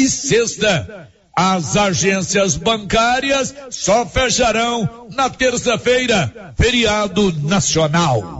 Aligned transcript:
e 0.00 0.08
sexta. 0.08 1.08
As 1.36 1.76
agências 1.76 2.56
bancárias 2.56 3.54
só 3.70 4.04
fecharão 4.04 5.06
na 5.10 5.30
terça-feira, 5.30 6.52
feriado 6.56 7.32
nacional. 7.42 8.39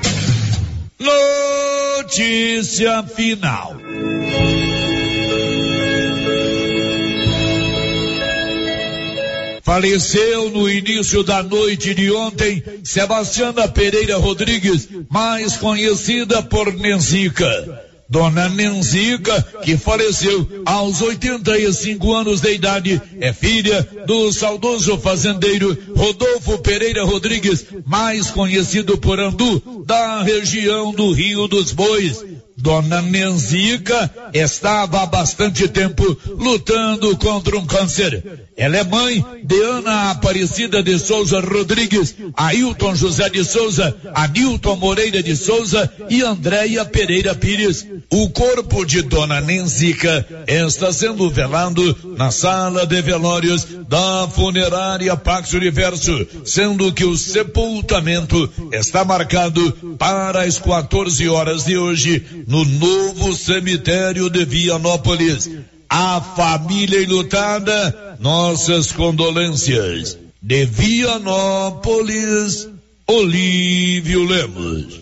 Notícia 1.01 3.01
final. 3.03 3.75
Faleceu 9.63 10.49
no 10.49 10.69
início 10.69 11.23
da 11.23 11.41
noite 11.41 11.95
de 11.95 12.11
ontem 12.11 12.63
Sebastiana 12.83 13.67
Pereira 13.67 14.17
Rodrigues, 14.17 14.87
mais 15.09 15.57
conhecida 15.57 16.43
por 16.43 16.71
Nenzica. 16.73 17.90
Dona 18.11 18.49
Nenzica, 18.49 19.41
que 19.63 19.77
faleceu 19.77 20.45
aos 20.65 21.01
85 21.01 22.13
anos 22.13 22.41
de 22.41 22.53
idade, 22.53 23.01
é 23.21 23.31
filha 23.31 23.87
do 24.05 24.33
saudoso 24.33 24.97
fazendeiro 24.97 25.77
Rodolfo 25.95 26.57
Pereira 26.57 27.05
Rodrigues, 27.05 27.65
mais 27.85 28.29
conhecido 28.29 28.97
por 28.97 29.17
Andu, 29.17 29.85
da 29.85 30.21
região 30.23 30.91
do 30.91 31.13
Rio 31.13 31.47
dos 31.47 31.71
Bois. 31.71 32.21
Dona 32.61 33.01
Nenzica 33.01 34.09
estava 34.33 35.01
há 35.01 35.05
bastante 35.05 35.67
tempo 35.67 36.15
lutando 36.37 37.17
contra 37.17 37.57
um 37.57 37.65
câncer. 37.65 38.47
Ela 38.55 38.77
é 38.77 38.83
mãe 38.83 39.25
de 39.43 39.61
Ana 39.63 40.11
Aparecida 40.11 40.83
de 40.83 40.99
Souza 40.99 41.39
Rodrigues, 41.39 42.15
Ailton 42.35 42.95
José 42.95 43.29
de 43.29 43.43
Souza, 43.43 43.95
Anilton 44.13 44.75
Moreira 44.75 45.23
de 45.23 45.35
Souza 45.35 45.91
e 46.09 46.21
Andréia 46.21 46.85
Pereira 46.85 47.33
Pires. 47.33 47.87
O 48.11 48.29
corpo 48.29 48.85
de 48.85 49.01
Dona 49.01 49.41
Nenzica 49.41 50.25
está 50.45 50.93
sendo 50.93 51.29
velado 51.29 51.97
na 52.17 52.29
sala 52.29 52.85
de 52.85 53.01
velórios 53.01 53.65
da 53.87 54.27
funerária 54.27 55.17
Pax 55.17 55.53
Universo, 55.53 56.27
sendo 56.45 56.93
que 56.93 57.05
o 57.05 57.17
sepultamento 57.17 58.49
está 58.71 59.03
marcado 59.03 59.71
para 59.97 60.43
as 60.43 60.59
14 60.59 61.27
horas 61.27 61.65
de 61.65 61.77
hoje 61.77 62.23
no 62.51 62.65
novo 62.65 63.33
cemitério 63.33 64.29
de 64.29 64.43
Vianópolis. 64.43 65.49
A 65.89 66.21
família 66.21 67.01
enlutada, 67.01 68.17
nossas 68.19 68.91
condolências. 68.91 70.17
De 70.41 70.65
Vianópolis, 70.65 72.67
Olívio 73.07 74.25
Lemos. 74.25 75.01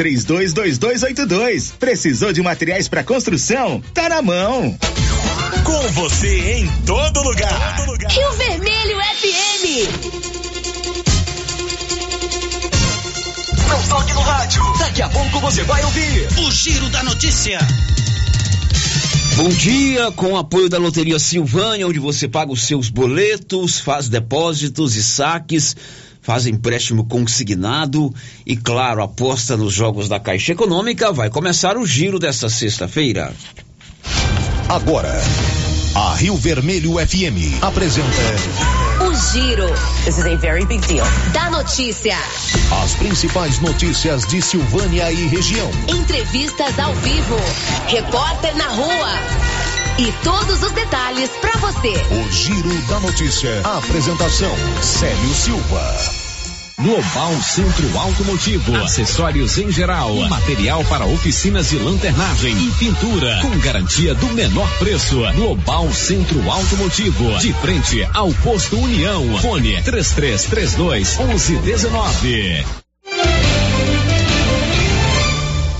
três 0.00 0.24
322282. 0.24 1.74
Precisou 1.78 2.32
de 2.32 2.40
materiais 2.40 2.88
para 2.88 3.04
construção? 3.04 3.82
Tá 3.92 4.08
na 4.08 4.22
mão. 4.22 4.74
Com 5.62 5.88
você 5.92 6.54
em 6.54 6.66
todo 6.86 7.22
lugar. 7.22 7.76
Todo 7.76 7.90
lugar. 7.90 8.10
Rio 8.10 8.32
Vermelho 8.32 8.96
FM. 8.96 9.66
Não 13.68 13.88
toque 13.90 14.14
no 14.14 14.20
rádio. 14.22 14.62
Daqui 14.78 15.02
a 15.02 15.08
pouco 15.10 15.38
você 15.38 15.64
vai 15.64 15.84
ouvir 15.84 16.28
o 16.46 16.50
Giro 16.50 16.88
da 16.88 17.02
Notícia. 17.02 17.58
Bom 19.36 19.50
dia, 19.50 20.10
com 20.12 20.32
o 20.32 20.38
apoio 20.38 20.70
da 20.70 20.78
Loteria 20.78 21.18
Silvânia, 21.18 21.86
onde 21.86 21.98
você 21.98 22.26
paga 22.26 22.50
os 22.50 22.62
seus 22.62 22.88
boletos, 22.88 23.78
faz 23.78 24.08
depósitos 24.08 24.96
e 24.96 25.02
saques 25.02 25.76
faz 26.20 26.46
empréstimo 26.46 27.04
consignado 27.06 28.12
e, 28.46 28.56
claro, 28.56 29.02
aposta 29.02 29.56
nos 29.56 29.72
jogos 29.72 30.08
da 30.08 30.20
Caixa 30.20 30.52
Econômica. 30.52 31.12
Vai 31.12 31.30
começar 31.30 31.76
o 31.76 31.86
giro 31.86 32.18
desta 32.18 32.48
sexta-feira. 32.48 33.32
Agora, 34.68 35.20
a 35.94 36.14
Rio 36.14 36.36
Vermelho 36.36 36.92
FM 36.94 37.62
apresenta. 37.62 38.06
O 39.00 39.14
Giro. 39.32 39.66
This 40.04 40.18
is 40.18 40.26
a 40.26 40.36
very 40.36 40.64
big 40.64 40.86
deal. 40.86 41.06
Da 41.32 41.50
notícia. 41.50 42.16
As 42.82 42.94
principais 42.94 43.58
notícias 43.58 44.26
de 44.28 44.40
Silvânia 44.40 45.10
e 45.10 45.26
região. 45.26 45.68
Entrevistas 45.88 46.78
ao 46.78 46.94
vivo. 46.94 47.36
Repórter 47.88 48.54
na 48.56 48.68
rua. 48.68 49.69
E 49.98 50.12
todos 50.24 50.62
os 50.62 50.72
detalhes 50.72 51.30
para 51.40 51.56
você. 51.58 51.92
O 52.10 52.32
Giro 52.32 52.82
da 52.88 53.00
Notícia. 53.00 53.60
A 53.64 53.78
apresentação: 53.78 54.54
Célio 54.82 55.34
Silva. 55.34 56.20
Global 56.78 57.42
Centro 57.42 57.98
Automotivo, 57.98 58.74
acessórios 58.76 59.58
em 59.58 59.70
geral, 59.70 60.14
material 60.30 60.82
para 60.84 61.04
oficinas 61.04 61.68
de 61.68 61.76
lanternagem 61.76 62.56
e 62.56 62.70
pintura, 62.72 63.38
com 63.42 63.58
garantia 63.58 64.14
do 64.14 64.26
menor 64.28 64.66
preço. 64.78 65.20
Global 65.34 65.92
Centro 65.92 66.50
Automotivo, 66.50 67.38
de 67.38 67.52
frente 67.52 68.02
ao 68.14 68.32
posto 68.32 68.78
União. 68.78 69.38
Fone 69.40 69.82
3332 69.82 71.18
1119. 71.18 72.64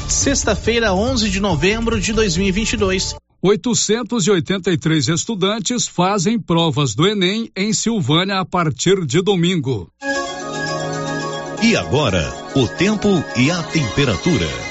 Sexta-feira, 0.06 0.92
11 0.92 1.30
de 1.30 1.40
novembro 1.40 1.98
de 1.98 2.12
2022. 2.12 3.16
883 3.42 5.08
estudantes 5.08 5.88
fazem 5.88 6.38
provas 6.38 6.94
do 6.94 7.06
Enem 7.06 7.50
em 7.56 7.72
Silvânia 7.72 8.38
a 8.38 8.44
partir 8.44 9.06
de 9.06 9.22
domingo. 9.22 9.90
E 11.62 11.74
agora, 11.74 12.22
o 12.54 12.68
tempo 12.68 13.08
e 13.36 13.50
a 13.50 13.62
temperatura. 13.62 14.69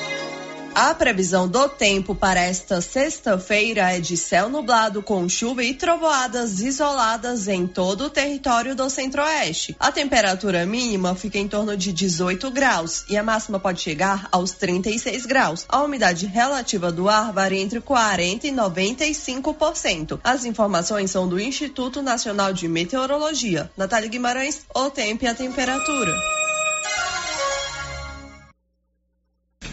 A 0.81 0.95
previsão 0.95 1.45
do 1.45 1.67
tempo 1.67 2.16
para 2.16 2.40
esta 2.40 2.79
sexta-feira 2.79 3.91
é 3.91 4.00
de 4.00 4.16
céu 4.16 4.47
nublado 4.47 5.03
com 5.03 5.28
chuva 5.28 5.62
e 5.62 5.73
trovoadas 5.73 6.62
isoladas 6.62 7.50
em 7.50 7.67
todo 7.67 8.06
o 8.06 8.09
território 8.09 8.73
do 8.73 8.90
centro-oeste. 8.90 9.75
A 9.78 9.91
temperatura 9.91 10.66
mínima 10.66 11.13
fica 11.16 11.38
em 11.38 11.50
torno 11.50 11.75
de 11.75 11.91
18 11.91 12.50
graus 12.51 13.03
e 13.09 13.17
a 13.17 13.23
máxima 13.23 13.59
pode 13.59 13.81
chegar 13.81 14.29
aos 14.31 14.51
36 14.51 15.25
graus. 15.25 15.66
A 15.67 15.84
umidade 15.84 16.25
relativa 16.25 16.93
do 16.93 17.09
ar 17.09 17.34
varia 17.34 17.59
entre 17.59 17.82
40 17.82 18.47
e 18.47 18.52
95%. 18.52 20.17
As 20.23 20.46
informações 20.46 21.11
são 21.11 21.28
do 21.28 21.37
Instituto 21.37 22.02
Nacional 22.02 22.53
de 22.53 22.70
Meteorologia. 22.70 23.70
Natália 23.75 24.08
Guimarães, 24.08 24.61
o 24.73 24.90
tempo 24.90 25.25
e 25.25 25.28
a 25.28 25.35
temperatura. 25.35 26.40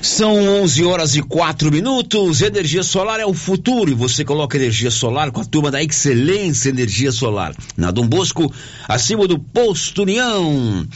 São 0.07 0.63
11 0.63 0.85
horas 0.85 1.17
e 1.17 1.21
4 1.21 1.71
minutos. 1.71 2.41
Energia 2.41 2.85
solar 2.85 3.19
é 3.19 3.27
o 3.27 3.35
futuro 3.35 3.91
e 3.91 3.95
você 3.95 4.25
coloca 4.25 4.57
energia 4.57 4.91
solar 4.91 5.33
com 5.33 5.41
a 5.41 5.45
turma 5.45 5.69
da 5.69 5.83
Excelência 5.83 6.71
Energia 6.71 7.11
Solar. 7.11 7.55
Na 7.77 7.91
Dom 7.91 8.07
Bosco, 8.07 8.51
acima 8.87 9.27
do 9.27 9.37
Posto 9.37 10.03
União. 10.03 10.87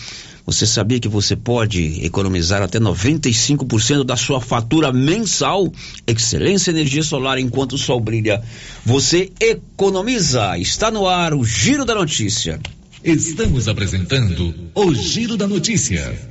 Você 0.47 0.65
sabia 0.65 1.01
que 1.01 1.09
você 1.09 1.35
pode 1.35 2.05
economizar 2.05 2.63
até 2.63 2.79
95% 2.79 4.05
da 4.05 4.17
sua 4.17 4.41
fatura 4.41 4.93
mensal? 4.93 5.71
Excelência 6.07 6.71
Energia 6.71 7.03
Solar, 7.03 7.39
enquanto 7.39 7.73
o 7.73 7.79
sol 7.79 8.01
brilha, 8.01 8.41
você 8.87 9.31
economiza. 9.41 10.57
Está 10.57 10.89
no 10.89 11.07
ar 11.09 11.35
o 11.35 11.45
Giro 11.45 11.85
da 11.85 11.97
Notícia. 11.97 12.61
Estamos 13.03 13.67
apresentando 13.67 14.55
o 14.73 14.95
Giro 14.95 15.37
da 15.37 15.49
Notícia. 15.49 16.31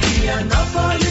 Vianópolis, 0.21 1.10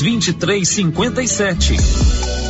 2357. 0.00 2.49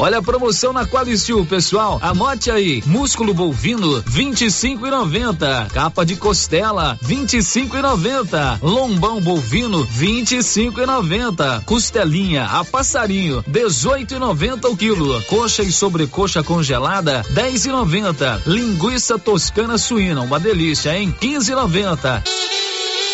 Olha 0.00 0.18
a 0.18 0.22
promoção 0.22 0.72
na 0.72 0.86
Qualicil, 0.86 1.44
pessoal. 1.44 1.98
Anote 2.00 2.52
aí. 2.52 2.84
Músculo 2.86 3.34
bovino, 3.34 4.00
25 4.06 4.86
e 4.86 4.90
90. 4.90 5.68
Capa 5.74 6.06
de 6.06 6.14
costela, 6.14 6.96
25 7.02 7.76
e 7.76 7.82
90. 7.82 8.60
Lombão 8.62 9.20
bovino, 9.20 9.82
25 9.82 10.80
e 10.80 10.86
90. 10.86 11.62
Costelinha 11.66 12.44
a 12.44 12.64
passarinho, 12.64 13.44
18 13.48 14.14
e 14.14 14.18
90 14.20 14.68
o 14.68 14.76
quilo. 14.76 15.20
Coxa 15.24 15.64
e 15.64 15.72
sobrecoxa 15.72 16.44
congelada, 16.44 17.24
10 17.30 17.66
e 17.66 17.68
90. 17.70 18.42
Linguiça 18.46 19.18
toscana 19.18 19.76
suína, 19.76 20.20
uma 20.22 20.38
delícia, 20.38 20.96
hein? 20.96 21.12
15 21.20 21.50
e 21.50 21.54
90 21.56 22.22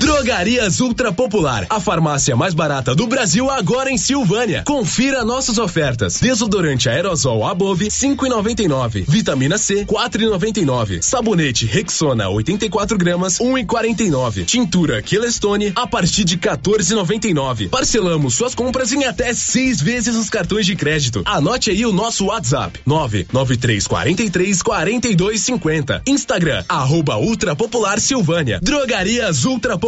Drogarias 0.00 0.80
Ultra 0.80 1.12
Popular, 1.12 1.66
a 1.68 1.80
farmácia 1.80 2.36
mais 2.36 2.54
barata 2.54 2.94
do 2.94 3.08
Brasil 3.08 3.50
agora 3.50 3.90
em 3.90 3.98
Silvânia. 3.98 4.62
Confira 4.64 5.24
nossas 5.24 5.58
ofertas. 5.58 6.20
Desodorante 6.20 6.88
aerosol 6.88 7.44
Above 7.44 7.88
5,99. 7.88 9.04
Vitamina 9.08 9.58
C 9.58 9.84
4,99. 9.84 11.02
Sabonete 11.02 11.66
Rexona 11.66 12.28
84 12.28 12.96
gramas 12.96 13.38
1,49. 13.38 14.44
Tintura 14.44 15.02
Quelestone 15.02 15.72
a 15.74 15.86
partir 15.86 16.24
de 16.24 16.38
14,99. 16.38 17.68
Parcelamos 17.68 18.34
suas 18.34 18.54
compras 18.54 18.92
em 18.92 19.04
até 19.04 19.34
seis 19.34 19.80
vezes 19.80 20.14
os 20.14 20.30
cartões 20.30 20.64
de 20.64 20.76
crédito. 20.76 21.22
Anote 21.24 21.70
aí 21.70 21.84
o 21.84 21.92
nosso 21.92 22.26
WhatsApp 22.26 22.80
99343 22.86 24.62
4250. 24.62 26.02
Instagram 26.06 26.64
arroba 26.68 27.16
Ultra 27.16 27.56
Popular 27.56 27.98
Silvânia. 27.98 28.60
Drogarias 28.62 29.44
Ultra 29.44 29.76
Popular 29.76 29.87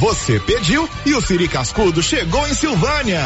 Você 0.00 0.40
pediu 0.40 0.88
e 1.04 1.14
o 1.14 1.20
Siri 1.20 1.46
Cascudo 1.46 2.02
chegou 2.02 2.48
em 2.48 2.54
Silvânia. 2.54 3.20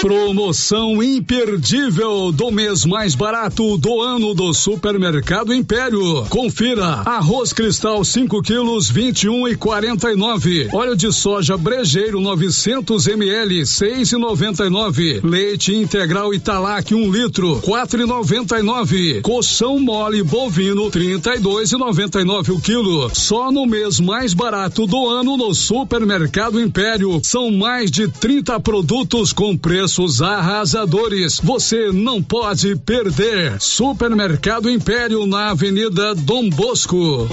Promoção 0.00 1.02
imperdível 1.02 2.30
do 2.30 2.50
mês 2.50 2.84
mais 2.84 3.14
barato 3.14 3.78
do 3.78 4.02
ano 4.02 4.34
do 4.34 4.52
Supermercado 4.52 5.54
Império. 5.54 6.26
Confira: 6.28 7.02
arroz 7.04 7.52
cristal 7.52 8.04
5 8.04 8.42
quilos 8.42 8.90
21 8.90 9.48
e 9.48 9.56
49. 9.56 10.68
Óleo 10.72 10.94
de 10.94 11.10
soja 11.12 11.56
brejeiro 11.56 12.20
900 12.20 13.06
ml 13.08 13.66
6 13.66 14.12
e 14.12 14.16
99. 14.16 15.20
Leite 15.24 15.74
integral 15.74 16.32
Italac 16.34 16.94
1 16.94 16.98
um 16.98 17.10
litro 17.10 17.60
4 17.62 18.02
e 18.02 18.06
99. 18.06 19.20
Coção 19.22 19.80
mole 19.80 20.22
bovino 20.22 20.90
32 20.90 21.72
e 21.72 21.76
99 21.76 22.52
o 22.52 22.60
quilo. 22.60 23.10
Só 23.14 23.50
no 23.50 23.66
mês 23.66 23.98
mais 23.98 24.34
barato 24.34 24.86
do 24.86 25.08
ano 25.08 25.36
no 25.38 25.54
Supermercado 25.54 26.60
Império 26.60 27.18
são 27.24 27.50
mais 27.50 27.90
de 27.90 28.06
30 28.08 28.60
produtos 28.60 29.32
com 29.32 29.56
preço 29.56 29.85
preços 29.86 30.20
arrasadores. 30.20 31.38
Você 31.40 31.92
não 31.92 32.20
pode 32.20 32.74
perder. 32.74 33.54
Supermercado 33.60 34.68
Império 34.68 35.26
na 35.26 35.50
Avenida 35.50 36.12
Dom 36.12 36.50
Bosco. 36.50 37.28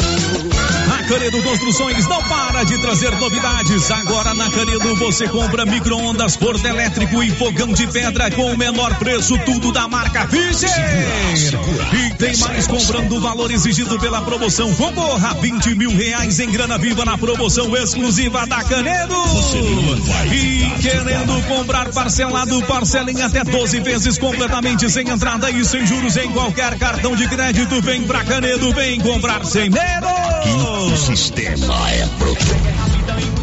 A 0.94 1.04
Canedo 1.08 1.42
Construções 1.42 2.08
não 2.08 2.22
para 2.24 2.64
de 2.64 2.78
trazer 2.78 3.12
novidades. 3.18 3.90
Agora 3.90 4.36
na 4.36 4.52
Canedo 4.52 4.96
você 4.98 5.28
compra 5.28 5.66
micro-ondas, 5.66 6.36
forno 6.36 6.68
elétrico 6.68 7.24
e 7.24 7.32
fogão 7.32 7.74
de 7.74 7.88
pedra 7.88 8.30
com 8.30 8.54
o 8.54 8.58
menor 8.58 8.96
preço, 9.00 9.36
tudo 9.40 9.72
da 9.72 9.88
marca 9.88 10.28
Fischer. 10.28 10.70
E 11.92 12.14
tem 12.16 12.38
mais 12.38 12.68
comprando 12.68 13.16
o 13.16 13.20
valor 13.20 13.50
exigido 13.50 14.00
pela 14.00 14.22
promoção. 14.22 14.72
Concorra 14.76 15.32
a 15.32 15.34
20 15.34 15.74
mil 15.74 15.90
reais 15.90 16.40
em 16.40 16.52
grana 16.52 16.78
viva 16.78 17.04
na 17.04 17.18
promoção 17.18 17.76
exclusiva 17.76 18.46
da 18.46 18.64
Canedo. 18.64 19.16
E 20.32 20.82
querendo 20.82 21.48
comprar 21.48 21.90
parcelado, 21.90 22.43
parcela 22.68 23.12
em 23.12 23.22
até 23.22 23.44
12 23.44 23.80
vezes 23.80 24.18
completamente 24.18 24.90
sem 24.90 25.10
entrada 25.10 25.50
e 25.50 25.64
sem 25.66 25.86
juros 25.86 26.18
em 26.18 26.32
qualquer 26.32 26.78
cartão 26.78 27.16
de 27.16 27.28
crédito. 27.28 27.82
Vem 27.82 28.04
pra 28.04 28.24
Canedo, 28.24 28.74
vem 28.74 29.00
comprar 29.00 29.46
sem 29.46 29.70
medo. 29.70 30.08
O 30.92 30.98
sistema 30.98 31.90
é 31.92 32.08
pronto. 32.18 33.43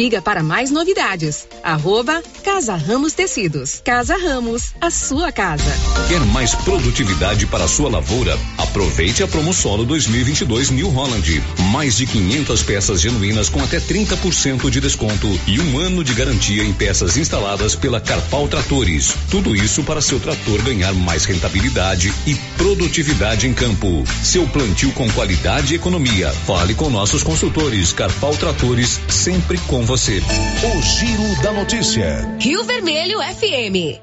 Siga 0.01 0.19
para 0.19 0.41
mais 0.41 0.71
novidades. 0.71 1.47
Arroba 1.63 2.23
Casa 2.43 2.75
Ramos 2.75 3.13
Tecidos. 3.13 3.81
Casa 3.83 4.17
Ramos, 4.17 4.73
a 4.81 4.89
sua 4.89 5.31
casa. 5.31 5.71
Quer 6.09 6.19
mais 6.21 6.55
produtividade 6.55 7.45
para 7.45 7.65
a 7.65 7.67
sua 7.67 7.87
lavoura? 7.87 8.35
Aproveite 8.57 9.21
a 9.21 9.27
Promosolo 9.27 9.85
2022 9.85 10.71
New 10.71 10.89
Holland. 10.89 11.43
Mais 11.71 11.97
de 11.97 12.07
500 12.07 12.63
peças 12.63 12.99
genuínas 12.99 13.47
com 13.47 13.63
até 13.63 13.79
30% 13.79 14.71
de 14.71 14.81
desconto 14.81 15.27
e 15.45 15.59
um 15.59 15.77
ano 15.77 16.03
de 16.03 16.15
garantia 16.15 16.63
em 16.63 16.73
peças 16.73 17.15
instaladas 17.15 17.75
pela 17.75 18.01
Carpal 18.01 18.47
Tratores. 18.47 19.13
Tudo 19.29 19.55
isso 19.55 19.83
para 19.83 20.01
seu 20.01 20.19
trator 20.19 20.63
ganhar 20.63 20.93
mais 20.93 21.25
rentabilidade 21.25 22.11
e 22.25 22.33
produtividade 22.57 23.47
em 23.47 23.53
campo. 23.53 24.03
Seu 24.23 24.47
plantio 24.47 24.91
com 24.93 25.07
qualidade 25.11 25.73
e 25.73 25.77
economia. 25.77 26.31
Fale 26.47 26.73
com 26.73 26.89
nossos 26.89 27.21
consultores 27.21 27.93
Carpal 27.93 28.35
Tratores, 28.35 28.99
sempre 29.07 29.59
com 29.67 29.90
você. 29.91 30.19
O 30.19 30.81
Giro 30.81 31.41
da 31.43 31.51
Notícia. 31.51 32.25
Rio 32.39 32.63
Vermelho 32.63 33.19
FM. 33.19 33.99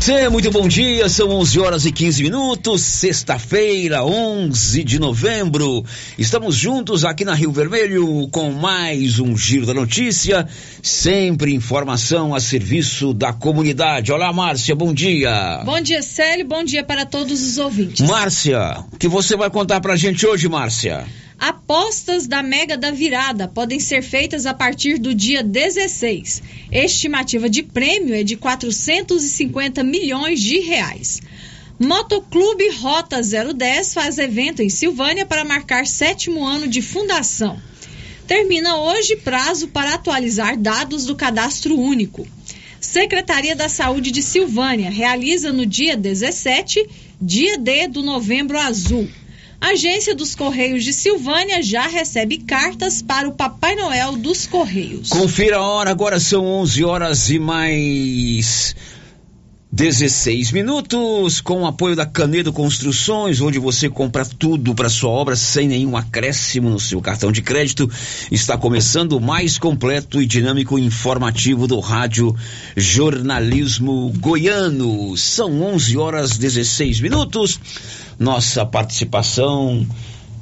Sim, 0.00 0.28
muito 0.30 0.48
bom 0.52 0.68
dia, 0.68 1.08
são 1.08 1.28
11 1.30 1.58
horas 1.58 1.86
e 1.86 1.90
15 1.90 2.22
minutos, 2.22 2.82
sexta-feira, 2.82 4.04
11 4.04 4.84
de 4.84 5.00
novembro. 5.00 5.84
Estamos 6.16 6.54
juntos 6.54 7.04
aqui 7.04 7.24
na 7.24 7.34
Rio 7.34 7.50
Vermelho 7.50 8.28
com 8.30 8.52
mais 8.52 9.18
um 9.18 9.36
Giro 9.36 9.66
da 9.66 9.74
Notícia, 9.74 10.46
sempre 10.80 11.52
informação 11.52 12.32
a 12.32 12.38
serviço 12.38 13.12
da 13.12 13.32
comunidade. 13.32 14.12
Olá, 14.12 14.32
Márcia, 14.32 14.76
bom 14.76 14.94
dia. 14.94 15.62
Bom 15.64 15.80
dia, 15.80 16.00
Célio, 16.00 16.46
bom 16.46 16.62
dia 16.62 16.84
para 16.84 17.04
todos 17.04 17.42
os 17.42 17.58
ouvintes. 17.58 18.08
Márcia, 18.08 18.84
o 18.92 18.96
que 18.96 19.08
você 19.08 19.36
vai 19.36 19.50
contar 19.50 19.80
pra 19.80 19.96
gente 19.96 20.24
hoje, 20.24 20.48
Márcia? 20.48 21.04
Apostas 21.38 22.26
da 22.26 22.42
Mega 22.42 22.78
da 22.78 22.90
Virada 22.90 23.46
podem 23.46 23.78
ser 23.78 24.02
feitas 24.02 24.46
a 24.46 24.54
partir 24.54 24.98
do 24.98 25.14
dia 25.14 25.42
16. 25.42 26.42
Estimativa 26.72 27.48
de 27.48 27.62
prêmio 27.62 28.14
é 28.14 28.22
de 28.22 28.36
450 28.36 29.84
milhões 29.84 30.40
de 30.40 30.60
reais. 30.60 31.20
Motoclube 31.78 32.70
Rota 32.70 33.20
010 33.20 33.92
faz 33.92 34.16
evento 34.16 34.62
em 34.62 34.70
Silvânia 34.70 35.26
para 35.26 35.44
marcar 35.44 35.86
sétimo 35.86 36.42
ano 36.42 36.66
de 36.66 36.80
fundação. 36.80 37.60
Termina 38.26 38.78
hoje 38.78 39.16
prazo 39.16 39.68
para 39.68 39.92
atualizar 39.94 40.56
dados 40.58 41.04
do 41.04 41.14
cadastro 41.14 41.78
único. 41.78 42.26
Secretaria 42.80 43.54
da 43.54 43.68
Saúde 43.68 44.10
de 44.10 44.22
Silvânia 44.22 44.90
realiza 44.90 45.52
no 45.52 45.66
dia 45.66 45.96
17, 45.96 46.88
dia 47.20 47.58
D 47.58 47.88
do 47.88 48.02
Novembro 48.02 48.58
Azul. 48.58 49.06
A 49.60 49.68
Agência 49.70 50.14
dos 50.14 50.34
Correios 50.34 50.84
de 50.84 50.92
Silvânia 50.92 51.62
já 51.62 51.86
recebe 51.86 52.38
cartas 52.38 53.02
para 53.02 53.28
o 53.28 53.32
Papai 53.32 53.74
Noel 53.74 54.16
dos 54.16 54.46
Correios. 54.46 55.08
Confira 55.08 55.56
a 55.56 55.62
hora, 55.62 55.90
agora 55.90 56.20
são 56.20 56.44
11 56.46 56.84
horas 56.84 57.30
e 57.30 57.38
mais 57.38 58.76
16 59.76 60.52
minutos, 60.52 61.42
com 61.42 61.60
o 61.60 61.66
apoio 61.66 61.94
da 61.94 62.06
Canedo 62.06 62.50
Construções, 62.50 63.42
onde 63.42 63.58
você 63.58 63.90
compra 63.90 64.24
tudo 64.24 64.74
para 64.74 64.88
sua 64.88 65.10
obra 65.10 65.36
sem 65.36 65.68
nenhum 65.68 65.94
acréscimo 65.94 66.70
no 66.70 66.80
seu 66.80 66.98
cartão 67.02 67.30
de 67.30 67.42
crédito. 67.42 67.86
Está 68.32 68.56
começando 68.56 69.12
o 69.12 69.20
mais 69.20 69.58
completo 69.58 70.22
e 70.22 70.24
dinâmico 70.24 70.78
informativo 70.78 71.66
do 71.66 71.78
rádio 71.78 72.34
Jornalismo 72.74 74.14
Goiano. 74.18 75.14
São 75.14 75.60
11 75.60 75.98
horas 75.98 76.38
16 76.38 77.02
minutos. 77.02 77.60
Nossa 78.18 78.64
participação 78.64 79.86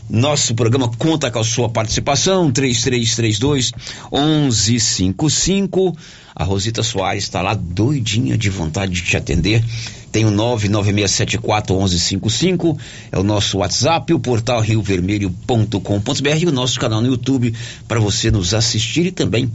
nosso 0.09 0.55
programa 0.55 0.89
conta 0.99 1.31
com 1.31 1.39
a 1.39 1.45
sua 1.45 1.69
participação, 1.69 2.51
3332 2.51 3.73
1155. 4.13 5.97
A 6.35 6.45
Rosita 6.45 6.83
Soares 6.83 7.25
está 7.25 7.41
lá 7.41 7.55
doidinha 7.55 8.37
de 8.37 8.51
vontade 8.51 8.93
de 8.93 9.03
te 9.03 9.17
atender. 9.17 9.65
Tem 10.11 10.25
o 10.25 10.31
99674 10.31 11.75
1155, 11.75 12.79
é 13.11 13.19
o 13.19 13.25
nosso 13.25 13.59
WhatsApp, 13.59 14.13
o 14.15 14.21
portal 14.21 14.61
riovermelho.com.br 14.61 16.39
e 16.41 16.47
o 16.47 16.53
nosso 16.53 16.79
canal 16.79 17.01
no 17.01 17.09
YouTube 17.09 17.53
para 17.89 17.99
você 17.99 18.31
nos 18.31 18.55
assistir 18.55 19.07
e 19.07 19.11
também 19.11 19.51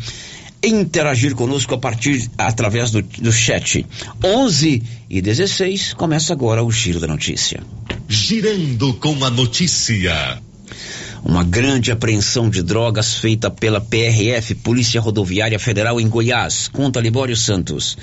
interagir 0.64 1.36
conosco 1.36 1.74
a 1.74 1.78
partir 1.78 2.30
através 2.38 2.92
do, 2.92 3.02
do 3.02 3.32
chat. 3.32 3.86
11 4.24 4.84
e 5.10 5.22
16 5.22 5.94
começa 5.94 6.34
agora 6.34 6.64
o 6.64 6.72
giro 6.72 7.00
da 7.00 7.08
notícia. 7.08 7.62
Girando 8.08 8.94
com 8.96 9.24
a 9.24 9.30
notícia. 9.30 10.42
Uma 11.24 11.44
grande 11.44 11.92
apreensão 11.92 12.50
de 12.50 12.64
drogas 12.64 13.16
feita 13.16 13.52
pela 13.52 13.82
PRF, 13.82 14.56
Polícia 14.56 15.02
Rodoviária 15.02 15.60
Federal 15.60 16.00
em 16.00 16.08
Goiás. 16.08 16.68
Conta 16.70 17.00
Libório 17.00 17.36
Santos. 17.36 17.98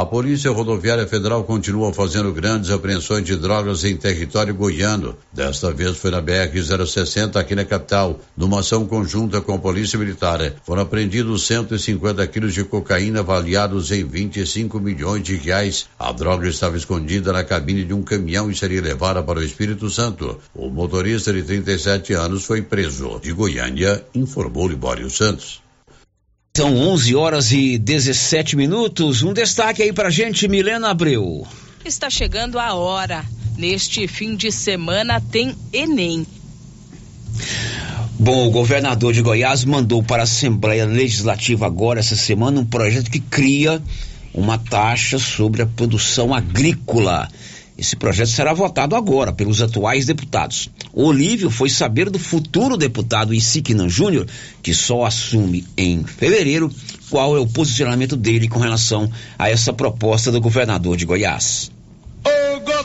A 0.00 0.06
Polícia 0.06 0.52
Rodoviária 0.52 1.08
Federal 1.08 1.42
continua 1.42 1.92
fazendo 1.92 2.32
grandes 2.32 2.70
apreensões 2.70 3.24
de 3.24 3.34
drogas 3.34 3.82
em 3.82 3.96
território 3.96 4.54
goiano. 4.54 5.16
Desta 5.32 5.72
vez 5.72 5.96
foi 5.96 6.12
na 6.12 6.22
BR-060 6.22 7.34
aqui 7.34 7.56
na 7.56 7.64
capital. 7.64 8.20
Numa 8.36 8.60
ação 8.60 8.86
conjunta 8.86 9.40
com 9.40 9.54
a 9.54 9.58
Polícia 9.58 9.98
Militar, 9.98 10.52
foram 10.62 10.82
apreendidos 10.82 11.48
150 11.48 12.24
quilos 12.28 12.54
de 12.54 12.62
cocaína 12.62 13.20
avaliados 13.20 13.90
em 13.90 14.04
25 14.04 14.78
milhões 14.78 15.24
de 15.24 15.34
reais. 15.34 15.88
A 15.98 16.12
droga 16.12 16.46
estava 16.46 16.76
escondida 16.76 17.32
na 17.32 17.42
cabine 17.42 17.82
de 17.84 17.92
um 17.92 18.04
caminhão 18.04 18.48
e 18.48 18.54
seria 18.54 18.80
levada 18.80 19.20
para 19.20 19.40
o 19.40 19.42
Espírito 19.42 19.90
Santo. 19.90 20.38
O 20.54 20.70
motorista 20.70 21.32
de 21.32 21.42
37 21.42 22.12
anos 22.12 22.44
foi 22.44 22.62
preso. 22.62 23.18
De 23.20 23.32
Goiânia, 23.32 24.04
informou 24.14 24.68
Libório 24.68 25.10
Santos. 25.10 25.60
São 26.58 26.76
11 26.76 27.14
horas 27.14 27.52
e 27.52 27.78
17 27.78 28.56
minutos. 28.56 29.22
Um 29.22 29.32
destaque 29.32 29.80
aí 29.80 29.92
pra 29.92 30.10
gente, 30.10 30.48
Milena 30.48 30.90
Abreu. 30.90 31.46
Está 31.84 32.10
chegando 32.10 32.58
a 32.58 32.74
hora. 32.74 33.24
Neste 33.56 34.08
fim 34.08 34.34
de 34.34 34.50
semana 34.50 35.20
tem 35.20 35.54
Enem. 35.72 36.26
Bom, 38.18 38.48
o 38.48 38.50
governador 38.50 39.12
de 39.12 39.22
Goiás 39.22 39.64
mandou 39.64 40.02
para 40.02 40.22
a 40.22 40.24
Assembleia 40.24 40.84
Legislativa 40.84 41.64
agora, 41.64 42.00
essa 42.00 42.16
semana, 42.16 42.60
um 42.60 42.66
projeto 42.66 43.08
que 43.08 43.20
cria 43.20 43.80
uma 44.34 44.58
taxa 44.58 45.16
sobre 45.16 45.62
a 45.62 45.66
produção 45.66 46.34
agrícola. 46.34 47.28
Esse 47.78 47.94
projeto 47.94 48.30
será 48.30 48.52
votado 48.52 48.96
agora 48.96 49.32
pelos 49.32 49.62
atuais 49.62 50.04
deputados. 50.04 50.68
O 50.92 51.04
Olívio 51.04 51.48
foi 51.48 51.70
saber 51.70 52.10
do 52.10 52.18
futuro 52.18 52.76
deputado 52.76 53.32
Isiquinan 53.32 53.88
Júnior, 53.88 54.26
que 54.60 54.74
só 54.74 55.04
assume 55.04 55.64
em 55.76 56.02
fevereiro, 56.02 56.72
qual 57.08 57.36
é 57.36 57.40
o 57.40 57.46
posicionamento 57.46 58.16
dele 58.16 58.48
com 58.48 58.58
relação 58.58 59.08
a 59.38 59.48
essa 59.48 59.72
proposta 59.72 60.32
do 60.32 60.40
governador 60.40 60.96
de 60.96 61.06
Goiás. 61.06 61.70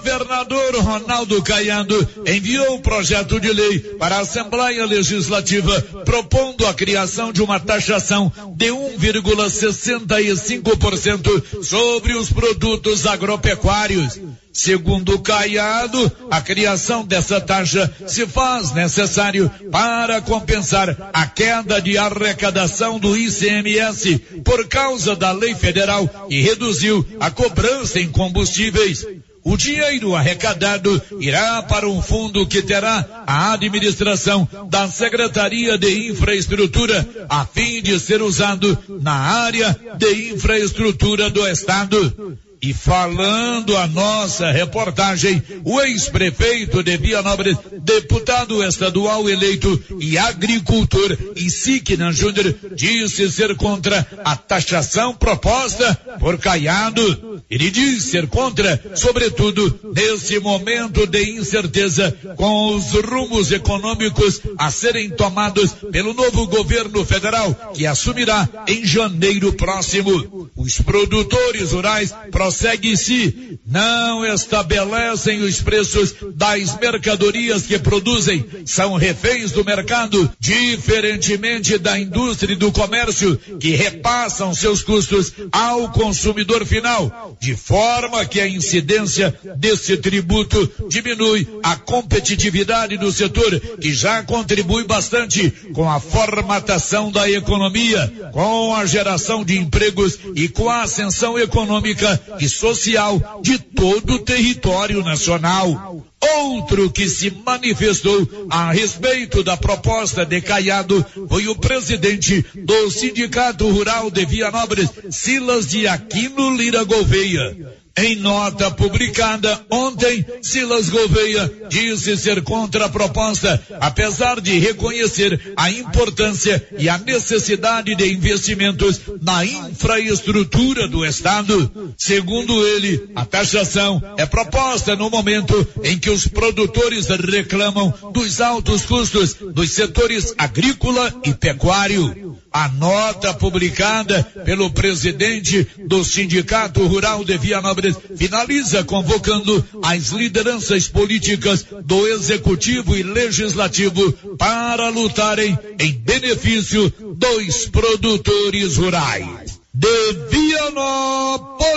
O 0.03 0.05
governador 0.05 0.75
Ronaldo 0.83 1.41
Caiado 1.41 2.05
enviou 2.27 2.75
um 2.75 2.81
projeto 2.81 3.39
de 3.39 3.53
lei 3.53 3.79
para 3.79 4.17
a 4.17 4.19
Assembleia 4.19 4.85
Legislativa 4.85 5.81
propondo 6.03 6.67
a 6.67 6.73
criação 6.73 7.31
de 7.31 7.41
uma 7.41 7.57
taxação 7.57 8.29
de 8.53 8.65
1,65% 8.67 11.63
sobre 11.63 12.17
os 12.17 12.29
produtos 12.29 13.07
agropecuários. 13.07 14.19
Segundo 14.51 15.17
Caiado, 15.19 16.11
a 16.29 16.41
criação 16.41 17.05
dessa 17.05 17.39
taxa 17.39 17.89
se 18.05 18.27
faz 18.27 18.73
necessário 18.73 19.49
para 19.71 20.19
compensar 20.21 21.11
a 21.13 21.25
queda 21.25 21.81
de 21.81 21.97
arrecadação 21.97 22.99
do 22.99 23.15
ICMS 23.15 24.17
por 24.43 24.67
causa 24.67 25.15
da 25.15 25.31
lei 25.31 25.55
federal 25.55 26.05
que 26.27 26.41
reduziu 26.41 27.07
a 27.21 27.31
cobrança 27.31 28.01
em 28.01 28.09
combustíveis. 28.09 29.07
O 29.43 29.57
dinheiro 29.57 30.15
arrecadado 30.15 31.01
irá 31.19 31.61
para 31.63 31.87
um 31.87 32.01
fundo 32.01 32.47
que 32.47 32.61
terá 32.61 33.23
a 33.27 33.53
administração 33.53 34.47
da 34.69 34.87
Secretaria 34.87 35.77
de 35.77 36.09
Infraestrutura, 36.09 37.05
a 37.27 37.45
fim 37.45 37.81
de 37.81 37.99
ser 37.99 38.21
usado 38.21 38.77
na 39.01 39.13
área 39.13 39.77
de 39.97 40.33
infraestrutura 40.33 41.29
do 41.29 41.45
Estado. 41.45 42.37
E 42.63 42.73
falando 42.73 43.75
a 43.75 43.85
nossa 43.87 44.49
reportagem, 44.49 45.43
o 45.65 45.81
ex-prefeito 45.81 46.81
de 46.81 46.95
Vianópolis, 46.95 47.57
deputado 47.81 48.63
estadual 48.63 49.29
eleito 49.29 49.83
e 49.99 50.17
agricultor 50.17 51.17
Isiquinan 51.35 52.13
Júnior, 52.13 52.55
disse 52.73 53.29
ser 53.29 53.53
contra 53.57 54.07
a 54.23 54.37
taxação 54.37 55.13
proposta 55.13 55.93
por 56.21 56.37
Caiado. 56.37 57.41
Ele 57.49 57.69
diz 57.69 58.05
ser 58.05 58.27
contra, 58.27 58.81
sobretudo, 58.95 59.91
nesse 59.93 60.39
momento 60.39 61.05
de 61.05 61.31
incerteza 61.31 62.15
com 62.37 62.77
os 62.77 62.93
rumos 62.93 63.51
econômicos 63.51 64.39
a 64.57 64.71
serem 64.71 65.09
tomados 65.09 65.73
pelo 65.91 66.13
novo 66.13 66.47
governo 66.47 67.03
federal, 67.03 67.73
que 67.75 67.85
assumirá 67.85 68.47
em 68.69 68.85
janeiro 68.85 69.51
próximo. 69.51 70.49
Os 70.55 70.79
produtores 70.79 71.73
rurais 71.73 72.13
prosseguem 72.53 72.73
segue 72.73 72.91
em 72.91 72.95
si, 72.95 73.59
não 73.65 74.25
estabelecem 74.25 75.41
os 75.41 75.61
preços 75.61 76.15
das 76.35 76.77
mercadorias 76.79 77.63
que 77.63 77.77
produzem, 77.77 78.45
são 78.65 78.95
reféns 78.95 79.51
do 79.51 79.65
mercado, 79.65 80.31
diferentemente 80.39 81.77
da 81.77 81.99
indústria 81.99 82.53
e 82.53 82.57
do 82.57 82.71
comércio, 82.71 83.37
que 83.59 83.71
repassam 83.71 84.53
seus 84.53 84.81
custos 84.81 85.33
ao 85.51 85.91
consumidor 85.91 86.65
final, 86.65 87.37
de 87.39 87.55
forma 87.55 88.25
que 88.25 88.39
a 88.39 88.47
incidência 88.47 89.37
desse 89.57 89.97
tributo 89.97 90.71
diminui. 90.87 91.47
A 91.61 91.75
competitividade 91.75 92.97
do 92.97 93.11
setor, 93.11 93.59
que 93.81 93.93
já 93.93 94.23
contribui 94.23 94.85
bastante 94.85 95.49
com 95.73 95.89
a 95.89 95.99
formatação 95.99 97.11
da 97.11 97.29
economia, 97.29 98.31
com 98.31 98.75
a 98.75 98.85
geração 98.85 99.43
de 99.43 99.57
empregos 99.57 100.19
e 100.35 100.47
com 100.47 100.69
a 100.69 100.83
ascensão 100.83 101.37
econômica 101.37 102.19
e 102.43 102.49
social 102.49 103.39
de 103.41 103.57
todo 103.57 104.15
o 104.15 104.19
território 104.19 105.01
nacional. 105.03 106.05
Outro 106.21 106.89
que 106.89 107.07
se 107.09 107.31
manifestou 107.31 108.47
a 108.49 108.71
respeito 108.71 109.43
da 109.43 109.57
proposta 109.57 110.25
de 110.25 110.41
Caiado 110.41 111.05
foi 111.27 111.47
o 111.47 111.55
presidente 111.55 112.45
do 112.55 112.89
Sindicato 112.89 113.67
Rural 113.69 114.09
de 114.09 114.25
Vianópolis, 114.25 114.89
Silas 115.09 115.67
de 115.67 115.87
Aquino 115.87 116.55
Lira 116.55 116.83
Gouveia. 116.83 117.82
Em 117.95 118.15
nota 118.15 118.71
publicada 118.71 119.63
ontem, 119.69 120.25
Silas 120.41 120.89
Gouveia 120.89 121.51
disse 121.69 122.17
ser 122.17 122.41
contra 122.41 122.85
a 122.85 122.89
proposta, 122.89 123.61
apesar 123.79 124.41
de 124.41 124.57
reconhecer 124.57 125.53
a 125.55 125.69
importância 125.69 126.67
e 126.79 126.89
a 126.89 126.97
necessidade 126.97 127.93
de 127.93 128.11
investimentos 128.11 128.99
na 129.21 129.45
infraestrutura 129.45 130.87
do 130.87 131.05
Estado. 131.05 131.93
Segundo 131.95 132.65
ele, 132.65 133.11
a 133.15 133.25
taxação 133.25 134.01
é 134.17 134.25
proposta 134.25 134.95
no 134.95 135.11
momento 135.11 135.55
em 135.83 135.99
que 135.99 136.09
os 136.09 136.27
produtores 136.27 137.05
reclamam 137.09 137.93
dos 138.11 138.41
altos 138.41 138.85
custos 138.85 139.35
dos 139.35 139.69
setores 139.69 140.33
agrícola 140.35 141.13
e 141.23 141.31
pecuário. 141.31 142.33
A 142.51 142.67
nota 142.69 143.33
publicada 143.33 144.23
pelo 144.45 144.69
presidente 144.69 145.67
do 145.87 146.03
Sindicato 146.03 146.85
Rural 146.85 147.25
de 147.25 147.35
Vianópolis 147.35 147.82
finaliza 147.91 148.83
convocando 148.83 149.65
as 149.81 150.09
lideranças 150.09 150.87
políticas 150.87 151.65
do 151.83 152.07
Executivo 152.07 152.95
e 152.95 153.03
Legislativo 153.03 154.11
para 154.37 154.89
lutarem 154.89 155.57
em 155.79 155.91
benefício 155.93 156.93
dos 157.17 157.65
produtores 157.67 158.77
rurais. 158.77 159.59
De 159.73 160.13
Vianópolis, 160.29 161.73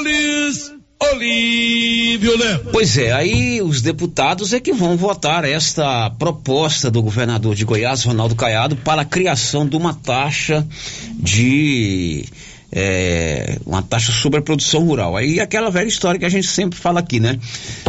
Olívio 0.99 2.37
Lemos. 2.39 2.69
Pois 2.73 2.97
é, 2.97 3.13
aí 3.13 3.61
os 3.63 3.83
deputados 3.83 4.53
é 4.53 4.61
que 4.61 4.73
vão 4.73 4.97
votar 4.97 5.45
esta 5.45 6.11
proposta 6.11 6.91
do 6.91 7.03
governador 7.03 7.55
de 7.55 7.65
Goiás, 7.65 8.03
Ronaldo 8.05 8.35
Caiado, 8.35 8.77
para 8.77 9.03
a 9.03 9.05
criação 9.05 9.69
de 9.69 9.77
uma 9.77 9.93
taxa 9.95 10.67
de 11.15 12.25
é, 12.73 13.59
uma 13.65 13.83
taxa 13.83 14.13
sobre 14.13 14.39
a 14.39 14.43
produção 14.43 14.85
rural. 14.85 15.17
Aí 15.17 15.41
aquela 15.41 15.71
velha 15.71 15.89
história 15.89 16.19
que 16.19 16.27
a 16.27 16.29
gente 16.29 16.47
sempre 16.47 16.79
fala 16.79 17.01
aqui, 17.01 17.21
né? 17.21 17.39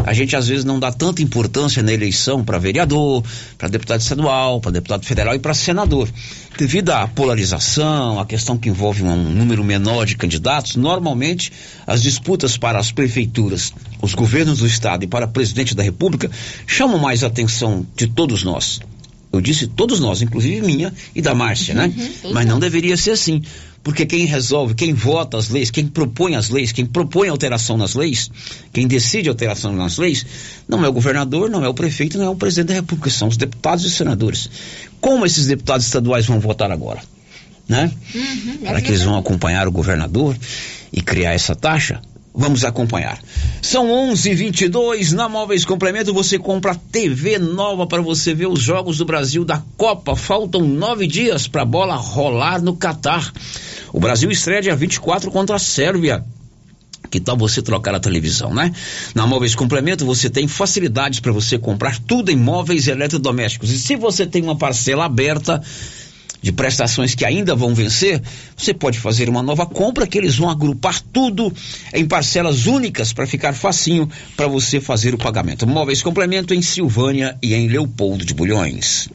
A 0.06 0.14
gente 0.14 0.36
às 0.36 0.48
vezes 0.48 0.64
não 0.64 0.80
dá 0.80 0.92
tanta 0.92 1.22
importância 1.22 1.82
na 1.82 1.92
eleição 1.92 2.44
para 2.44 2.58
vereador, 2.58 3.24
para 3.58 3.68
deputado 3.68 4.02
estadual, 4.02 4.62
para 4.62 4.72
deputado 4.72 5.06
federal 5.06 5.36
e 5.36 5.40
para 5.40 5.54
senador. 5.54 6.10
Devido 6.58 6.92
à 6.92 7.08
polarização, 7.08 8.20
a 8.20 8.26
questão 8.26 8.58
que 8.58 8.70
envolve 8.70 9.04
um 9.04 9.16
número 9.16 9.64
menor 9.64 10.06
de 10.06 10.16
candidatos, 10.16 10.76
normalmente 10.76 11.52
as 11.86 12.02
disputas 12.02 12.58
para 12.58 12.80
as 12.80 12.92
prefeituras, 12.92 13.74
os 14.02 14.14
governos 14.14 14.60
do 14.60 14.68
estado 14.68 15.04
e 15.04 15.08
para 15.08 15.28
presidente 15.28 15.76
da 15.76 15.84
república 15.84 16.32
chamam 16.66 16.98
mais 16.98 17.24
a 17.24 17.28
atenção 17.28 17.86
de 17.96 18.08
todos 18.08 18.44
nós. 18.44 18.80
Eu 19.32 19.42
disse 19.42 19.68
todos 19.68 20.00
nós, 20.00 20.22
inclusive 20.22 20.66
minha 20.66 20.94
e 21.14 21.22
da 21.22 21.36
Márcia, 21.36 21.74
né? 21.76 21.94
Uhum, 21.96 22.32
Mas 22.34 22.46
não 22.46 22.60
deveria 22.60 22.96
ser 22.96 23.12
assim. 23.12 23.42
Porque 23.88 24.06
quem 24.06 24.26
resolve, 24.26 24.74
quem 24.74 24.92
vota 24.92 25.38
as 25.38 25.48
leis, 25.48 25.72
quem 25.72 25.88
propõe 25.88 26.36
as 26.36 26.50
leis, 26.50 26.74
quem 26.74 26.86
propõe 26.86 27.30
alteração 27.30 27.78
nas 27.78 27.96
leis, 27.96 28.30
quem 28.74 28.86
decide 28.86 29.30
alteração 29.30 29.72
nas 29.72 29.98
leis, 29.98 30.26
não 30.68 30.84
é 30.84 30.90
o 30.90 30.92
governador, 30.92 31.50
não 31.50 31.64
é 31.64 31.70
o 31.70 31.74
prefeito, 31.74 32.18
não 32.18 32.26
é 32.26 32.30
o 32.30 32.36
presidente 32.36 32.68
da 32.68 32.74
República, 32.74 33.10
são 33.10 33.30
os 33.30 33.38
deputados 33.38 33.86
e 33.86 33.90
senadores. 33.90 34.50
Como 35.00 35.26
esses 35.26 35.48
deputados 35.48 35.86
estaduais 35.86 36.26
vão 36.26 36.38
votar 36.38 36.70
agora? 36.70 37.02
Né? 37.66 37.90
Será 38.60 38.82
que 38.82 38.90
eles 38.90 39.04
vão 39.04 39.18
acompanhar 39.18 39.70
o 39.70 39.72
governador 39.72 40.38
e 40.92 41.02
criar 41.02 41.32
essa 41.32 41.56
taxa? 41.56 42.02
Vamos 42.40 42.64
acompanhar. 42.64 43.20
São 43.64 43.90
11:22 43.90 45.12
na 45.12 45.28
Móveis 45.28 45.66
Complemento. 45.66 46.14
Você 46.14 46.38
compra 46.38 46.76
TV 46.76 47.40
nova 47.40 47.88
para 47.88 48.00
você 48.00 48.32
ver 48.32 48.46
os 48.46 48.60
jogos 48.60 49.00
do 49.00 49.06
Brasil 49.06 49.44
da 49.44 49.64
Copa. 49.76 50.16
Faltam 50.16 50.62
nove 50.62 51.08
dias 51.08 51.48
para 51.48 51.64
a 51.64 51.66
bola 51.66 51.96
rolar 51.96 52.62
no 52.62 52.76
Catar. 52.76 53.34
O 53.92 54.00
Brasil 54.00 54.30
estreia 54.30 54.62
dia 54.62 54.76
24 54.76 55.32
contra 55.32 55.56
a 55.56 55.60
Sérvia. 55.60 56.24
Que 57.10 57.20
tal 57.20 57.36
você 57.36 57.60
trocar 57.60 57.96
a 57.96 58.00
televisão, 58.00 58.54
né? 58.54 58.72
Na 59.16 59.26
Móveis 59.26 59.56
Complemento 59.56 60.06
você 60.06 60.30
tem 60.30 60.48
facilidades 60.48 61.20
para 61.20 61.32
você 61.32 61.58
comprar 61.58 61.98
tudo 61.98 62.30
em 62.30 62.36
móveis 62.36 62.88
eletrodomésticos. 62.88 63.72
E 63.72 63.80
se 63.80 63.96
você 63.96 64.28
tem 64.28 64.44
uma 64.44 64.56
parcela 64.56 65.06
aberta 65.06 65.60
de 66.42 66.52
prestações 66.52 67.16
que 67.16 67.26
ainda 67.26 67.56
vão 67.56 67.74
vencer, 67.74 68.22
você 68.56 68.74
pode 68.74 69.00
fazer 69.00 69.30
uma 69.30 69.42
nova 69.42 69.66
compra 69.66 70.08
que 70.08 70.18
eles 70.18 70.36
vão 70.36 70.50
agrupar 70.50 71.02
tudo 71.02 71.54
em 71.94 72.06
parcelas 72.06 72.66
únicas 72.66 73.14
para 73.14 73.28
ficar 73.28 73.54
facinho 73.54 74.10
para 74.36 74.48
você 74.48 74.80
fazer 74.80 75.14
o 75.14 75.18
pagamento. 75.18 75.68
Móveis 75.68 76.02
Complemento 76.02 76.54
em 76.54 76.62
Silvânia 76.62 77.38
e 77.42 77.54
em 77.54 77.68
Leopoldo 77.68 78.26
de 78.26 78.34
Bulhões. 78.34 79.10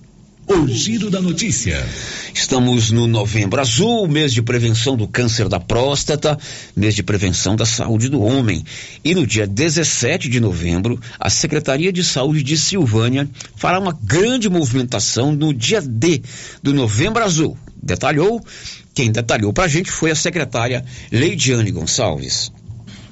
O 0.46 0.66
giro 0.66 1.08
da 1.08 1.20
notícia. 1.20 1.86
Estamos 2.34 2.90
no 2.90 3.06
Novembro 3.06 3.60
Azul, 3.60 4.08
mês 4.08 4.32
de 4.32 4.42
prevenção 4.42 4.96
do 4.96 5.06
câncer 5.06 5.48
da 5.48 5.60
próstata, 5.60 6.36
mês 6.74 6.96
de 6.96 7.02
prevenção 7.02 7.54
da 7.54 7.64
saúde 7.64 8.08
do 8.08 8.20
homem. 8.20 8.64
E 9.04 9.14
no 9.14 9.24
dia 9.24 9.46
17 9.46 10.28
de 10.28 10.40
novembro, 10.40 11.00
a 11.18 11.30
Secretaria 11.30 11.92
de 11.92 12.02
Saúde 12.02 12.42
de 12.42 12.58
Silvânia 12.58 13.28
fará 13.54 13.78
uma 13.78 13.96
grande 14.02 14.50
movimentação 14.50 15.32
no 15.32 15.54
dia 15.54 15.80
D 15.80 16.20
do 16.60 16.74
Novembro 16.74 17.22
Azul. 17.22 17.56
Detalhou? 17.80 18.44
Quem 18.92 19.12
detalhou 19.12 19.52
pra 19.52 19.68
gente 19.68 19.90
foi 19.92 20.10
a 20.10 20.16
secretária 20.16 20.84
Leidiane 21.10 21.70
Gonçalves. 21.70 22.52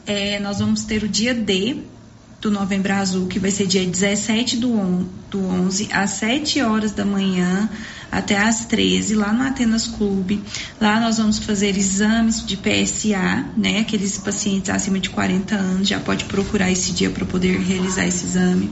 É, 0.05 0.41
nós 0.41 0.59
vamos 0.59 0.85
ter 0.85 1.05
o 1.05 1.09
dia 1.09 1.33
D 1.33 1.77
do 2.41 2.51
Novembro 2.51 2.93
Azul, 2.93 3.27
que 3.27 3.39
vai 3.39 3.51
ser 3.51 3.67
dia 3.67 3.85
17 3.85 4.57
do, 4.57 4.73
on, 4.73 5.05
do 5.31 5.45
11, 5.45 5.89
às 5.93 6.11
7 6.11 6.63
horas 6.63 6.93
da 6.93 7.05
manhã 7.05 7.69
até 8.11 8.37
às 8.37 8.65
13, 8.65 9.15
lá 9.15 9.33
no 9.33 9.43
Atenas 9.43 9.87
Clube. 9.87 10.43
Lá 10.81 10.99
nós 10.99 11.19
vamos 11.19 11.39
fazer 11.39 11.77
exames 11.77 12.45
de 12.45 12.57
PSA, 12.57 13.45
né? 13.57 13.81
Aqueles 13.81 14.19
pacientes 14.19 14.71
acima 14.71 14.99
de 14.99 15.11
40 15.11 15.55
anos 15.55 15.87
já 15.87 16.01
pode 16.01 16.25
procurar 16.25 16.73
esse 16.73 16.93
dia 16.93 17.11
para 17.11 17.25
poder 17.25 17.61
realizar 17.61 18.07
esse 18.07 18.25
exame. 18.25 18.71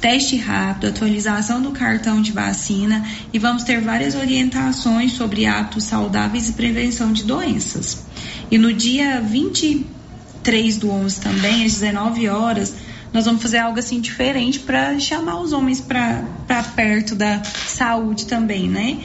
Teste 0.00 0.36
rápido, 0.36 0.88
atualização 0.88 1.60
do 1.60 1.70
cartão 1.70 2.22
de 2.22 2.32
vacina 2.32 3.06
e 3.32 3.38
vamos 3.38 3.62
ter 3.62 3.80
várias 3.80 4.14
orientações 4.14 5.12
sobre 5.12 5.44
hábitos 5.44 5.84
saudáveis 5.84 6.48
e 6.48 6.52
prevenção 6.52 7.12
de 7.12 7.24
doenças. 7.24 8.04
E 8.50 8.58
no 8.58 8.72
dia 8.72 9.20
23 9.20 10.78
do 10.78 10.90
11 10.90 11.20
também, 11.20 11.64
às 11.64 11.74
19 11.74 12.28
horas, 12.28 12.74
nós 13.12 13.26
vamos 13.26 13.42
fazer 13.42 13.58
algo 13.58 13.78
assim 13.78 14.00
diferente 14.00 14.58
para 14.60 14.98
chamar 14.98 15.40
os 15.40 15.52
homens 15.52 15.80
para 15.80 16.24
perto 16.74 17.14
da 17.14 17.42
saúde 17.44 18.26
também, 18.26 18.68
né? 18.68 18.98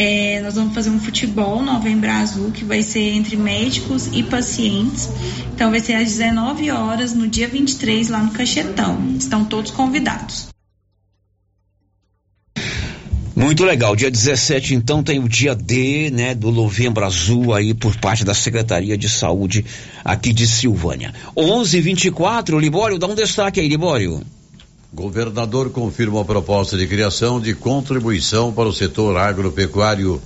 É, 0.00 0.40
nós 0.42 0.54
vamos 0.54 0.74
fazer 0.74 0.90
um 0.90 1.00
futebol 1.00 1.60
Novembro 1.60 2.08
Azul, 2.08 2.52
que 2.52 2.64
vai 2.64 2.82
ser 2.82 3.14
entre 3.14 3.36
médicos 3.36 4.08
e 4.12 4.22
pacientes. 4.22 5.08
Então, 5.52 5.72
vai 5.72 5.80
ser 5.80 5.94
às 5.94 6.12
19 6.12 6.70
horas, 6.70 7.12
no 7.12 7.26
dia 7.26 7.48
23, 7.48 8.08
lá 8.08 8.22
no 8.22 8.30
Cachetão. 8.30 9.16
Estão 9.18 9.44
todos 9.44 9.72
convidados. 9.72 10.47
Muito 13.38 13.64
legal. 13.64 13.94
Dia 13.94 14.10
17, 14.10 14.74
então, 14.74 15.00
tem 15.00 15.20
o 15.20 15.28
dia 15.28 15.54
D, 15.54 16.10
né, 16.10 16.34
do 16.34 16.50
Novembro 16.50 17.04
Azul 17.04 17.54
aí 17.54 17.72
por 17.72 17.96
parte 17.96 18.24
da 18.24 18.34
Secretaria 18.34 18.98
de 18.98 19.08
Saúde 19.08 19.64
aqui 20.04 20.32
de 20.32 20.44
Silvânia. 20.44 21.14
11:24, 21.36 22.58
Libório, 22.58 22.98
dá 22.98 23.06
um 23.06 23.14
destaque 23.14 23.60
aí, 23.60 23.68
Libório. 23.68 24.20
Governador 24.92 25.70
confirma 25.70 26.20
a 26.20 26.24
proposta 26.24 26.76
de 26.76 26.88
criação 26.88 27.40
de 27.40 27.54
contribuição 27.54 28.52
para 28.52 28.68
o 28.68 28.72
setor 28.72 29.16
agropecuário. 29.16 30.20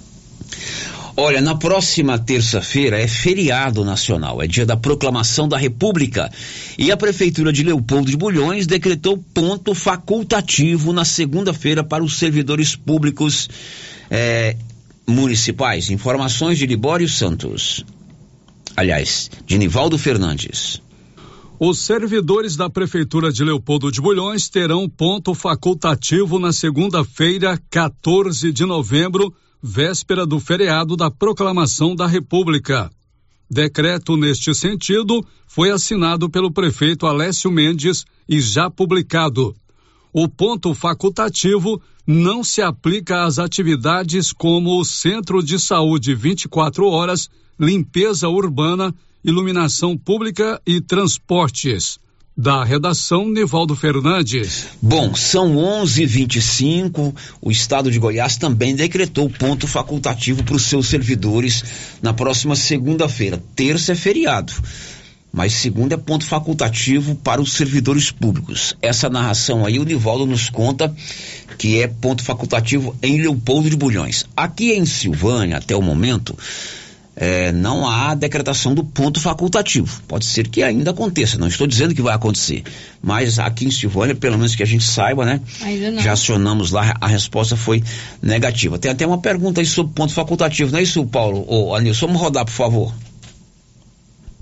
Olha, 1.15 1.43
na 1.43 1.55
próxima 1.55 2.19
terça-feira 2.19 2.99
é 2.99 3.07
feriado 3.07 3.85
nacional, 3.85 4.43
é 4.43 4.47
dia 4.47 4.65
da 4.65 4.77
proclamação 4.79 5.47
da 5.47 5.59
República. 5.59 6.33
E 6.79 6.91
a 6.91 6.97
Prefeitura 6.97 7.53
de 7.53 7.63
Leopoldo 7.63 8.11
de 8.11 8.17
Bulhões 8.17 8.67
decretou 8.67 9.19
ponto 9.19 9.75
facultativo 9.75 10.91
na 10.93 11.05
segunda-feira 11.05 11.85
para 11.85 12.03
os 12.03 12.17
servidores 12.17 12.75
públicos 12.75 13.49
eh, 14.11 14.57
municipais. 15.07 15.91
Informações 15.91 16.57
de 16.57 16.67
Libório 16.67 17.09
Santos. 17.09 17.85
Aliás, 18.75 19.31
de 19.45 19.59
Nivaldo 19.59 19.99
Fernandes. 19.99 20.81
Os 21.61 21.79
servidores 21.79 22.57
da 22.57 22.71
Prefeitura 22.71 23.31
de 23.31 23.45
Leopoldo 23.45 23.93
de 23.93 24.01
Bulhões 24.01 24.49
terão 24.49 24.89
ponto 24.89 25.35
facultativo 25.35 26.39
na 26.39 26.55
segunda-feira, 26.55 27.61
14 27.71 28.51
de 28.51 28.65
novembro, 28.65 29.33
véspera 29.63 30.27
do 30.27 30.41
feriado 30.41 30.97
da 30.97 31.09
Proclamação 31.09 31.95
da 31.95 32.07
República. 32.07 32.91
Decreto 33.49 34.17
neste 34.17 34.53
sentido 34.55 35.25
foi 35.47 35.71
assinado 35.71 36.29
pelo 36.29 36.51
prefeito 36.51 37.07
Alessio 37.07 37.51
Mendes 37.51 38.05
e 38.29 38.41
já 38.41 38.69
publicado. 38.69 39.55
O 40.13 40.29
ponto 40.29 40.75
facultativo 40.75 41.81
não 42.07 42.43
se 42.43 42.61
aplica 42.61 43.25
às 43.25 43.39
atividades 43.39 44.33
como 44.33 44.81
o 44.81 44.85
Centro 44.85 45.43
de 45.43 45.59
Saúde 45.59 46.15
24 46.15 46.87
horas, 46.87 47.31
limpeza 47.59 48.29
urbana, 48.29 48.93
iluminação 49.23 49.97
pública 49.97 50.61
e 50.67 50.81
transportes. 50.81 52.01
Da 52.35 52.65
redação, 52.65 53.29
Nivaldo 53.29 53.77
Fernandes. 53.77 54.69
Bom, 54.81 55.15
são 55.15 55.55
11:25. 55.55 57.15
O 57.43 57.51
estado 57.51 57.91
de 57.91 57.99
Goiás 57.99 58.39
também 58.39 58.75
decretou 58.75 59.29
ponto 59.29 59.67
facultativo 59.67 60.43
para 60.43 60.57
os 60.57 60.63
seus 60.63 60.87
servidores 60.87 61.63
na 62.01 62.15
próxima 62.15 62.57
segunda-feira. 62.57 63.43
Terça 63.55 63.93
é 63.93 63.95
feriado, 63.95 64.51
mas 65.31 65.53
segunda 65.53 65.95
é 65.95 65.99
ponto 65.99 66.25
facultativo 66.25 67.15
para 67.17 67.43
os 67.43 67.53
servidores 67.53 68.11
públicos. 68.11 68.75
Essa 68.81 69.11
narração 69.11 69.67
aí, 69.67 69.79
o 69.79 69.85
Nivaldo 69.85 70.25
nos 70.25 70.49
conta 70.49 70.95
que 71.59 71.83
é 71.83 71.87
ponto 71.87 72.25
facultativo 72.25 72.97
em 73.03 73.21
Leopoldo 73.21 73.69
de 73.69 73.77
Bulhões. 73.77 74.25
Aqui 74.35 74.73
em 74.73 74.87
Silvânia, 74.87 75.59
até 75.59 75.77
o 75.77 75.83
momento, 75.83 76.35
é, 77.15 77.53
não 77.53 77.89
há 77.89 78.15
decretação 78.15 78.75
do 78.75 78.83
ponto 78.83 79.21
facultativo. 79.21 80.03
Pode 80.09 80.25
ser 80.25 80.49
que 80.49 80.63
ainda 80.63 80.91
aconteça, 80.91 81.39
não 81.39 81.47
estou 81.47 81.67
dizendo 81.67 81.95
que 81.95 82.03
vai 82.03 82.15
acontecer. 82.15 82.63
Mas 83.03 83.39
aqui 83.39 83.67
em 83.67 83.71
Silvânia, 83.71 84.15
pelo 84.15 84.37
menos 84.39 84.55
que 84.55 84.63
a 84.63 84.67
gente 84.67 84.85
saiba, 84.85 85.25
né? 85.25 85.41
Ainda 85.63 85.91
não. 85.91 86.03
Já 86.03 86.13
acionamos 86.13 86.71
lá, 86.71 86.97
a 87.01 87.07
resposta 87.07 87.57
foi 87.57 87.83
negativa. 88.23 88.79
Tem 88.79 88.91
até 88.91 89.07
uma 89.07 89.19
pergunta 89.19 89.61
aí 89.61 89.67
sobre 89.67 89.93
ponto 89.95 90.13
facultativo, 90.13 90.73
não 90.73 90.79
é 90.79 90.83
isso, 90.83 91.05
Paulo? 91.07 91.45
Ô, 91.47 91.75
Anilson, 91.75 92.07
vamos 92.07 92.23
rodar, 92.23 92.45
por 92.45 92.53
favor. 92.53 92.95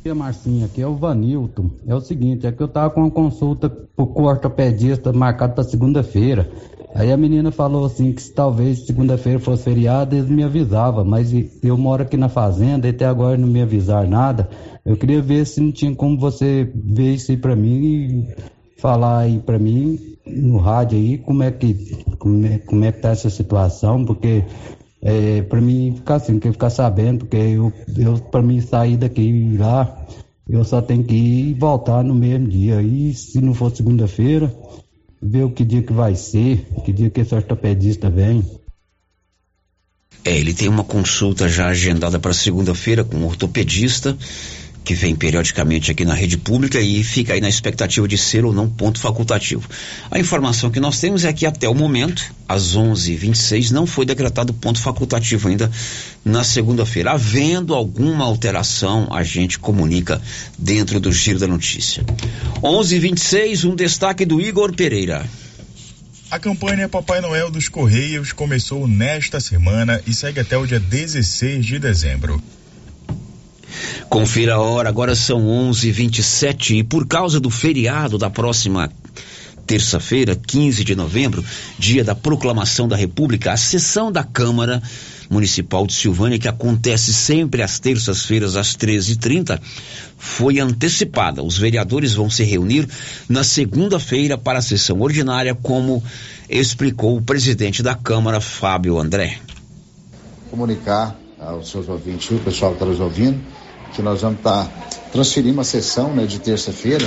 Aqui, 0.01 0.15
Marcinho, 0.15 0.65
aqui 0.65 0.81
é 0.81 0.87
o 0.87 0.97
Vanilton. 0.97 1.73
É 1.87 1.95
o 1.95 2.01
seguinte, 2.01 2.47
é 2.47 2.53
que 2.53 2.63
eu 2.63 2.69
tava 2.69 2.89
com 2.89 3.03
uma 3.03 3.11
consulta 3.11 3.69
pro 3.69 4.11
ortopedista 4.23 5.13
marcada 5.13 5.53
para 5.53 5.63
segunda-feira. 5.63 6.51
Aí 6.95 7.13
a 7.13 7.19
menina 7.19 7.51
falou 7.53 7.85
assim 7.85 8.11
que 8.11 8.23
se 8.23 8.33
talvez 8.33 8.87
segunda-feira 8.87 9.39
fosse 9.39 9.65
feriado, 9.65 10.17
eles 10.17 10.31
me 10.31 10.43
avisavam, 10.43 11.05
mas 11.05 11.31
eu 11.63 11.77
moro 11.77 12.03
aqui 12.03 12.17
na 12.17 12.31
fazenda 12.31 12.87
e 12.87 12.91
até 12.91 13.05
agora 13.05 13.37
não 13.37 13.47
me 13.47 13.61
avisaram 13.61 14.09
nada. 14.09 14.49
Eu 14.87 14.97
queria 14.97 15.21
ver 15.21 15.45
se 15.47 15.61
não 15.61 15.71
tinha 15.71 15.95
como 15.95 16.19
você 16.19 16.67
ver 16.75 17.17
isso 17.17 17.31
aí 17.31 17.37
pra 17.37 17.55
mim 17.55 17.85
e 17.85 18.81
falar 18.81 19.19
aí 19.19 19.39
pra 19.39 19.59
mim 19.59 19.99
no 20.27 20.57
rádio 20.57 20.97
aí 20.97 21.19
como 21.19 21.43
é 21.43 21.51
que 21.51 21.75
como 22.19 22.47
é, 22.47 22.59
como 22.59 22.85
é 22.87 22.93
que 22.93 23.01
tá 23.01 23.11
essa 23.11 23.29
situação, 23.29 24.03
porque 24.07 24.45
é, 25.03 25.43
pra 25.43 25.61
mim 25.61 25.95
ficar 25.97 26.17
assim, 26.17 26.39
quer 26.39 26.53
ficar 26.53 26.71
sabendo, 26.71 27.21
porque 27.21 27.37
eu, 27.37 27.73
eu 27.97 28.19
pra 28.19 28.43
mim 28.43 28.61
sair 28.61 28.97
daqui 28.97 29.23
e 29.23 29.55
ir 29.55 29.59
lá, 29.59 30.07
eu 30.49 30.65
só 30.65 30.83
tenho 30.83 31.05
que 31.05 31.15
ir 31.15 31.51
e 31.51 31.55
voltar 31.55 32.03
no 32.03 32.15
mesmo 32.15 32.49
dia. 32.49 32.83
E 32.83 33.15
se 33.15 33.41
não 33.41 33.55
for 33.55 33.75
segunda-feira, 33.75 34.55
ver 35.23 35.45
o 35.45 35.51
que 35.51 35.65
dia 35.65 35.83
que 35.83 35.93
vai 35.93 36.15
ser, 36.15 36.67
que 36.85 36.93
dia 36.93 37.11
que 37.11 37.21
esse 37.21 37.35
ortopedista 37.35 38.11
vem. 38.11 38.45
É, 40.25 40.37
ele 40.37 40.53
tem 40.53 40.69
uma 40.69 40.85
consulta 40.85 41.49
já 41.49 41.69
agendada 41.69 42.19
para 42.19 42.35
segunda-feira 42.35 43.05
com 43.05 43.17
um 43.17 43.27
ortopedista 43.27 44.17
que 44.85 44.95
vem 44.95 45.15
periodicamente 45.15 45.91
aqui 45.91 46.05
na 46.05 46.15
rede 46.15 46.37
pública 46.37 46.81
e 46.81 47.03
fica 47.05 47.35
aí 47.35 47.41
na 47.41 47.49
expectativa 47.49 48.09
de 48.09 48.17
ser 48.17 48.45
ou 48.45 48.53
não 48.53 48.69
ponto 48.69 48.99
facultativo. 48.99 49.69
A 50.11 50.19
informação 50.19 50.71
que 50.71 50.81
nós 50.81 50.99
temos 50.99 51.25
é 51.25 51.33
que 51.33 51.47
até 51.47 51.69
o 51.69 51.75
momento, 51.75 52.35
às 52.49 52.75
11:26, 52.75 53.71
não 53.71 53.87
foi 53.87 54.07
decretado 54.07 54.55
ponto 54.55 54.81
facultativo 54.81 55.49
ainda 55.49 55.71
na 56.25 56.43
segunda-feira. 56.43 57.13
Havendo 57.13 57.75
alguma 57.75 58.25
alteração, 58.25 59.09
a 59.11 59.23
gente 59.23 59.59
comunica 59.59 60.21
dentro 60.59 60.99
do 60.99 61.13
giro 61.13 61.39
da 61.39 61.47
notícia. 61.47 62.05
11:26, 62.63 63.65
um 63.65 63.77
destaque 63.77 64.25
do 64.25 64.41
Igor 64.41 64.75
Pereira. 64.75 65.29
A 66.31 66.39
campanha 66.39 66.89
Papai 66.89 67.21
Noel 67.21 67.51
dos 67.51 67.69
Correios 67.69 68.33
começou 68.33 68.87
nesta 68.87 69.41
semana 69.41 70.01
e 70.07 70.15
segue 70.15 70.39
até 70.39 70.57
o 70.57 70.65
dia 70.65 70.79
16 70.79 71.67
de 71.67 71.79
dezembro. 71.81 72.41
Confira 74.09 74.55
a 74.55 74.61
hora, 74.61 74.89
agora 74.89 75.15
são 75.15 75.47
11:27 75.47 76.79
e 76.79 76.83
por 76.83 77.07
causa 77.07 77.39
do 77.39 77.51
feriado 77.51 78.19
da 78.19 78.29
próxima 78.29 78.91
terça-feira, 79.71 80.35
15 80.35 80.83
de 80.83 80.97
novembro, 80.97 81.45
dia 81.79 82.03
da 82.03 82.13
proclamação 82.13 82.89
da 82.89 82.97
República, 82.97 83.53
a 83.53 83.57
sessão 83.57 84.11
da 84.11 84.25
Câmara 84.25 84.83
Municipal 85.31 85.87
de 85.87 85.93
Silvânia, 85.93 86.41
que 86.41 86.49
acontece 86.49 87.15
sempre 87.15 87.63
às 87.63 87.79
terças-feiras 87.79 88.57
às 88.57 88.75
13h30, 88.77 89.61
foi 90.19 90.59
antecipada. 90.59 91.41
Os 91.41 91.57
vereadores 91.57 92.15
vão 92.15 92.29
se 92.29 92.43
reunir 92.43 92.89
na 93.29 93.45
segunda-feira 93.45 94.37
para 94.37 94.59
a 94.59 94.63
sessão 94.63 95.01
ordinária, 95.01 95.55
como 95.55 96.03
explicou 96.49 97.17
o 97.17 97.23
presidente 97.23 97.81
da 97.81 97.95
Câmara, 97.95 98.41
Fábio 98.41 98.99
André. 98.99 99.39
Comunicar 100.51 101.17
aos 101.39 101.71
seus 101.71 101.89
ouvintes, 101.89 102.29
o 102.33 102.41
pessoal 102.41 102.73
que 102.73 102.79
está 102.79 102.87
nos 102.87 102.99
ouvindo, 102.99 103.41
que 103.95 104.03
nós 104.03 104.23
vamos 104.23 104.39
estar 104.39 104.65
tá 104.65 104.71
transferindo 105.13 105.61
a 105.61 105.65
sessão 105.65 106.15
né, 106.15 106.27
de 106.27 106.39
terça-feira 106.39 107.07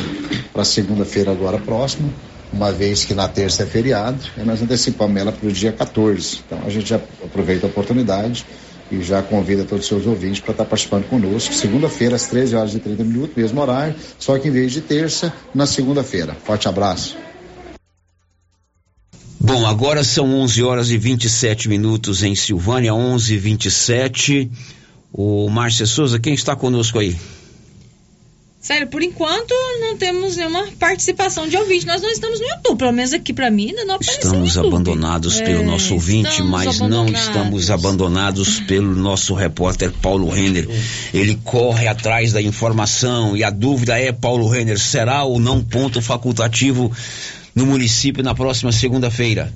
para 0.51 0.63
segunda-feira 0.63 1.31
agora 1.31 1.57
próxima, 1.57 2.09
uma 2.51 2.71
vez 2.71 3.03
que 3.03 3.13
na 3.13 3.27
terça 3.27 3.63
é 3.63 3.65
feriado, 3.65 4.19
e 4.37 4.41
nós 4.41 4.61
antecipamos 4.61 5.19
ela 5.19 5.31
para 5.31 5.47
o 5.47 5.51
dia 5.51 5.71
14. 5.71 6.41
Então 6.45 6.59
a 6.65 6.69
gente 6.69 6.87
já 6.87 6.97
aproveita 6.97 7.65
a 7.65 7.69
oportunidade 7.69 8.45
e 8.91 9.01
já 9.01 9.21
convida 9.23 9.63
todos 9.63 9.85
os 9.85 9.89
seus 9.89 10.05
ouvintes 10.05 10.39
para 10.39 10.51
estar 10.51 10.63
tá 10.63 10.69
participando 10.69 11.05
conosco. 11.05 11.53
Segunda-feira, 11.53 12.15
às 12.15 12.27
13 12.27 12.55
horas 12.55 12.75
e 12.75 12.79
30 12.79 13.03
minutos, 13.03 13.35
mesmo 13.35 13.59
horário, 13.59 13.95
só 14.19 14.37
que 14.37 14.47
em 14.47 14.51
vez 14.51 14.71
de 14.71 14.81
terça, 14.81 15.33
na 15.53 15.65
segunda-feira. 15.65 16.35
Forte 16.43 16.67
abraço. 16.67 17.17
Bom, 19.39 19.65
agora 19.65 20.03
são 20.03 20.33
11 20.41 20.63
horas 20.63 20.89
e 20.89 20.97
27 20.97 21.67
minutos 21.67 22.23
em 22.23 22.33
Silvânia, 22.33 22.93
11 22.93 23.33
e 23.33 23.37
27 23.37 24.51
o 25.13 25.47
Márcio 25.47 25.85
Souza, 25.85 26.19
quem 26.19 26.33
está 26.33 26.55
conosco 26.55 26.97
aí? 26.97 27.15
Sério, 28.59 28.87
por 28.87 29.03
enquanto 29.03 29.53
não 29.81 29.97
temos 29.97 30.37
nenhuma 30.37 30.65
participação 30.79 31.49
de 31.49 31.57
ouvinte. 31.57 31.85
Nós 31.85 32.01
não 32.01 32.09
estamos 32.09 32.39
no 32.39 32.47
YouTube, 32.47 32.77
pelo 32.77 32.93
menos 32.93 33.11
aqui 33.11 33.33
para 33.33 33.51
mim 33.51 33.67
ainda 33.69 33.83
não 33.83 33.95
apareceu 33.95 34.23
Estamos 34.23 34.57
abandonados 34.57 35.41
é, 35.41 35.43
pelo 35.43 35.63
nosso 35.63 35.93
ouvinte, 35.93 36.41
mas 36.41 36.79
não 36.79 37.05
estamos 37.05 37.69
abandonados 37.69 38.61
pelo 38.61 38.95
nosso 38.95 39.33
repórter 39.33 39.91
Paulo 40.01 40.29
Renner. 40.29 40.65
Ele 41.13 41.37
corre 41.43 41.89
atrás 41.89 42.31
da 42.31 42.41
informação 42.41 43.35
e 43.35 43.43
a 43.43 43.49
dúvida 43.49 43.99
é, 43.99 44.13
Paulo 44.13 44.47
Renner, 44.47 44.79
será 44.79 45.25
ou 45.25 45.39
não 45.39 45.61
ponto 45.61 46.01
facultativo 46.01 46.89
no 47.53 47.65
município 47.65 48.23
na 48.23 48.33
próxima 48.33 48.71
segunda-feira? 48.71 49.53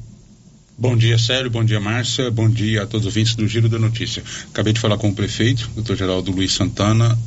Bom 0.79 0.95
dia, 0.95 1.17
Sérgio. 1.17 1.49
Bom 1.49 1.63
dia, 1.63 1.79
Márcia. 1.79 2.29
Bom 2.29 2.47
dia 2.47 2.83
a 2.83 2.85
todos 2.85 3.07
os 3.07 3.11
ouvintes 3.11 3.33
do 3.33 3.47
Giro 3.47 3.67
da 3.67 3.79
Notícia. 3.79 4.23
Acabei 4.51 4.73
de 4.73 4.79
falar 4.79 4.97
com 4.97 5.09
o 5.09 5.13
prefeito, 5.13 5.67
doutor 5.73 5.95
Geraldo 5.95 6.31
Luiz 6.31 6.53
Santana. 6.53 7.17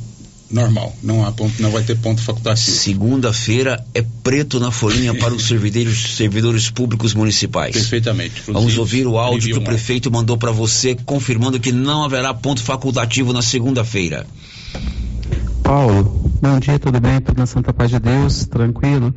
Normal, 0.49 0.95
não, 1.03 1.25
há 1.25 1.31
ponto, 1.31 1.61
não 1.61 1.69
vai 1.69 1.83
ter 1.83 1.97
ponto 1.97 2.21
facultativo. 2.21 2.77
Segunda-feira 2.77 3.85
é 3.93 4.01
preto 4.23 4.59
na 4.59 4.71
folhinha 4.71 5.13
para 5.13 5.33
os 5.33 5.43
servidores, 5.47 6.15
servidores 6.15 6.69
públicos 6.69 7.13
municipais. 7.13 7.73
Perfeitamente. 7.73 8.41
Vamos 8.47 8.77
ouvir 8.77 9.05
o 9.05 9.17
áudio 9.17 9.53
que 9.53 9.59
o 9.59 9.63
prefeito 9.63 10.09
mandou 10.09 10.37
para 10.37 10.51
você, 10.51 10.95
confirmando 11.05 11.59
que 11.59 11.73
não 11.73 12.03
haverá 12.03 12.33
ponto 12.33 12.61
facultativo 12.61 13.33
na 13.33 13.41
segunda-feira. 13.41 14.25
Paulo, 15.61 16.31
bom 16.41 16.59
dia, 16.59 16.79
tudo 16.79 16.99
bem? 17.01 17.19
Tudo 17.19 17.37
na 17.37 17.45
Santa 17.45 17.73
Paz 17.73 17.89
de 17.89 17.99
Deus, 17.99 18.45
tranquilo? 18.45 19.13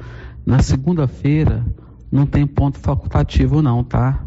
Na 0.46 0.60
segunda-feira, 0.60 1.64
não 2.12 2.26
tem 2.26 2.46
ponto 2.46 2.78
facultativo 2.78 3.60
não, 3.60 3.82
tá? 3.82 4.23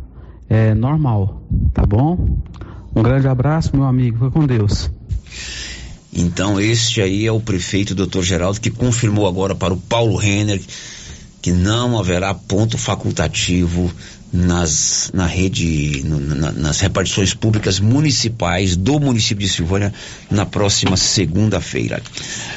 É 0.49 0.73
normal, 0.73 1.41
tá 1.73 1.86
bom? 1.86 2.38
Um 2.95 3.03
grande 3.03 3.27
abraço, 3.27 3.75
meu 3.75 3.86
amigo. 3.86 4.17
Fica 4.17 4.31
com 4.31 4.45
Deus. 4.45 4.89
Então, 6.13 6.60
este 6.60 7.01
aí 7.01 7.25
é 7.27 7.31
o 7.31 7.39
prefeito 7.39 7.93
Dr. 7.93 8.21
Geraldo 8.21 8.60
que 8.60 8.71
confirmou 8.71 9.27
agora 9.27 9.53
para 9.53 9.73
o 9.73 9.77
Paulo 9.77 10.15
Renner 10.15 10.60
que 11.41 11.52
não 11.52 11.97
haverá 11.97 12.34
ponto 12.34 12.78
facultativo 12.78 13.93
nas, 14.32 15.10
na 15.13 15.26
rede, 15.26 16.04
no, 16.04 16.19
na, 16.19 16.52
nas 16.52 16.80
repartições 16.80 17.34
públicas 17.34 17.80
municipais 17.80 18.76
do 18.76 19.00
município 19.00 19.45
de 19.45 19.52
Silvânia 19.52 19.93
na 20.30 20.45
próxima 20.45 20.97
segunda-feira. 20.97 22.02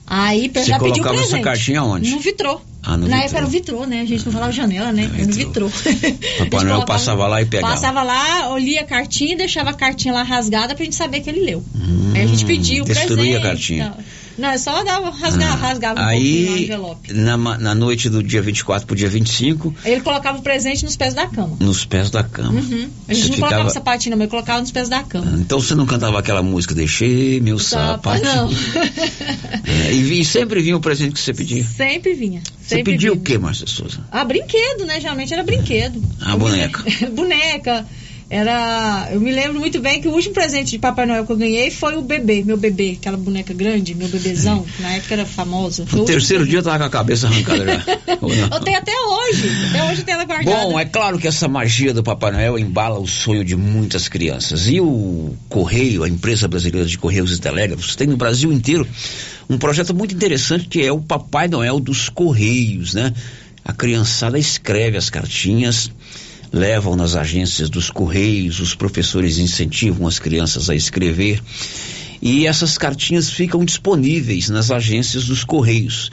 Aí 0.09 0.49
Você 0.53 0.63
já 0.63 0.79
pediu 0.79 0.93
colocava 1.03 1.15
essa 1.15 1.23
presente. 1.31 1.43
cartinha 1.43 1.83
onde? 1.83 2.09
No 2.11 2.19
vitrô. 2.21 2.61
Ah, 2.81 2.95
no 2.95 3.09
Na 3.09 3.17
vitrô. 3.17 3.19
época 3.23 3.37
era 3.39 3.45
o 3.45 3.49
vitrô, 3.49 3.85
né? 3.85 3.99
A 4.01 4.05
gente 4.05 4.25
não 4.25 4.31
falava 4.31 4.51
janela, 4.53 4.93
né? 4.93 5.11
Era 5.13 5.25
no 5.27 5.33
vitrô. 5.33 5.69
Papai 6.39 6.63
Noel 6.63 6.85
passava 6.85 7.27
lá 7.27 7.41
e 7.41 7.45
pegava. 7.45 7.73
Passava 7.73 8.03
lá, 8.03 8.49
olhia 8.53 8.81
a 8.81 8.85
cartinha 8.85 9.33
e 9.33 9.37
deixava 9.37 9.71
a 9.71 9.73
cartinha 9.73 10.13
lá 10.13 10.23
rasgada 10.23 10.73
pra 10.75 10.85
gente 10.85 10.95
saber 10.95 11.19
que 11.19 11.29
ele 11.29 11.41
leu. 11.41 11.61
Aí 12.15 12.21
a 12.21 12.25
gente 12.25 12.45
pediu 12.45 12.85
o 12.85 12.87
Hum, 12.87 12.89
destruía 12.93 13.15
presente. 13.17 13.35
a 13.37 13.41
cartinha. 13.49 13.85
Não, 13.97 14.03
não 14.37 14.49
é 14.49 14.57
só 14.57 14.83
dava, 14.83 15.09
rasgava, 15.09 15.55
rasgava 15.55 16.01
um 16.01 16.03
pouquinho 16.05 16.45
lá 16.45 16.51
no 16.51 16.55
Aí, 16.57 16.63
envelope. 16.63 17.13
na, 17.13 17.37
na 17.37 17.75
noite 17.75 18.09
do 18.09 18.21
dia 18.23 18.41
24 18.41 18.85
pro 18.87 18.95
dia 18.95 19.09
25, 19.09 19.73
Aí 19.83 19.93
ele 19.93 20.01
colocava 20.01 20.37
o 20.37 20.41
presente 20.41 20.83
nos 20.85 20.95
pés 20.95 21.13
da 21.13 21.27
cama. 21.27 21.57
nos 21.59 21.85
pés 21.85 22.09
da 22.09 22.23
cama. 22.23 22.51
Uhum. 22.59 22.89
A 23.07 23.13
gente 23.13 23.23
Você 23.25 23.29
não 23.31 23.37
colocava 23.37 23.49
ficava- 23.63 23.69
sapatinho, 23.69 24.11
não, 24.11 24.17
mas 24.19 24.29
colocava 24.29 24.61
nos 24.61 24.71
pés 24.71 24.89
da 24.89 25.03
cama. 25.03 25.37
Então 25.39 25.59
você 25.59 25.73
não 25.75 25.85
cantava 25.85 26.19
aquela 26.19 26.43
música, 26.43 26.73
deixei 26.75 27.39
meu 27.41 27.57
Sapa, 27.59 28.17
sapatinho. 28.17 28.35
não. 28.35 28.49
É, 29.87 29.93
e, 29.93 30.01
vi- 30.03 30.23
sempre 30.25 30.61
vinha 30.61 30.75
o 30.77 30.79
presente 30.79 31.13
que 31.13 31.19
você 31.19 31.33
pedia. 31.33 31.63
Sempre 31.63 32.13
vinha. 32.13 32.41
Você 32.61 32.75
Sempre 32.75 32.93
pedia 32.93 33.11
o 33.11 33.15
vinha. 33.15 33.23
que, 33.25 33.37
Márcia 33.37 33.67
Souza? 33.67 33.99
Ah, 34.11 34.23
brinquedo, 34.23 34.85
né? 34.85 34.99
Geralmente 34.99 35.33
era 35.33 35.43
brinquedo. 35.43 36.01
A 36.21 36.31
Eu 36.31 36.33
me 36.33 36.39
boneca. 36.39 36.83
boneca. 37.11 37.85
Era. 38.29 39.09
Eu 39.11 39.21
me 39.21 39.31
lembro 39.31 39.59
muito 39.59 39.79
bem 39.79 40.01
que 40.01 40.07
o 40.07 40.11
último 40.11 40.33
presente 40.33 40.71
de 40.71 40.79
Papai 40.79 41.05
Noel 41.05 41.25
que 41.25 41.31
eu 41.31 41.37
ganhei 41.37 41.71
foi 41.71 41.95
o 41.95 42.01
bebê, 42.01 42.43
meu 42.43 42.57
bebê, 42.57 42.97
aquela 42.99 43.15
boneca 43.15 43.53
grande, 43.53 43.95
meu 43.95 44.09
bebezão, 44.09 44.63
que 44.63 44.81
na 44.81 44.95
época 44.95 45.13
era 45.13 45.25
famosa. 45.25 45.85
Foi 45.85 46.01
o 46.01 46.05
terceiro 46.05 46.45
dia 46.45 46.59
eu 46.59 46.63
tava 46.63 46.79
com 46.79 46.83
a 46.83 46.89
cabeça 46.89 47.27
arrancada 47.27 47.65
já. 47.65 47.97
Eu 48.17 48.59
tenho 48.61 48.77
até 48.77 48.91
hoje. 48.91 49.49
Até 49.69 49.83
hoje 49.83 49.99
eu 49.99 50.05
tenho 50.05 50.15
ela 50.15 50.25
guardada. 50.25 50.57
Bom, 50.57 50.79
é 50.79 50.85
claro 50.85 51.19
que 51.19 51.27
essa 51.27 51.47
magia 51.47 51.93
do 51.93 52.01
Papai 52.01 52.31
Noel 52.31 52.57
embala 52.57 52.99
o 52.99 53.07
sonho 53.07 53.43
de 53.43 53.55
muitas 53.55 54.07
crianças. 54.09 54.67
E 54.67 54.81
o 54.81 55.35
Correio, 55.49 56.03
a 56.03 56.09
empresa 56.09 56.47
brasileira 56.47 56.87
de 56.87 56.97
Correios 56.97 57.35
e 57.35 57.39
Telégrafos, 57.39 57.95
tem 57.95 58.07
no 58.07 58.17
Brasil 58.17 58.51
inteiro 58.51 58.87
um 59.49 59.57
projeto 59.57 59.93
muito 59.93 60.15
interessante 60.15 60.67
que 60.67 60.83
é 60.83 60.91
o 60.91 60.99
Papai 60.99 61.47
Noel 61.47 61.79
dos 61.79 62.09
Correios, 62.09 62.93
né? 62.93 63.13
A 63.63 63.73
criançada 63.73 64.39
escreve 64.39 64.97
as 64.97 65.09
cartinhas, 65.09 65.91
levam 66.51 66.95
nas 66.95 67.15
agências 67.15 67.69
dos 67.69 67.89
Correios, 67.89 68.59
os 68.59 68.75
professores 68.75 69.37
incentivam 69.37 70.07
as 70.07 70.19
crianças 70.19 70.69
a 70.69 70.75
escrever. 70.75 71.41
E 72.21 72.47
essas 72.47 72.77
cartinhas 72.77 73.29
ficam 73.29 73.63
disponíveis 73.63 74.49
nas 74.49 74.71
agências 74.71 75.25
dos 75.25 75.43
Correios. 75.43 76.11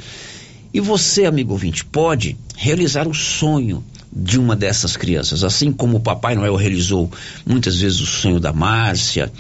E 0.73 0.81
você, 0.81 1.25
amigo 1.25 1.53
ouvinte, 1.53 1.85
pode 1.85 2.37
realizar 2.57 3.07
o 3.07 3.15
sonho 3.15 3.85
de 4.13 4.39
uma 4.39 4.55
dessas 4.55 4.97
crianças, 4.97 5.43
assim 5.43 5.73
como 5.73 5.97
o 5.97 6.01
Papai 6.01 6.35
Noel 6.35 6.55
realizou 6.55 7.11
muitas 7.45 7.81
vezes 7.81 8.01
o 8.01 8.07
sonho 8.07 8.39
da 8.39 8.53
Márcia, 8.53 9.33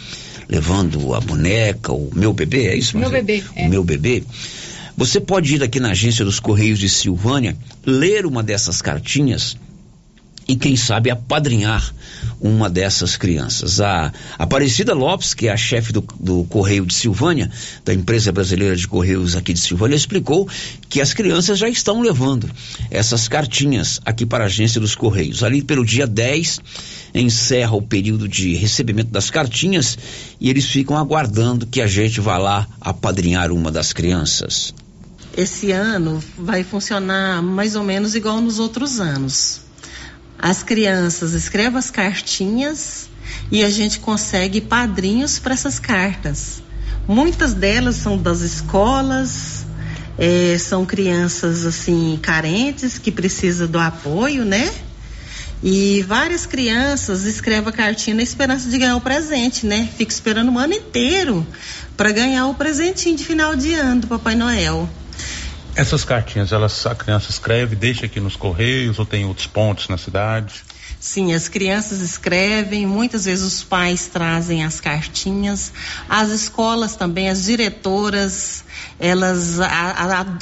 levando 0.48 1.14
a 1.14 1.20
boneca, 1.20 1.92
o 1.92 2.11
meu 2.14 2.33
bebê, 2.33 2.68
é 2.68 2.76
isso? 2.76 2.96
Meu 2.98 3.11
bebê, 3.11 3.42
O 3.57 3.59
é. 3.59 3.68
meu 3.68 3.85
bebê. 3.85 4.24
Você 4.96 5.20
pode 5.20 5.54
ir 5.54 5.62
aqui 5.62 5.80
na 5.80 5.90
agência 5.90 6.24
dos 6.24 6.38
Correios 6.38 6.78
de 6.78 6.88
Silvânia, 6.88 7.57
ler 7.85 8.26
uma 8.26 8.42
dessas 8.42 8.80
cartinhas 8.80 9.57
e 10.46 10.57
quem 10.57 10.76
sabe 10.76 11.11
apadrinhar 11.11 11.94
uma 12.40 12.68
dessas 12.68 13.16
crianças. 13.16 13.80
A 13.80 14.12
Aparecida 14.38 14.92
Lopes, 14.92 15.33
que 15.33 15.48
é 15.48 15.52
a 15.52 15.57
chefe 15.57 15.92
do, 15.92 16.04
do 16.20 16.44
Correio 16.44 16.85
de 16.85 16.94
Silvânia, 16.94 17.50
da 17.85 17.94
empresa 17.94 18.30
brasileira 18.30 18.76
de 18.76 18.87
Correios 18.87 19.35
aqui 19.35 19.52
de 19.52 19.61
Silvânia, 19.61 19.96
explicou 19.96 20.48
que 20.88 21.00
as 21.00 21.14
crianças 21.14 21.59
já 21.59 21.68
estão 21.68 22.02
levando 22.02 22.50
essas 22.90 23.28
cartinhas 23.28 24.00
aqui 24.04 24.26
para 24.26 24.44
a 24.44 24.46
agência 24.46 24.80
dos 24.80 24.94
Correios. 24.94 25.42
Ali 25.42 25.62
pelo 25.62 25.85
dia 25.85 26.07
10 26.07 26.61
encerra 27.14 27.74
o 27.74 27.83
período 27.83 28.28
de 28.28 28.54
recebimento 28.54 29.11
das 29.11 29.30
cartinhas 29.30 29.96
e 30.40 30.50
eles 30.50 30.66
ficam 30.66 30.98
aguardando 30.98 31.66
que 31.66 31.80
a 31.80 31.87
gente 31.87 32.20
vá 32.20 32.37
lá 32.37 32.66
apadrinhar 32.80 33.52
uma 33.52 33.70
das 33.70 33.92
crianças. 33.92 34.74
Esse 35.37 35.72
ano 35.72 36.22
vai 36.38 36.62
funcionar 36.62 37.42
mais 37.42 37.74
ou 37.74 37.83
menos 37.83 38.14
igual 38.14 38.40
nos 38.40 38.59
outros 38.59 39.00
anos. 39.00 39.63
As 40.38 40.62
crianças 40.62 41.32
escrevem 41.32 41.78
as 41.78 41.90
cartinhas 41.90 43.08
e 43.50 43.64
a 43.64 43.70
gente 43.70 44.00
consegue 44.00 44.60
padrinhos 44.60 45.38
para 45.38 45.54
essas 45.54 45.78
cartas. 45.78 46.62
Muitas 47.06 47.54
delas 47.54 47.96
são 47.96 48.16
das 48.16 48.40
escolas, 48.40 49.64
eh, 50.18 50.56
são 50.58 50.86
crianças 50.86 51.64
assim 51.66 52.18
carentes 52.20 52.98
que 52.98 53.10
precisam 53.10 53.66
do 53.66 53.78
apoio, 53.78 54.44
né? 54.44 54.72
E 55.62 56.02
várias 56.02 56.44
crianças 56.44 57.24
escrevem 57.24 57.68
a 57.68 57.72
cartinha 57.72 58.16
na 58.16 58.22
esperança 58.22 58.68
de 58.68 58.76
ganhar 58.76 58.96
o 58.96 59.00
presente, 59.00 59.66
né? 59.66 59.88
Fica 59.96 60.12
esperando 60.12 60.52
o 60.52 60.58
ano 60.58 60.74
inteiro 60.74 61.46
para 61.96 62.10
ganhar 62.10 62.46
o 62.48 62.54
presentinho 62.54 63.16
de 63.16 63.24
final 63.24 63.56
de 63.56 63.72
ano 63.72 64.02
do 64.02 64.06
Papai 64.06 64.34
Noel. 64.34 64.88
Essas 65.76 66.04
cartinhas, 66.04 66.52
elas, 66.52 66.87
a 66.87 66.94
criança 66.94 67.30
escreve, 67.30 67.74
deixa 67.74 68.06
aqui 68.06 68.20
nos 68.20 68.37
correios 68.37 68.98
ou 68.98 69.04
tem 69.04 69.24
outros 69.24 69.46
pontos 69.46 69.88
na 69.88 69.98
cidade? 69.98 70.63
Sim, 71.06 71.34
as 71.34 71.48
crianças 71.48 72.00
escrevem, 72.00 72.86
muitas 72.86 73.26
vezes 73.26 73.44
os 73.44 73.62
pais 73.62 74.06
trazem 74.06 74.64
as 74.64 74.80
cartinhas, 74.80 75.70
as 76.08 76.30
escolas 76.30 76.96
também, 76.96 77.28
as 77.28 77.44
diretoras, 77.44 78.64
elas 78.98 79.60
a- 79.60 79.66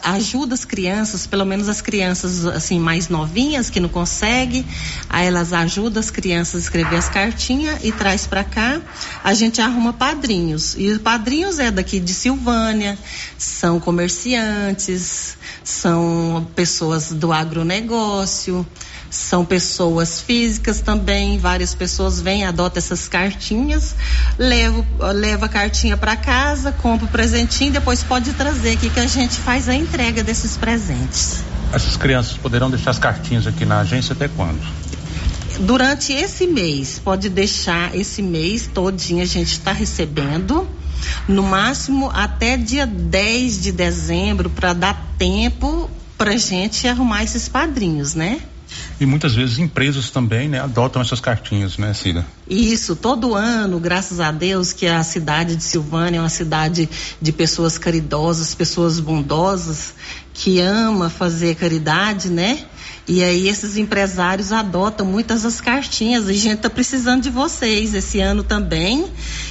a- 0.05 0.13
ajudam 0.13 0.55
as 0.55 0.65
crianças, 0.65 1.27
pelo 1.27 1.45
menos 1.45 1.69
as 1.69 1.81
crianças 1.81 2.47
assim 2.47 2.79
mais 2.79 3.09
novinhas 3.09 3.71
que 3.71 3.81
não 3.81 3.89
conseguem, 3.89 4.65
aí 5.11 5.27
elas 5.27 5.53
ajudam 5.53 5.99
as 5.99 6.11
crianças 6.11 6.55
a 6.55 6.59
escrever 6.61 6.95
as 6.95 7.09
cartinhas 7.09 7.83
e 7.83 7.91
traz 7.91 8.29
para 8.29 8.45
cá. 8.45 8.81
A 9.25 9.35
gente 9.35 9.61
arruma 9.61 9.93
padrinhos 9.93 10.77
e 10.79 10.91
os 10.91 10.99
padrinhos 10.99 11.59
é 11.59 11.73
daqui 11.73 11.99
de 11.99 12.15
Silvânia, 12.15 12.97
são 13.37 13.81
comerciantes, 13.81 15.37
são 15.65 16.47
pessoas 16.55 17.11
do 17.11 17.33
agronegócio 17.33 18.65
são 19.13 19.45
pessoas 19.45 20.23
físicas 20.23 20.81
também, 20.81 21.39
várias 21.39 21.75
pessoas 21.75 22.19
vêm, 22.19 22.47
adotam 22.47 22.79
essas 22.79 23.07
cartinhas, 23.07 23.95
leva, 24.39 25.13
leva 25.13 25.45
a 25.45 25.49
cartinha 25.51 25.99
para 25.99 26.17
casa, 26.17 26.73
compra 26.73 27.05
o 27.05 27.09
presentinho, 27.09 27.71
depois 27.71 28.03
pode 28.03 28.33
trazer 28.33 28.73
aqui 28.73 28.89
que 28.89 28.99
a 28.99 29.07
gente 29.07 29.37
faz 29.37 29.69
a 29.69 29.75
entrega 29.75 30.25
desses 30.25 30.57
presentes. 30.57 31.45
Essas 31.75 31.95
crianças 31.95 32.39
poderão 32.39 32.71
deixar 32.71 32.91
as 32.91 32.99
cartinhas 32.99 33.47
aqui 33.47 33.67
na 33.67 33.81
agência 33.81 34.15
até 34.15 34.29
quando? 34.29 34.61
Durante 35.61 36.15
esse 36.15 36.47
mês, 36.47 36.99
pode 36.99 37.29
deixar 37.29 37.95
esse 37.95 38.23
mês 38.23 38.67
todinho 38.67 39.23
a 39.23 39.27
gente 39.27 39.53
está 39.53 39.73
recebendo, 39.73 40.67
no 41.29 41.43
máximo 41.43 42.11
até 42.15 42.57
dia 42.57 42.87
10 42.87 43.61
de 43.61 43.73
dezembro, 43.73 44.49
para 44.49 44.73
dar 44.73 45.15
tempo 45.19 45.91
para 46.17 46.35
gente 46.39 46.89
arrumar 46.89 47.25
esses 47.25 47.47
padrinhos, 47.47 48.15
né? 48.15 48.41
E 49.03 49.07
muitas 49.07 49.35
vezes 49.35 49.59
empresas 49.59 50.11
também, 50.11 50.49
né, 50.49 50.61
adotam 50.61 51.03
essas 51.03 51.19
cartinhas, 51.19 51.77
né, 51.77 51.93
Cida? 51.93 52.25
Isso, 52.49 52.95
todo 52.95 53.35
ano, 53.35 53.81
graças 53.81 54.21
a 54.21 54.31
Deus, 54.31 54.73
que 54.73 54.87
a 54.87 55.03
cidade 55.03 55.57
de 55.57 55.65
Silvânia 55.65 56.19
é 56.19 56.21
uma 56.21 56.29
cidade 56.29 56.89
de 57.21 57.33
pessoas 57.33 57.77
caridosas, 57.77 58.55
pessoas 58.55 59.01
bondosas, 59.01 59.95
que 60.33 60.61
ama 60.61 61.11
fazer 61.11 61.57
caridade, 61.57 62.29
né? 62.29 62.61
E 63.09 63.25
aí 63.25 63.49
esses 63.49 63.77
empresários 63.77 64.53
adotam 64.53 65.05
muitas 65.05 65.45
as 65.45 65.61
cartinhas. 65.61 66.29
A 66.29 66.33
gente 66.33 66.55
está 66.55 66.71
precisando 66.71 67.23
de 67.23 67.31
vocês 67.31 67.95
esse 67.95 68.21
ano 68.21 68.45
também. 68.45 69.05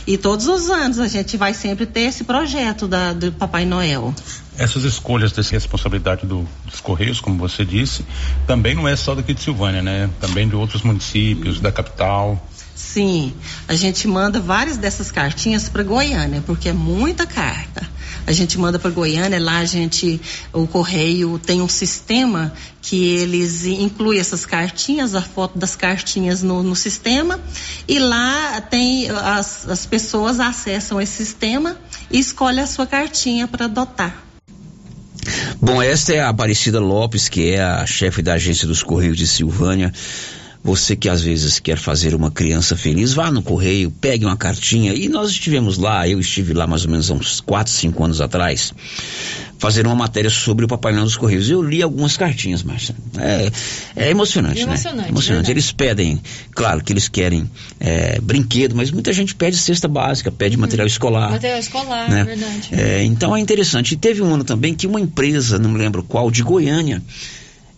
E 0.08 0.18
todos 0.18 0.48
os 0.48 0.70
anos 0.70 0.98
a 0.98 1.10
gente 1.10 1.36
vai 1.36 1.54
sempre 1.54 1.86
ter 1.86 2.04
esse 2.04 2.24
projeto 2.24 2.88
da, 2.88 3.12
do 3.12 3.34
Papai 3.34 3.66
Noel. 3.66 4.16
Essas 4.62 4.84
escolhas 4.84 5.32
dessa 5.32 5.52
responsabilidade 5.54 6.26
do- 6.26 6.48
dos 6.66 6.80
Correios, 6.80 7.20
como 7.20 7.38
você 7.38 7.66
disse, 7.66 8.06
também 8.46 8.76
não 8.76 8.88
é 8.88 8.96
só 8.96 9.16
daqui 9.16 9.34
de 9.34 9.42
Silvânia, 9.42 9.82
né? 9.82 10.08
Também 10.20 10.48
de 10.48 10.56
outros 10.56 10.84
municípios, 10.84 11.60
da 11.60 11.72
capital. 11.72 12.48
Sim, 12.76 13.34
a 13.68 13.74
gente 13.74 14.08
manda 14.08 14.40
várias 14.40 14.78
dessas 14.78 15.12
cartinhas 15.12 15.68
para 15.70 15.82
Goiânia, 15.82 16.44
porque 16.46 16.70
é 16.70 16.74
muita 16.74 17.26
carta. 17.26 17.90
a 18.28 18.32
gente 18.32 18.58
manda 18.60 18.78
para 18.78 18.92
Goiânia, 18.92 19.40
lá 19.40 19.58
a 19.58 19.66
gente, 19.66 20.22
o 20.54 20.68
correio 20.68 21.40
tem 21.40 21.60
um 21.60 21.68
sistema 21.68 22.54
que 22.82 23.16
eles 23.16 23.66
incluem 23.66 24.20
essas 24.20 24.46
cartinhas, 24.46 25.16
a 25.16 25.22
foto 25.22 25.58
das 25.58 25.76
cartinhas 25.76 26.44
no, 26.44 26.62
no 26.62 26.76
sistema, 26.76 27.40
e 27.88 27.98
lá 27.98 28.62
tem 28.62 29.10
as, 29.10 29.68
as 29.68 29.86
pessoas 29.88 30.40
acessam 30.40 31.02
esse 31.02 31.26
sistema 31.26 31.78
e 32.12 32.20
escolhem 32.20 32.62
a 32.64 32.68
sua 32.68 32.86
cartinha 32.86 33.48
para 33.48 33.66
adotar. 33.66 34.31
Bom, 35.62 35.82
esta 35.82 36.14
é 36.14 36.20
a 36.20 36.30
Aparecida 36.30 36.80
Lopes, 36.80 37.30
que 37.30 37.52
é 37.52 37.62
a 37.62 37.86
chefe 37.86 38.22
da 38.22 38.34
agência 38.34 38.68
dos 38.68 38.82
Correios 38.82 39.18
de 39.18 39.28
Silvânia. 39.28 39.92
Você 40.64 40.96
que 40.96 41.10
às 41.10 41.22
vezes 41.22 41.60
quer 41.60 41.76
fazer 41.76 42.14
uma 42.14 42.30
criança 42.30 42.76
feliz, 42.76 43.14
vá 43.14 43.32
no 43.32 43.42
correio, 43.42 43.90
pegue 43.90 44.26
uma 44.26 44.38
cartinha. 44.38 44.94
E 44.94 45.10
nós 45.10 45.32
estivemos 45.32 45.78
lá, 45.78 46.08
eu 46.08 46.20
estive 46.20 46.54
lá 46.54 46.68
mais 46.68 46.86
ou 46.86 46.92
menos 46.92 47.10
há 47.10 47.16
uns 47.16 47.42
4, 47.42 47.74
5 47.74 48.04
anos 48.04 48.22
atrás, 48.22 48.72
fazer 49.58 49.88
uma 49.88 49.96
matéria 49.96 50.30
sobre 50.30 50.64
o 50.64 50.68
Papai 50.68 50.92
Noel 50.94 51.06
dos 51.06 51.18
Correios. 51.18 51.50
Eu 51.50 51.64
li 51.64 51.82
algumas 51.82 52.16
cartinhas, 52.16 52.62
Márcia. 52.62 52.96
É, 53.18 53.52
é 53.96 54.10
emocionante, 54.12 54.62
emocionante, 54.62 55.04
né? 55.04 55.10
Emocionante. 55.10 55.50
Eles 55.50 55.72
pedem, 55.72 56.22
claro 56.52 56.84
que 56.84 56.94
eles 56.94 57.08
querem 57.08 57.50
é, 57.80 58.20
brinquedo, 58.22 58.76
mas 58.76 58.92
muita 58.92 59.12
gente 59.14 59.34
pede 59.34 59.58
cesta 59.58 59.88
básica, 59.88 60.32
pede 60.32 60.58
uhum. 60.58 60.62
material 60.62 60.86
escolar. 60.86 61.32
Material 61.32 61.60
escolar, 61.60 62.08
né? 62.08 62.24
verdade. 62.24 62.70
É, 62.72 63.04
então 63.04 63.36
é 63.36 63.40
interessante. 63.40 63.96
E 63.96 63.98
teve 63.98 64.22
um 64.22 64.32
ano 64.32 64.44
também 64.44 64.76
que 64.76 64.86
uma 64.86 65.02
empresa, 65.02 65.58
não 65.58 65.72
me 65.72 65.80
lembro 65.80 66.04
qual, 66.04 66.30
de 66.30 66.44
Goiânia, 66.44 67.02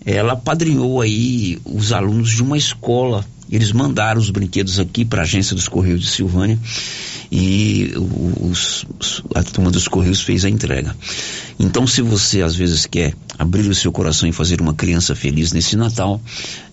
ela 0.05 0.35
padrinhou 0.35 1.01
aí 1.01 1.59
os 1.65 1.91
alunos 1.91 2.31
de 2.31 2.43
uma 2.43 2.57
escola. 2.57 3.25
Eles 3.51 3.71
mandaram 3.71 4.19
os 4.19 4.29
brinquedos 4.29 4.79
aqui 4.79 5.05
para 5.05 5.21
a 5.21 5.23
agência 5.23 5.55
dos 5.55 5.67
Correios 5.67 6.01
de 6.01 6.07
Silvânia 6.07 6.57
e 7.31 7.91
os, 8.41 8.85
a 9.33 9.41
turma 9.41 9.71
dos 9.71 9.87
Correios 9.87 10.21
fez 10.21 10.45
a 10.45 10.49
entrega. 10.49 10.95
Então, 11.59 11.87
se 11.87 12.01
você 12.01 12.41
às 12.41 12.55
vezes 12.55 12.85
quer 12.85 13.15
abrir 13.39 13.67
o 13.67 13.73
seu 13.73 13.91
coração 13.91 14.29
e 14.29 14.31
fazer 14.31 14.61
uma 14.61 14.73
criança 14.73 15.15
feliz 15.15 15.51
nesse 15.51 15.75
Natal, 15.75 16.21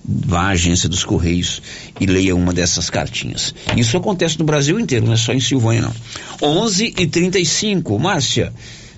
vá 0.05 0.43
à 0.43 0.49
agência 0.49 0.87
dos 0.87 1.03
Correios 1.03 1.63
e 1.99 2.05
leia 2.05 2.37
uma 2.37 2.53
dessas 2.53 2.91
cartinhas. 2.91 3.55
Isso 3.77 3.97
acontece 3.97 4.39
no 4.39 4.45
Brasil 4.45 4.79
inteiro, 4.79 5.07
não 5.07 5.15
é 5.15 5.17
só 5.17 5.33
em 5.33 5.41
Silvânia, 5.41 5.83
não. 5.83 5.95
11 6.43 6.95
e 6.97 7.07
35 7.07 7.99
Márcia. 7.99 8.53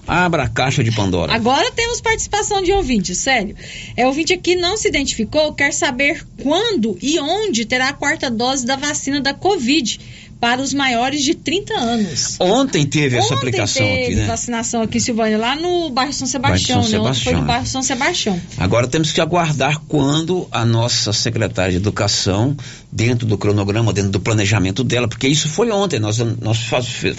Abra 0.06 0.44
a 0.44 0.48
caixa 0.48 0.82
de 0.82 0.90
Pandora. 0.90 1.32
Agora 1.32 1.70
temos 1.72 2.00
participação 2.00 2.62
de 2.62 2.72
ouvinte, 2.72 3.14
sério. 3.14 3.56
É 3.96 4.06
ouvinte 4.06 4.32
aqui 4.32 4.56
não 4.56 4.76
se 4.76 4.88
identificou, 4.88 5.52
quer 5.52 5.72
saber 5.72 6.26
quando 6.42 6.98
e 7.00 7.20
onde 7.20 7.64
terá 7.64 7.88
a 7.88 7.92
quarta 7.92 8.30
dose 8.30 8.66
da 8.66 8.76
vacina 8.76 9.20
da 9.20 9.32
Covid 9.32 10.00
para 10.42 10.60
os 10.60 10.74
maiores 10.74 11.22
de 11.22 11.36
30 11.36 11.72
anos. 11.72 12.36
Ontem 12.40 12.84
teve 12.84 13.14
Ontem 13.14 13.24
essa 13.24 13.34
aplicação 13.36 13.86
teve 13.86 14.02
aqui, 14.02 14.14
né? 14.16 14.26
vacinação 14.26 14.82
aqui, 14.82 14.98
Silvânia, 14.98 15.38
lá 15.38 15.54
no 15.54 15.88
bairro 15.90 16.12
São 16.12 16.26
Sebastião, 16.26 16.80
Bairro 16.80 16.90
São 16.90 17.04
né? 17.04 17.08
Ontem 17.08 17.20
foi 17.22 17.32
no 17.32 17.38
Sebastião. 17.38 17.46
bairro 17.46 17.66
São 17.66 17.82
Sebastião. 17.84 18.42
Agora 18.58 18.88
temos 18.88 19.12
que 19.12 19.20
aguardar 19.20 19.78
quando 19.86 20.48
a 20.50 20.64
nossa 20.64 21.12
secretária 21.12 21.70
de 21.70 21.76
Educação, 21.76 22.56
dentro 22.90 23.24
do 23.24 23.38
cronograma, 23.38 23.92
dentro 23.92 24.10
do 24.10 24.18
planejamento 24.18 24.82
dela, 24.82 25.06
porque 25.06 25.28
isso 25.28 25.48
foi 25.48 25.70
ontem, 25.70 26.00
nós, 26.00 26.18
nós 26.18 26.58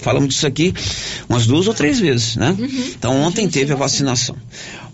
falamos 0.00 0.28
disso 0.28 0.46
aqui 0.46 0.74
umas 1.26 1.46
duas 1.46 1.66
ou 1.66 1.72
três 1.72 1.98
vezes, 1.98 2.36
né? 2.36 2.54
Então 2.90 3.22
ontem 3.22 3.48
teve 3.48 3.72
a 3.72 3.76
vacinação. 3.76 4.36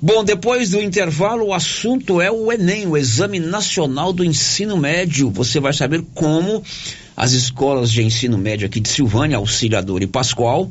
Bom, 0.00 0.22
depois 0.22 0.70
do 0.70 0.80
intervalo, 0.80 1.46
o 1.46 1.52
assunto 1.52 2.20
é 2.20 2.30
o 2.30 2.52
Enem, 2.52 2.86
o 2.86 2.96
Exame 2.96 3.40
Nacional 3.40 4.12
do 4.12 4.24
Ensino 4.24 4.76
Médio. 4.76 5.30
Você 5.30 5.58
vai 5.58 5.72
saber 5.72 6.04
como 6.14 6.62
as 7.16 7.32
escolas 7.32 7.90
de 7.90 8.02
ensino 8.02 8.38
médio 8.38 8.66
aqui 8.66 8.80
de 8.80 8.88
Silvânia, 8.88 9.36
Auxiliador 9.36 10.02
e 10.02 10.06
Pascoal, 10.06 10.70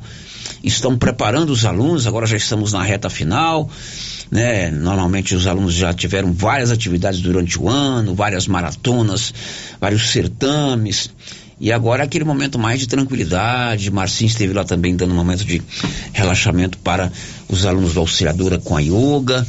estão 0.64 0.98
preparando 0.98 1.52
os 1.52 1.66
alunos, 1.66 2.08
agora 2.08 2.26
já 2.26 2.38
estamos 2.38 2.74
na 2.74 2.84
reta 2.84 3.10
final. 3.10 3.70
Né? 4.32 4.70
Normalmente 4.70 5.34
os 5.34 5.48
alunos 5.48 5.74
já 5.74 5.94
tiveram 5.94 6.32
várias 6.32 6.72
atividades 6.72 7.20
durante 7.20 7.60
o 7.60 7.68
ano, 7.68 8.14
várias 8.14 8.48
maratonas, 8.48 9.34
vários 9.80 10.10
certames. 10.10 11.10
E 11.60 11.74
agora 11.74 12.04
é 12.04 12.06
aquele 12.06 12.24
momento 12.24 12.58
mais 12.58 12.80
de 12.80 12.88
tranquilidade. 12.88 13.92
Marcinho 13.92 14.30
esteve 14.30 14.54
lá 14.54 14.64
também 14.64 14.96
dando 14.96 15.12
um 15.12 15.18
momento 15.18 15.44
de 15.44 15.62
relaxamento 16.14 16.78
para 16.78 17.12
os 17.50 17.66
alunos 17.66 17.94
do 17.94 18.00
Auxiliadora 18.00 18.58
com 18.60 18.78
a 18.78 18.80
yoga. 18.80 19.46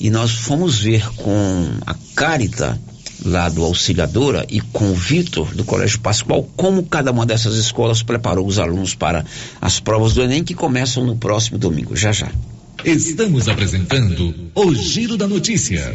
E 0.00 0.08
nós 0.08 0.30
fomos 0.30 0.78
ver 0.78 1.06
com 1.16 1.68
a 1.86 1.94
Carita 2.14 2.80
lá 3.24 3.48
do 3.48 3.64
Auxiliadora 3.64 4.46
e 4.48 4.60
com 4.60 4.90
o 4.90 4.94
Vitor 4.94 5.54
do 5.54 5.64
Colégio 5.64 6.00
Pascoal 6.00 6.48
como 6.56 6.82
cada 6.84 7.10
uma 7.10 7.26
dessas 7.26 7.56
escolas 7.56 8.02
preparou 8.02 8.46
os 8.46 8.58
alunos 8.58 8.94
para 8.94 9.24
as 9.60 9.80
provas 9.80 10.14
do 10.14 10.22
Enem 10.22 10.44
que 10.44 10.54
começam 10.54 11.04
no 11.04 11.16
próximo 11.16 11.58
domingo. 11.58 11.96
Já 11.96 12.12
já. 12.12 12.30
Estamos 12.84 13.48
apresentando 13.48 14.34
o 14.54 14.74
Giro 14.74 15.16
da 15.16 15.26
Notícia. 15.26 15.94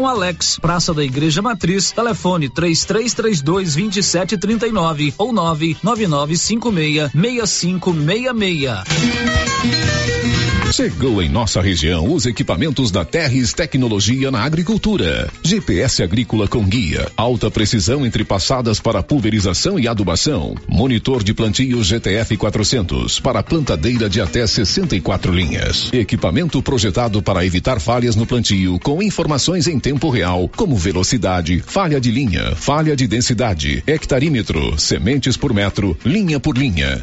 o 0.00 0.06
Alex, 0.06 0.58
Praça 0.58 0.94
da 0.94 1.04
Igreja 1.04 1.42
Matriz, 1.42 1.92
telefone 1.92 2.48
3332 2.48 3.74
2739 3.74 5.14
ou 5.18 5.32
99956 5.32 7.10
6566. 7.12 9.90
Chegou 10.72 11.20
em 11.20 11.28
nossa 11.28 11.60
região 11.60 12.12
os 12.12 12.26
equipamentos 12.26 12.92
da 12.92 13.04
Terres 13.04 13.52
Tecnologia 13.52 14.30
na 14.30 14.44
Agricultura. 14.44 15.28
GPS 15.42 16.00
agrícola 16.00 16.46
com 16.46 16.62
guia, 16.62 17.10
alta 17.16 17.50
precisão 17.50 18.06
entre 18.06 18.24
passadas 18.24 18.78
para 18.78 19.02
pulverização 19.02 19.80
e 19.80 19.88
adubação, 19.88 20.54
monitor 20.68 21.24
de 21.24 21.34
plantio 21.34 21.82
GTF 21.82 22.36
400 22.36 23.18
para 23.18 23.42
plantadeira 23.42 24.08
de 24.08 24.20
até 24.20 24.46
64 24.46 25.34
linhas. 25.34 25.92
Equipamento 25.92 26.62
projetado 26.62 27.20
para 27.20 27.44
evitar 27.44 27.80
falhas 27.80 28.14
no 28.14 28.24
plantio 28.24 28.78
com 28.78 29.02
informações 29.02 29.66
em 29.66 29.80
tempo 29.80 29.89
real, 30.10 30.50
como 30.56 30.76
velocidade, 30.76 31.60
falha 31.66 32.00
de 32.00 32.10
linha, 32.10 32.54
falha 32.54 32.94
de 32.94 33.06
densidade, 33.06 33.82
hectarímetro, 33.86 34.78
sementes 34.78 35.36
por 35.36 35.52
metro, 35.52 35.96
linha 36.04 36.38
por 36.38 36.56
linha. 36.56 37.02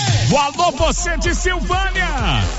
Alô, 0.37 0.71
você 0.71 1.17
de 1.17 1.35
Silvânia! 1.35 2.07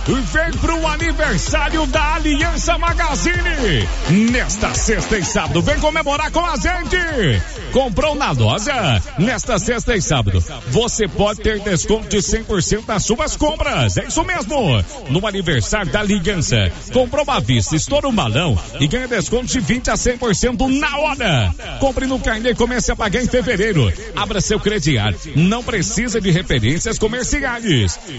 Vem 0.07 0.53
pro 0.61 0.87
aniversário 0.87 1.87
da 1.87 2.17
Aliança 2.17 2.77
Magazine! 2.77 3.89
Nesta 4.31 4.75
sexta 4.75 5.19
e 5.19 5.25
sábado, 5.25 5.63
vem 5.63 5.81
comemorar 5.81 6.31
com 6.31 6.45
a 6.45 6.55
gente! 6.57 7.43
Comprou 7.73 8.15
na 8.15 8.31
loja? 8.33 9.01
Nesta 9.19 9.59
sexta 9.59 9.97
e 9.97 10.03
sábado, 10.03 10.45
você 10.69 11.09
pode 11.09 11.41
ter 11.41 11.61
desconto 11.61 12.09
de 12.09 12.19
100% 12.19 12.85
nas 12.87 13.05
suas 13.05 13.37
compras. 13.37 13.97
É 13.97 14.05
isso 14.05 14.23
mesmo! 14.23 14.85
No 15.09 15.27
aniversário 15.27 15.91
da 15.91 16.01
Aliança, 16.01 16.71
comprou 16.93 17.25
uma 17.25 17.41
vista, 17.41 17.75
estoura 17.75 18.07
um 18.07 18.15
balão 18.15 18.59
e 18.81 18.87
ganha 18.87 19.09
desconto 19.09 19.47
de 19.47 19.61
20 19.61 19.91
a 19.91 19.95
100% 19.95 20.79
na 20.79 20.99
hora. 20.99 21.55
Compre 21.81 22.07
no 22.07 22.21
carnê 22.21 22.51
e 22.51 22.55
comece 22.55 22.93
a 22.93 22.97
pagar 22.97 23.23
em 23.23 23.29
fevereiro. 23.29 23.91
Abra 24.15 24.41
seu 24.41 24.61
crediário. 24.61 25.19
Não 25.35 25.65
precisa 25.65 26.21
de 26.21 26.31
referências 26.31 26.99
comerciais. 26.99 27.62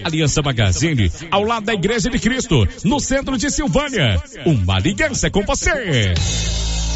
Aliança 0.04 0.42
Magazine, 0.42 1.12
ao 1.30 1.44
lado 1.44 1.66
da 1.66 1.74
Igreja 1.74 2.10
de 2.10 2.20
Cristo, 2.20 2.68
no 2.84 3.00
centro 3.00 3.38
de 3.38 3.50
Silvânia. 3.50 4.22
Uma 4.46 4.78
aliança 4.78 5.30
com 5.30 5.44
você. 5.44 6.14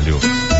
trabalho. 0.00 0.59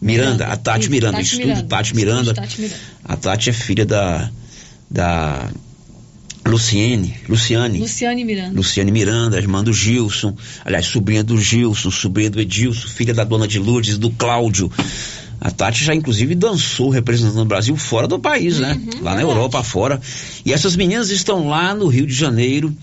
Miranda, 0.00 0.46
a 0.46 0.56
Tati 0.56 0.90
Miranda, 0.90 1.18
Tati 1.18 1.22
o 1.22 1.24
Estudo 1.24 1.46
Miranda. 1.46 1.68
Tati 1.68 1.88
Estúdio 1.88 1.96
Miranda. 1.96 2.34
Tati 2.34 2.60
Miranda. 2.60 2.80
A 3.04 3.16
Tati 3.16 3.50
é 3.50 3.52
filha 3.52 3.86
da, 3.86 4.30
da 4.90 5.50
Luciene, 6.46 7.14
Luciane. 7.28 7.78
Luciane 7.78 8.24
Miranda. 8.24 8.54
Luciane 8.54 8.90
Miranda, 8.90 9.36
irmã 9.36 9.64
do 9.64 9.72
Gilson, 9.72 10.34
aliás, 10.64 10.86
sobrinha 10.86 11.24
do 11.24 11.36
Gilson, 11.40 11.90
sobrinha 11.90 12.30
do 12.30 12.40
Edilson, 12.40 12.88
filha 12.88 13.12
da 13.12 13.24
dona 13.24 13.48
de 13.48 13.58
Lourdes, 13.58 13.98
do 13.98 14.10
Cláudio. 14.10 14.70
A 15.40 15.50
Tati 15.50 15.84
já 15.84 15.94
inclusive 15.94 16.34
dançou 16.34 16.88
representando 16.88 17.42
o 17.42 17.44
Brasil 17.44 17.76
fora 17.76 18.08
do 18.08 18.18
país, 18.18 18.58
né? 18.58 18.80
lá 19.02 19.14
na 19.14 19.22
Europa 19.22 19.62
fora. 19.62 20.00
E 20.44 20.52
essas 20.52 20.76
meninas 20.76 21.10
estão 21.10 21.48
lá 21.48 21.74
no 21.74 21.88
Rio 21.88 22.06
de 22.06 22.14
Janeiro. 22.14 22.74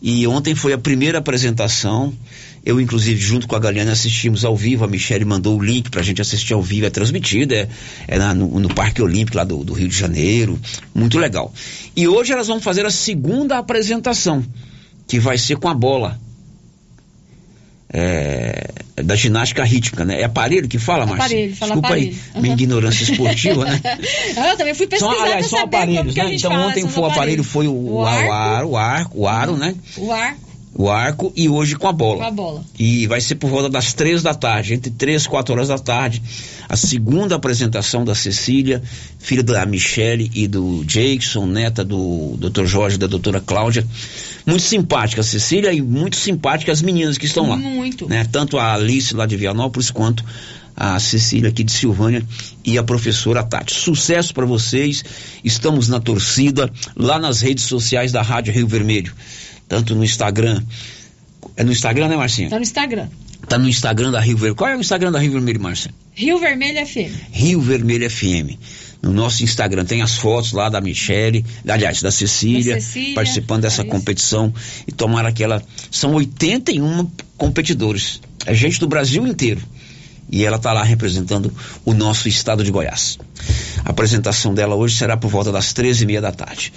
E 0.00 0.26
ontem 0.26 0.54
foi 0.54 0.72
a 0.72 0.78
primeira 0.78 1.18
apresentação. 1.18 2.12
Eu, 2.64 2.80
inclusive, 2.80 3.20
junto 3.20 3.48
com 3.48 3.56
a 3.56 3.58
Galiana, 3.58 3.90
assistimos 3.92 4.44
ao 4.44 4.56
vivo. 4.56 4.84
A 4.84 4.88
Michelle 4.88 5.24
mandou 5.24 5.58
o 5.58 5.62
link 5.62 5.90
pra 5.90 6.00
gente 6.00 6.22
assistir 6.22 6.54
ao 6.54 6.62
vivo. 6.62 6.86
É 6.86 6.90
transmitido, 6.90 7.54
é, 7.54 7.68
é 8.06 8.18
na- 8.18 8.32
no, 8.32 8.60
no 8.60 8.72
Parque 8.72 9.02
Olímpico 9.02 9.36
lá 9.36 9.42
do, 9.42 9.64
do 9.64 9.72
Rio 9.72 9.88
de 9.88 9.96
Janeiro. 9.96 10.58
Muito 10.94 11.18
legal. 11.18 11.52
E 11.96 12.06
hoje 12.06 12.32
elas 12.32 12.46
vão 12.46 12.60
fazer 12.60 12.86
a 12.86 12.90
segunda 12.90 13.58
apresentação, 13.58 14.44
que 15.08 15.18
vai 15.18 15.36
ser 15.38 15.56
com 15.56 15.68
a 15.68 15.74
bola. 15.74 16.20
É, 17.94 18.70
da 19.02 19.14
ginástica 19.14 19.62
rítmica, 19.64 20.02
né? 20.04 20.20
É 20.22 20.24
aparelho 20.24 20.66
que 20.66 20.78
fala, 20.78 21.04
Márcia? 21.04 21.26
Aparelho, 21.26 21.56
fala 21.56 21.72
Desculpa 21.72 21.88
aparelho. 21.88 22.16
aí, 22.34 22.40
minha 22.40 22.54
ignorância 22.54 23.02
esportiva, 23.04 23.64
né? 23.66 23.80
Eu 24.50 24.56
também 24.56 24.72
fui 24.72 24.86
pesquisar 24.86 25.12
São, 25.14 25.22
aliás, 25.22 25.46
são 25.46 25.58
aparelhos, 25.58 26.16
a 26.18 26.24
né? 26.24 26.34
Então 26.34 26.52
ontem 26.68 26.88
foi 26.88 27.02
o 27.02 27.06
aparelho, 27.06 27.44
foi 27.44 27.66
o, 27.66 27.72
O 27.74 27.94
o, 27.96 28.06
arco. 28.06 28.32
aro, 28.32 28.68
o 28.70 28.76
arco, 28.78 29.18
o 29.20 29.28
aro, 29.28 29.56
né? 29.58 29.74
O 29.98 30.10
arco 30.10 30.40
O 30.74 30.88
arco 30.88 31.32
e 31.36 31.48
hoje 31.48 31.76
com 31.76 31.86
a 31.86 31.92
bola. 31.92 32.18
com 32.20 32.24
a 32.24 32.30
bola. 32.30 32.64
E 32.78 33.06
vai 33.06 33.20
ser 33.20 33.34
por 33.34 33.50
volta 33.50 33.68
das 33.68 33.92
três 33.92 34.22
da 34.22 34.34
tarde, 34.34 34.72
entre 34.72 34.90
três 34.90 35.24
e 35.24 35.28
quatro 35.28 35.54
horas 35.54 35.68
da 35.68 35.78
tarde, 35.78 36.22
a 36.68 36.76
segunda 36.76 37.34
apresentação 37.34 38.04
da 38.04 38.14
Cecília, 38.14 38.82
filha 39.18 39.42
da 39.42 39.66
Michele 39.66 40.30
e 40.34 40.48
do 40.48 40.82
Jackson, 40.84 41.44
neta 41.44 41.84
do 41.84 42.36
Dr. 42.38 42.64
Jorge 42.64 42.96
e 42.96 42.98
da 42.98 43.06
doutora 43.06 43.40
Cláudia. 43.40 43.86
Muito 44.46 44.62
simpática 44.62 45.20
a 45.20 45.24
Cecília 45.24 45.72
e 45.72 45.82
muito 45.82 46.16
simpática 46.16 46.72
as 46.72 46.80
meninas 46.80 47.18
que 47.18 47.26
estão 47.26 47.48
lá. 47.48 47.56
Muito. 47.56 48.08
Né? 48.08 48.26
Tanto 48.30 48.58
a 48.58 48.72
Alice 48.72 49.14
lá 49.14 49.26
de 49.26 49.36
Vianópolis 49.36 49.90
quanto 49.90 50.24
a 50.76 50.98
Cecília 50.98 51.50
aqui 51.50 51.62
de 51.62 51.72
Silvânia 51.72 52.26
e 52.64 52.78
a 52.78 52.82
professora 52.82 53.44
Tati. 53.44 53.74
Sucesso 53.74 54.32
para 54.34 54.46
vocês. 54.46 55.04
Estamos 55.44 55.88
na 55.88 56.00
torcida 56.00 56.70
lá 56.96 57.18
nas 57.18 57.40
redes 57.40 57.64
sociais 57.64 58.12
da 58.12 58.22
Rádio 58.22 58.52
Rio 58.52 58.66
Vermelho, 58.66 59.12
tanto 59.68 59.94
no 59.94 60.04
Instagram. 60.04 60.62
É 61.56 61.64
no 61.64 61.72
Instagram, 61.72 62.08
né, 62.08 62.16
Marcinha? 62.16 62.50
Tá 62.50 62.56
no 62.56 62.62
Instagram. 62.62 63.08
Tá 63.48 63.58
no 63.58 63.68
Instagram 63.68 64.10
da 64.10 64.20
Rio 64.20 64.36
Vermelho. 64.36 64.54
Qual 64.54 64.70
é 64.70 64.76
o 64.76 64.80
Instagram 64.80 65.12
da 65.12 65.18
Rio 65.18 65.32
Vermelho, 65.32 65.60
Márcia? 65.60 65.92
Rio 66.14 66.38
Vermelho 66.38 66.86
FM. 66.86 67.12
Rio 67.32 67.60
Vermelho 67.60 68.10
FM. 68.10 68.56
No 69.02 69.12
nosso 69.12 69.42
Instagram 69.42 69.84
tem 69.84 70.00
as 70.00 70.16
fotos 70.16 70.52
lá 70.52 70.68
da 70.68 70.80
Michele, 70.80 71.44
aliás, 71.66 72.00
da 72.00 72.12
Cecília, 72.12 72.74
Da 72.74 72.80
Cecília, 72.80 73.14
participando 73.14 73.62
dessa 73.62 73.82
é 73.82 73.84
competição. 73.84 74.54
E 74.86 74.92
tomara 74.92 75.32
que 75.32 75.42
ela. 75.42 75.60
São 75.90 76.14
81 76.14 77.10
competidores. 77.36 78.20
É 78.46 78.54
gente 78.54 78.78
do 78.78 78.86
Brasil 78.86 79.26
inteiro. 79.26 79.60
E 80.30 80.44
ela 80.44 80.56
está 80.56 80.72
lá 80.72 80.84
representando 80.84 81.52
o 81.84 81.92
nosso 81.92 82.28
estado 82.28 82.62
de 82.62 82.70
Goiás. 82.70 83.18
A 83.84 83.90
apresentação 83.90 84.54
dela 84.54 84.76
hoje 84.76 84.96
será 84.96 85.16
por 85.16 85.28
volta 85.28 85.50
das 85.50 85.74
13h30 85.74 86.20
da 86.20 86.32
tarde. 86.32 86.72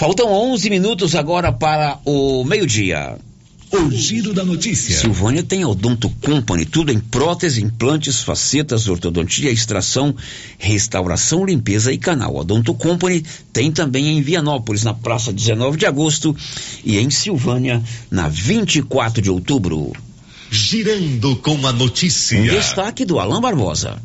Faltam 0.00 0.32
11 0.32 0.70
minutos 0.70 1.14
agora 1.14 1.52
para 1.52 1.98
o 2.06 2.42
meio-dia. 2.42 3.18
O 3.70 3.90
giro 3.90 4.32
da 4.32 4.42
notícia. 4.42 4.96
Silvânia 4.96 5.42
tem 5.42 5.62
a 5.62 5.68
Odonto 5.68 6.08
Company, 6.22 6.64
tudo 6.64 6.90
em 6.90 6.98
prótese, 6.98 7.62
implantes, 7.62 8.22
facetas, 8.22 8.88
ortodontia, 8.88 9.50
extração, 9.50 10.16
restauração, 10.58 11.44
limpeza 11.44 11.92
e 11.92 11.98
canal. 11.98 12.38
A 12.38 12.40
Odonto 12.40 12.72
Company 12.72 13.22
tem 13.52 13.70
também 13.70 14.08
em 14.08 14.22
Vianópolis, 14.22 14.84
na 14.84 14.94
praça 14.94 15.34
19 15.34 15.76
de 15.76 15.84
agosto, 15.84 16.34
e 16.82 16.98
em 16.98 17.10
Silvânia, 17.10 17.82
na 18.10 18.26
24 18.26 19.20
de 19.20 19.30
outubro. 19.30 19.92
Girando 20.50 21.36
com 21.36 21.66
a 21.66 21.74
notícia. 21.74 22.40
Um 22.40 22.44
destaque 22.44 23.04
do 23.04 23.20
Alain 23.20 23.42
Barbosa. 23.42 24.00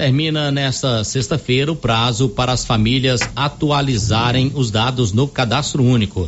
Termina 0.00 0.50
nesta 0.50 1.04
sexta-feira 1.04 1.70
o 1.70 1.76
prazo 1.76 2.30
para 2.30 2.52
as 2.52 2.64
famílias 2.64 3.20
atualizarem 3.36 4.50
os 4.54 4.70
dados 4.70 5.12
no 5.12 5.28
cadastro 5.28 5.84
único. 5.84 6.26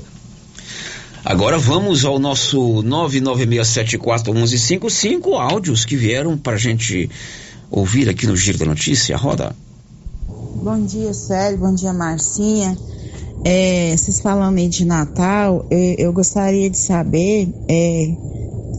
Agora 1.25 1.57
vamos 1.57 2.05
ao 2.05 2.19
nosso 2.19 2.83
996741155, 2.83 5.41
áudios 5.41 5.87
que 5.87 5.97
vieram 5.97 6.37
para 6.37 6.53
a 6.53 6.59
gente 6.59 7.09
ouvir 7.71 8.11
aqui 8.11 8.27
no 8.27 8.37
Giro 8.37 8.59
da 8.59 8.67
Notícia. 8.67 9.17
Roda. 9.17 9.57
Bom 10.63 10.85
dia, 10.85 11.15
Célio. 11.15 11.57
Bom 11.57 11.75
dia, 11.75 11.95
Marcinha. 11.95 12.77
É, 13.43 13.97
vocês 13.97 14.21
falando 14.21 14.59
aí 14.59 14.69
de 14.69 14.85
Natal, 14.85 15.65
eu, 15.71 15.95
eu 15.97 16.13
gostaria 16.13 16.69
de 16.69 16.77
saber 16.77 17.49
é, 17.67 18.15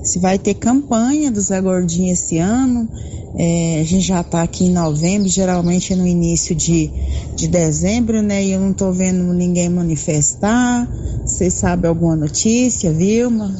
se 0.04 0.20
vai 0.20 0.38
ter 0.38 0.56
campanha 0.56 1.32
do 1.32 1.40
Zé 1.40 1.62
Gordinho 1.62 2.12
esse 2.12 2.38
ano. 2.38 2.88
É, 3.36 3.80
a 3.82 3.84
gente 3.84 4.06
já 4.06 4.22
está 4.22 4.44
aqui 4.44 4.66
em 4.66 4.72
novembro, 4.72 5.28
geralmente 5.28 5.94
é 5.94 5.96
no 5.96 6.06
início 6.06 6.54
de, 6.54 6.92
de 7.36 7.48
dezembro, 7.48 8.22
né? 8.22 8.44
E 8.44 8.52
eu 8.52 8.60
não 8.60 8.72
estou 8.72 8.94
vendo 8.94 9.34
ninguém 9.34 9.70
manifestar. 9.70 10.88
Vocês 11.26 11.54
sabem 11.54 11.90
alguma 11.90 12.16
notícia, 12.16 12.94
Vilma? 12.94 13.52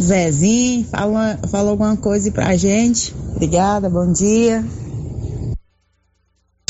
Zezinho, 0.00 0.86
fala, 0.86 1.38
fala 1.50 1.70
alguma 1.70 1.96
coisa 1.96 2.28
aí 2.28 2.32
pra 2.32 2.56
gente. 2.56 3.12
Obrigada, 3.34 3.90
bom 3.90 4.10
dia. 4.10 4.64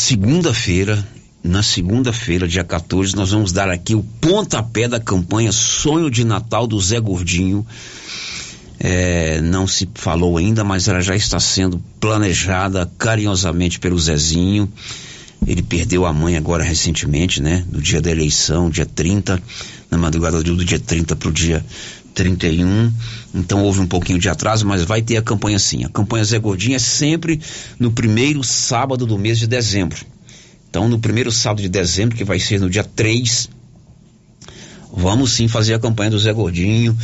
Segunda-feira, 0.00 1.06
na 1.42 1.62
segunda-feira, 1.62 2.48
dia 2.48 2.64
14, 2.64 3.14
nós 3.14 3.30
vamos 3.30 3.52
dar 3.52 3.70
aqui 3.70 3.94
o 3.94 4.02
pontapé 4.20 4.88
da 4.88 4.98
campanha 4.98 5.52
Sonho 5.52 6.10
de 6.10 6.24
Natal 6.24 6.66
do 6.66 6.80
Zé 6.80 6.98
Gordinho. 6.98 7.64
É, 8.82 9.42
não 9.42 9.66
se 9.66 9.86
falou 9.94 10.38
ainda, 10.38 10.64
mas 10.64 10.88
ela 10.88 11.02
já 11.02 11.14
está 11.14 11.38
sendo 11.38 11.78
planejada 12.00 12.90
carinhosamente 12.96 13.78
pelo 13.78 13.98
Zezinho. 13.98 14.72
Ele 15.46 15.62
perdeu 15.62 16.06
a 16.06 16.12
mãe 16.12 16.36
agora 16.36 16.64
recentemente, 16.64 17.42
né? 17.42 17.64
No 17.70 17.80
dia 17.80 18.00
da 18.00 18.10
eleição, 18.10 18.70
dia 18.70 18.86
30, 18.86 19.40
na 19.90 19.98
madrugada 19.98 20.42
do 20.42 20.64
dia 20.64 20.78
30 20.78 21.14
para 21.14 21.28
o 21.28 21.32
dia 21.32 21.64
31. 22.14 22.92
Então 23.34 23.62
houve 23.64 23.80
um 23.80 23.86
pouquinho 23.86 24.18
de 24.18 24.28
atraso, 24.28 24.66
mas 24.66 24.82
vai 24.82 25.02
ter 25.02 25.18
a 25.18 25.22
campanha 25.22 25.58
sim. 25.58 25.84
A 25.84 25.88
campanha 25.88 26.24
Zé 26.24 26.38
Gordinho 26.38 26.76
é 26.76 26.78
sempre 26.78 27.40
no 27.78 27.90
primeiro 27.90 28.42
sábado 28.42 29.06
do 29.06 29.18
mês 29.18 29.38
de 29.38 29.46
dezembro. 29.46 29.98
Então, 30.70 30.88
no 30.88 31.00
primeiro 31.00 31.32
sábado 31.32 31.62
de 31.62 31.68
dezembro, 31.68 32.16
que 32.16 32.22
vai 32.22 32.38
ser 32.38 32.60
no 32.60 32.70
dia 32.70 32.84
3, 32.84 33.50
vamos 34.92 35.32
sim 35.32 35.48
fazer 35.48 35.74
a 35.74 35.80
campanha 35.80 36.10
do 36.10 36.18
Zé 36.18 36.32
Gordinho. 36.32 36.96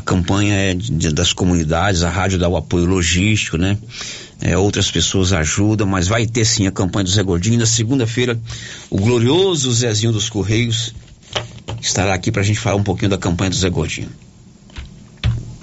A 0.00 0.02
campanha 0.02 0.54
é 0.54 0.72
de- 0.74 1.12
das 1.12 1.34
comunidades, 1.34 2.02
a 2.02 2.08
rádio 2.08 2.38
dá 2.38 2.48
o 2.48 2.56
apoio 2.56 2.86
logístico, 2.86 3.58
né? 3.58 3.76
É, 4.40 4.56
outras 4.56 4.90
pessoas 4.90 5.30
ajudam, 5.30 5.86
mas 5.86 6.08
vai 6.08 6.26
ter 6.26 6.46
sim 6.46 6.66
a 6.66 6.70
campanha 6.72 7.04
do 7.04 7.10
Zé 7.10 7.22
Gordinho. 7.22 7.58
Na 7.58 7.66
segunda-feira, 7.66 8.40
o 8.88 8.96
glorioso 8.96 9.70
Zezinho 9.70 10.10
dos 10.10 10.30
Correios 10.30 10.94
estará 11.82 12.14
aqui 12.14 12.32
para 12.32 12.40
a 12.40 12.44
gente 12.44 12.58
falar 12.58 12.76
um 12.76 12.82
pouquinho 12.82 13.10
da 13.10 13.18
campanha 13.18 13.50
do 13.50 13.56
Zé 13.56 13.68
Gordinho. 13.68 14.08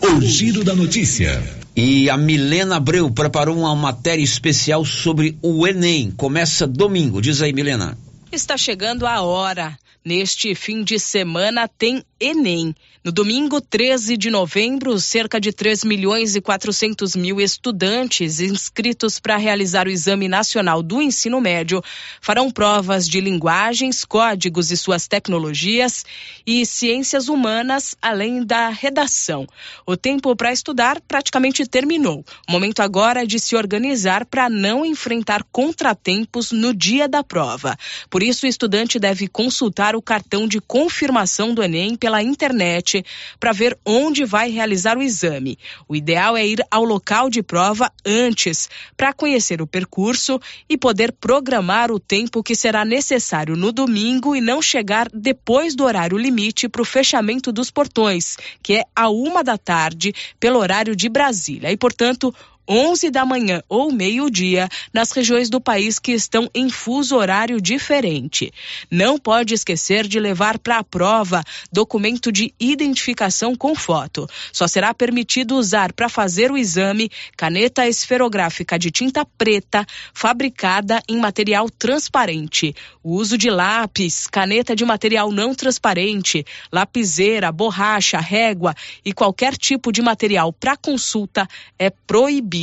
O 0.04 0.22
giro 0.22 0.64
da 0.64 0.76
notícia. 0.76 1.42
E 1.76 2.08
a 2.08 2.16
Milena 2.16 2.76
Abreu 2.76 3.10
preparou 3.10 3.58
uma 3.58 3.76
matéria 3.76 4.24
especial 4.24 4.86
sobre 4.86 5.36
o 5.42 5.66
Enem. 5.66 6.12
Começa 6.12 6.68
domingo. 6.68 7.20
Diz 7.24 7.42
aí, 7.42 7.52
Milena. 7.52 7.98
Está 8.32 8.56
chegando 8.56 9.08
a 9.08 9.20
hora. 9.22 9.76
Neste 10.06 10.56
fim 10.56 10.84
de 10.86 10.98
semana 11.00 11.68
tem 11.68 12.02
Enem. 12.20 12.76
No 13.04 13.12
domingo 13.12 13.62
13 13.62 14.18
de 14.18 14.30
novembro, 14.30 15.00
cerca 15.00 15.40
de 15.40 15.54
3 15.54 15.86
milhões 15.86 16.36
e 16.36 16.42
400 16.42 17.16
mil 17.16 17.40
estudantes 17.40 18.42
inscritos 18.42 19.18
para 19.18 19.38
realizar 19.38 19.88
o 19.88 19.90
Exame 19.90 20.28
Nacional 20.28 20.84
do 20.84 21.02
Ensino 21.02 21.40
Médio 21.40 21.82
farão 22.20 22.52
provas 22.52 23.08
de 23.08 23.22
linguagens, 23.22 24.04
códigos 24.04 24.72
e 24.72 24.78
suas 24.78 25.08
tecnologias 25.08 26.04
e 26.46 26.66
ciências 26.66 27.30
humanas, 27.30 27.96
além 28.02 28.44
da 28.44 28.68
redação. 28.68 29.48
O 29.86 29.96
tempo 29.96 30.36
para 30.36 30.52
estudar 30.52 31.00
praticamente 31.00 31.66
terminou. 31.66 32.26
O 32.46 32.52
momento 32.52 32.82
agora 32.82 33.24
é 33.24 33.26
de 33.26 33.40
se 33.40 33.56
organizar 33.56 34.26
para 34.26 34.50
não 34.50 34.86
enfrentar 34.86 35.46
contratempos 35.50 36.52
no 36.52 36.74
dia 36.74 37.08
da 37.08 37.24
prova. 37.24 37.78
Por 38.10 38.22
isso, 38.22 38.46
o 38.46 38.50
estudante 38.50 39.00
deve 39.00 39.30
consultar 39.30 39.96
o 39.96 40.02
cartão 40.02 40.46
de 40.46 40.60
confirmação 40.60 41.54
do 41.54 41.64
Enem 41.64 41.96
pela 42.08 42.24
internet 42.24 43.04
para 43.38 43.52
ver 43.52 43.78
onde 43.86 44.24
vai 44.24 44.50
realizar 44.50 44.98
o 44.98 45.02
exame. 45.02 45.60
O 45.90 45.94
ideal 45.94 46.38
é 46.38 46.48
ir 46.48 46.64
ao 46.72 46.86
local 46.86 47.30
de 47.30 47.44
prova 47.44 47.92
antes, 48.06 48.70
para 48.96 49.12
conhecer 49.12 49.62
o 49.62 49.68
percurso 49.68 50.40
e 50.70 50.78
poder 50.78 51.12
programar 51.12 51.92
o 51.92 52.00
tempo 52.00 52.42
que 52.42 52.56
será 52.56 52.86
necessário 52.86 53.58
no 53.58 53.74
domingo 53.74 54.38
e 54.38 54.40
não 54.40 54.62
chegar 54.62 55.10
depois 55.14 55.76
do 55.76 55.84
horário 55.84 56.18
limite 56.18 56.70
para 56.70 56.82
o 56.82 56.86
fechamento 56.86 57.52
dos 57.52 57.70
portões, 57.70 58.38
que 58.64 58.76
é 58.76 58.84
a 58.96 59.10
uma 59.10 59.44
da 59.44 59.58
tarde, 59.58 60.14
pelo 60.40 60.60
horário 60.60 60.96
de 60.96 61.10
Brasília. 61.10 61.74
E, 61.74 61.76
portanto, 61.76 62.34
11 62.68 63.10
da 63.10 63.26
manhã 63.26 63.64
ou 63.70 63.92
meio-dia 63.92 64.68
nas 64.94 65.12
regiões 65.12 65.50
do 65.50 65.62
país 65.62 66.00
que 66.00 66.12
estão 66.12 66.50
em 66.54 66.70
fuso 66.70 67.16
horário 67.16 67.62
diferente. 67.62 68.52
Não 68.92 69.18
pode 69.18 69.54
esquecer 69.54 70.06
de 70.08 70.20
levar 70.20 70.60
para 70.60 70.80
a 70.80 70.84
prova 70.84 71.44
documento 71.72 72.32
de 72.32 72.54
identificação 72.60 73.56
com 73.56 73.74
foto. 73.74 74.28
Só 74.52 74.68
será 74.68 74.94
permitido 74.94 75.56
usar 75.56 75.94
para 75.94 76.10
fazer 76.10 76.52
o 76.52 76.58
exame 76.58 77.10
caneta 77.38 77.88
esferográfica 77.88 78.78
de 78.78 78.92
tinta 78.92 79.26
preta 79.38 79.86
fabricada 80.14 81.02
em 81.08 81.18
material 81.18 81.70
transparente. 81.70 82.76
O 83.02 83.16
uso 83.16 83.38
de 83.38 83.50
lápis, 83.50 84.28
caneta 84.28 84.76
de 84.76 84.84
material 84.84 85.32
não 85.32 85.56
transparente, 85.56 86.46
lapiseira, 86.72 87.52
borracha, 87.52 88.20
régua 88.20 88.76
e 89.06 89.14
qualquer 89.14 89.56
tipo 89.56 89.92
de 89.92 90.02
material 90.02 90.52
para 90.52 90.76
consulta 90.76 91.48
é 91.80 91.90
proibido. 91.90 92.57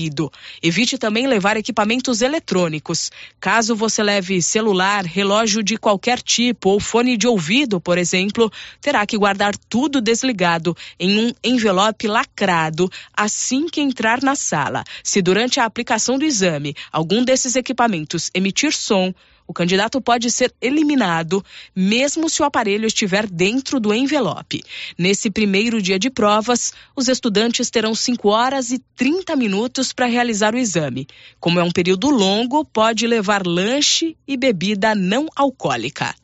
Evite 0.63 0.99
também 0.99 1.27
levar 1.27 1.57
equipamentos 1.57 2.23
eletrônicos. 2.23 3.11
Caso 3.41 3.77
você 3.77 4.03
leve 4.03 4.43
celular, 4.43 5.05
relógio 5.05 5.63
de 5.63 5.77
qualquer 5.77 6.21
tipo 6.21 6.71
ou 6.71 6.81
fone 6.81 7.17
de 7.17 7.27
ouvido, 7.27 7.81
por 7.81 7.99
exemplo, 7.99 8.51
terá 8.81 9.07
que 9.07 9.19
guardar 9.19 9.57
tudo 9.57 10.01
desligado 10.01 10.77
em 10.99 11.19
um 11.19 11.33
envelope 11.43 12.07
lacrado 12.07 12.91
assim 13.17 13.69
que 13.69 13.81
entrar 13.81 14.23
na 14.23 14.35
sala. 14.35 14.85
Se 15.03 15.23
durante 15.23 15.61
a 15.61 15.65
aplicação 15.65 16.19
do 16.19 16.25
exame 16.25 16.75
algum 16.93 17.25
desses 17.25 17.57
equipamentos 17.57 18.31
emitir 18.35 18.73
som, 18.73 19.15
o 19.47 19.53
candidato 19.53 20.01
pode 20.01 20.31
ser 20.31 20.53
eliminado, 20.61 21.45
mesmo 21.75 22.29
se 22.31 22.43
o 22.43 22.45
aparelho 22.45 22.87
estiver 22.87 23.27
dentro 23.27 23.79
do 23.79 23.93
envelope. 23.93 24.63
Nesse 24.99 25.31
primeiro 25.31 25.83
dia 25.83 25.99
de 25.99 26.11
provas, 26.11 26.73
os 26.97 27.09
estudantes 27.09 27.71
terão 27.71 27.95
5 27.95 28.29
horas 28.29 28.71
e 28.71 28.79
30 28.97 29.37
minutos 29.37 29.93
para 29.93 30.07
realizar 30.07 30.55
o 30.55 30.59
exame. 30.59 31.07
Como 31.39 31.61
é 31.61 31.63
um 31.63 31.71
período 31.71 32.09
longo, 32.09 32.65
pode 32.65 33.07
levar 33.07 33.47
lanche 33.47 34.17
e 34.27 34.37
bebida 34.37 34.95
não 34.95 35.29
alcoólica. 35.37 36.15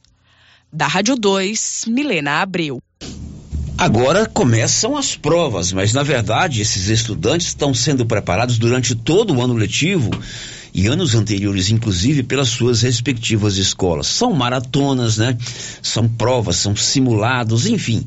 Da 0.72 0.86
Rádio 0.86 1.16
2, 1.16 1.84
Milena 1.88 2.40
Abreu. 2.40 2.80
Agora 3.76 4.26
começam 4.26 4.94
as 4.94 5.16
provas, 5.16 5.72
mas 5.72 5.94
na 5.94 6.02
verdade 6.02 6.60
esses 6.60 6.88
estudantes 6.88 7.46
estão 7.46 7.72
sendo 7.72 8.04
preparados 8.04 8.58
durante 8.58 8.94
todo 8.94 9.34
o 9.34 9.42
ano 9.42 9.54
letivo 9.54 10.10
e 10.72 10.86
anos 10.86 11.14
anteriores, 11.14 11.70
inclusive, 11.70 12.22
pelas 12.22 12.48
suas 12.48 12.82
respectivas 12.82 13.56
escolas. 13.56 14.06
São 14.06 14.32
maratonas, 14.32 15.16
né? 15.18 15.36
São 15.82 16.08
provas, 16.08 16.56
são 16.56 16.76
simulados, 16.76 17.66
enfim. 17.66 18.04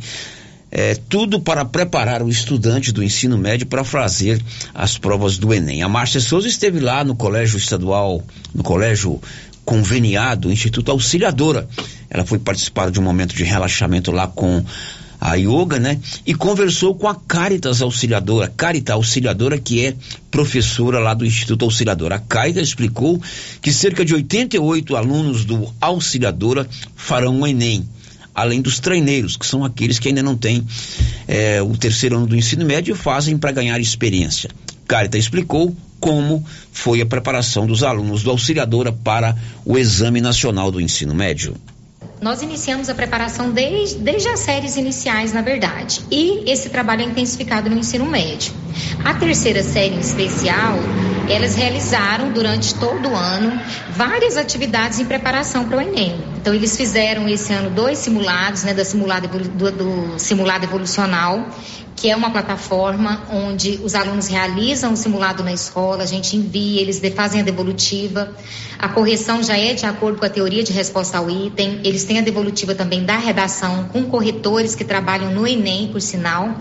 é, 0.75 0.95
tudo 0.95 1.39
para 1.39 1.63
preparar 1.63 2.23
o 2.23 2.29
estudante 2.29 2.91
do 2.91 3.03
ensino 3.03 3.37
médio 3.37 3.67
para 3.67 3.83
fazer 3.83 4.41
as 4.73 4.97
provas 4.97 5.37
do 5.37 5.53
Enem. 5.53 5.83
A 5.83 5.87
Márcia 5.87 6.19
Souza 6.19 6.47
esteve 6.47 6.79
lá 6.79 7.03
no 7.03 7.15
colégio 7.15 7.59
estadual, 7.59 8.23
no 8.55 8.63
colégio 8.63 9.21
conveniado, 9.63 10.51
Instituto 10.51 10.89
Auxiliadora. 10.89 11.67
Ela 12.09 12.25
foi 12.25 12.39
participar 12.39 12.89
de 12.89 12.99
um 12.99 13.03
momento 13.03 13.35
de 13.35 13.43
relaxamento 13.43 14.11
lá 14.11 14.27
com 14.27 14.65
a 15.23 15.35
yoga, 15.35 15.79
né? 15.79 15.97
E 16.25 16.35
conversou 16.35 16.93
com 16.93 17.07
a 17.07 17.15
Caritas 17.15 17.81
Auxiliadora, 17.81 18.51
Carita 18.57 18.91
Auxiliadora, 18.91 19.57
que 19.57 19.85
é 19.85 19.95
professora 20.29 20.99
lá 20.99 21.13
do 21.13 21.25
Instituto 21.25 21.63
Auxiliadora. 21.63 22.15
A 22.15 22.19
Caritas 22.19 22.67
explicou 22.67 23.21
que 23.61 23.71
cerca 23.71 24.03
de 24.03 24.13
88 24.13 24.97
alunos 24.97 25.45
do 25.45 25.73
Auxiliadora 25.79 26.67
farão 26.93 27.39
o 27.39 27.47
Enem 27.47 27.87
além 28.35 28.63
dos 28.63 28.79
treineiros, 28.79 29.37
que 29.37 29.45
são 29.45 29.63
aqueles 29.63 29.99
que 29.99 30.07
ainda 30.07 30.23
não 30.23 30.35
têm 30.35 30.65
é, 31.27 31.61
o 31.61 31.77
terceiro 31.77 32.17
ano 32.17 32.25
do 32.25 32.35
ensino 32.35 32.65
médio 32.65 32.95
e 32.95 32.97
fazem 32.97 33.37
para 33.37 33.51
ganhar 33.51 33.79
experiência. 33.79 34.49
Carita 34.87 35.19
explicou 35.19 35.73
como 35.99 36.43
foi 36.71 36.99
a 36.99 37.05
preparação 37.05 37.67
dos 37.67 37.83
alunos 37.83 38.23
do 38.23 38.31
Auxiliadora 38.31 38.91
para 38.91 39.37
o 39.63 39.77
Exame 39.77 40.19
Nacional 40.19 40.71
do 40.71 40.81
Ensino 40.81 41.13
Médio. 41.13 41.55
Nós 42.23 42.41
iniciamos 42.41 42.87
a 42.87 42.95
preparação 42.95 43.51
desde, 43.51 43.97
desde 43.97 44.29
as 44.29 44.39
séries 44.39 44.77
iniciais, 44.77 45.33
na 45.33 45.41
verdade, 45.41 45.99
e 46.09 46.49
esse 46.49 46.69
trabalho 46.69 47.01
é 47.01 47.03
intensificado 47.03 47.69
no 47.69 47.77
ensino 47.77 48.05
médio. 48.05 48.53
A 49.03 49.13
terceira 49.13 49.61
série 49.61 49.95
em 49.95 49.99
especial, 49.99 50.77
elas 51.29 51.55
realizaram 51.55 52.31
durante 52.31 52.75
todo 52.75 53.09
o 53.09 53.13
ano 53.13 53.59
várias 53.89 54.37
atividades 54.37 55.01
em 55.01 55.05
preparação 55.05 55.67
para 55.67 55.79
o 55.79 55.81
Enem. 55.81 56.32
Então, 56.43 56.53
eles 56.53 56.75
fizeram 56.75 57.29
esse 57.29 57.53
ano 57.53 57.69
dois 57.69 57.99
simulados, 57.99 58.65
né, 58.65 58.73
da 58.73 58.83
do, 58.83 59.71
do 59.71 60.19
simulado 60.19 60.65
evolucional, 60.65 61.47
que 61.95 62.09
é 62.09 62.15
uma 62.17 62.31
plataforma 62.31 63.23
onde 63.31 63.79
os 63.81 63.95
alunos 63.95 64.27
realizam 64.27 64.91
o 64.91 64.97
simulado 64.97 65.41
na 65.41 65.53
escola, 65.53 66.03
a 66.03 66.05
gente 66.05 66.35
envia, 66.35 66.81
eles 66.81 67.01
fazem 67.15 67.39
a 67.39 67.43
devolutiva. 67.45 68.35
A 68.77 68.89
correção 68.89 69.41
já 69.41 69.57
é 69.57 69.73
de 69.73 69.85
acordo 69.85 70.19
com 70.19 70.25
a 70.25 70.29
teoria 70.29 70.61
de 70.61 70.73
resposta 70.73 71.17
ao 71.17 71.29
item. 71.29 71.79
Eles 71.81 72.03
têm 72.03 72.19
a 72.19 72.21
devolutiva 72.21 72.75
também 72.75 73.05
da 73.05 73.15
redação 73.15 73.85
com 73.85 74.03
corretores 74.03 74.75
que 74.75 74.83
trabalham 74.83 75.31
no 75.31 75.47
Enem, 75.47 75.87
por 75.87 76.01
sinal. 76.01 76.57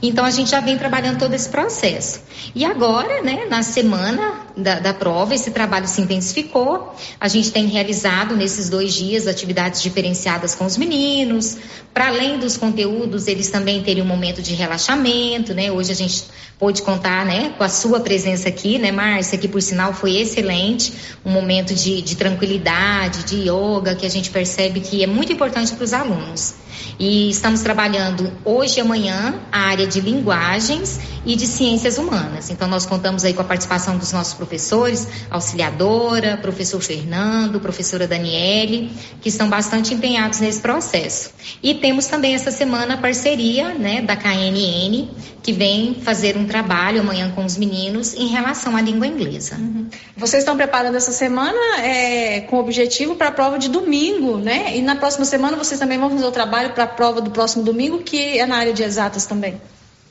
Então 0.00 0.24
a 0.24 0.30
gente 0.30 0.50
já 0.50 0.60
vem 0.60 0.78
trabalhando 0.78 1.18
todo 1.18 1.34
esse 1.34 1.48
processo. 1.48 2.20
E 2.54 2.64
agora, 2.64 3.22
né, 3.22 3.46
na 3.50 3.62
semana 3.62 4.42
da, 4.56 4.78
da 4.78 4.94
prova, 4.94 5.34
esse 5.34 5.50
trabalho 5.50 5.88
se 5.88 6.00
intensificou. 6.00 6.94
A 7.18 7.26
gente 7.26 7.50
tem 7.50 7.66
realizado 7.66 8.36
nesses 8.36 8.68
dois 8.68 8.94
dias 8.94 9.23
atividades 9.26 9.82
diferenciadas 9.82 10.54
com 10.54 10.64
os 10.64 10.76
meninos. 10.76 11.56
Para 11.92 12.08
além 12.08 12.38
dos 12.38 12.56
conteúdos, 12.56 13.26
eles 13.26 13.48
também 13.50 13.82
teriam 13.82 14.04
um 14.04 14.08
momento 14.08 14.42
de 14.42 14.54
relaxamento, 14.54 15.54
né? 15.54 15.70
Hoje 15.70 15.92
a 15.92 15.94
gente 15.94 16.24
pôde 16.58 16.82
contar, 16.82 17.26
né, 17.26 17.52
com 17.58 17.64
a 17.64 17.68
sua 17.68 18.00
presença 18.00 18.48
aqui, 18.48 18.78
né, 18.78 18.92
Márcia, 18.92 19.36
que 19.36 19.48
por 19.48 19.60
sinal 19.60 19.92
foi 19.92 20.16
excelente, 20.16 20.92
um 21.24 21.30
momento 21.30 21.74
de, 21.74 22.00
de 22.00 22.16
tranquilidade, 22.16 23.24
de 23.24 23.48
yoga, 23.48 23.94
que 23.94 24.06
a 24.06 24.08
gente 24.08 24.30
percebe 24.30 24.80
que 24.80 25.02
é 25.02 25.06
muito 25.06 25.32
importante 25.32 25.74
para 25.74 25.84
os 25.84 25.92
alunos. 25.92 26.54
E 26.98 27.28
estamos 27.28 27.60
trabalhando 27.60 28.32
hoje 28.44 28.78
e 28.78 28.80
amanhã 28.80 29.40
a 29.50 29.60
área 29.60 29.86
de 29.86 30.00
linguagens 30.00 31.00
e 31.24 31.36
de 31.36 31.46
ciências 31.46 31.98
humanas. 31.98 32.50
Então, 32.50 32.68
nós 32.68 32.86
contamos 32.86 33.24
aí 33.24 33.32
com 33.32 33.42
a 33.42 33.44
participação 33.44 33.96
dos 33.96 34.12
nossos 34.12 34.34
professores, 34.34 35.06
auxiliadora, 35.30 36.36
professor 36.36 36.80
Fernando, 36.80 37.60
professora 37.60 38.06
Daniele, 38.06 38.92
que 39.20 39.28
estão 39.28 39.48
bastante 39.48 39.94
empenhados 39.94 40.40
nesse 40.40 40.60
processo. 40.60 41.30
E 41.62 41.74
temos 41.74 42.06
também 42.06 42.34
essa 42.34 42.50
semana 42.50 42.94
a 42.94 42.96
parceria 42.96 43.74
né, 43.74 44.02
da 44.02 44.16
KNN, 44.16 45.08
que 45.42 45.52
vem 45.52 45.94
fazer 45.94 46.36
um 46.36 46.46
trabalho 46.46 47.00
amanhã 47.00 47.30
com 47.34 47.44
os 47.44 47.56
meninos 47.56 48.14
em 48.14 48.28
relação 48.28 48.76
à 48.76 48.80
língua 48.80 49.06
inglesa. 49.06 49.56
Uhum. 49.56 49.86
Vocês 50.16 50.42
estão 50.42 50.56
preparando 50.56 50.96
essa 50.96 51.12
semana 51.12 51.58
é, 51.80 52.40
com 52.42 52.58
objetivo 52.58 53.14
para 53.14 53.28
a 53.28 53.32
prova 53.32 53.58
de 53.58 53.68
domingo, 53.68 54.38
né? 54.38 54.76
E 54.76 54.82
na 54.82 54.96
próxima 54.96 55.24
semana 55.24 55.56
vocês 55.56 55.78
também 55.78 55.98
vão 55.98 56.10
fazer 56.10 56.24
o 56.24 56.32
trabalho 56.32 56.70
para 56.70 56.84
a 56.84 56.86
prova 56.86 57.20
do 57.20 57.30
próximo 57.30 57.62
domingo, 57.62 57.98
que 57.98 58.38
é 58.38 58.46
na 58.46 58.56
área 58.56 58.72
de 58.72 58.82
exatas 58.82 59.26
também. 59.26 59.60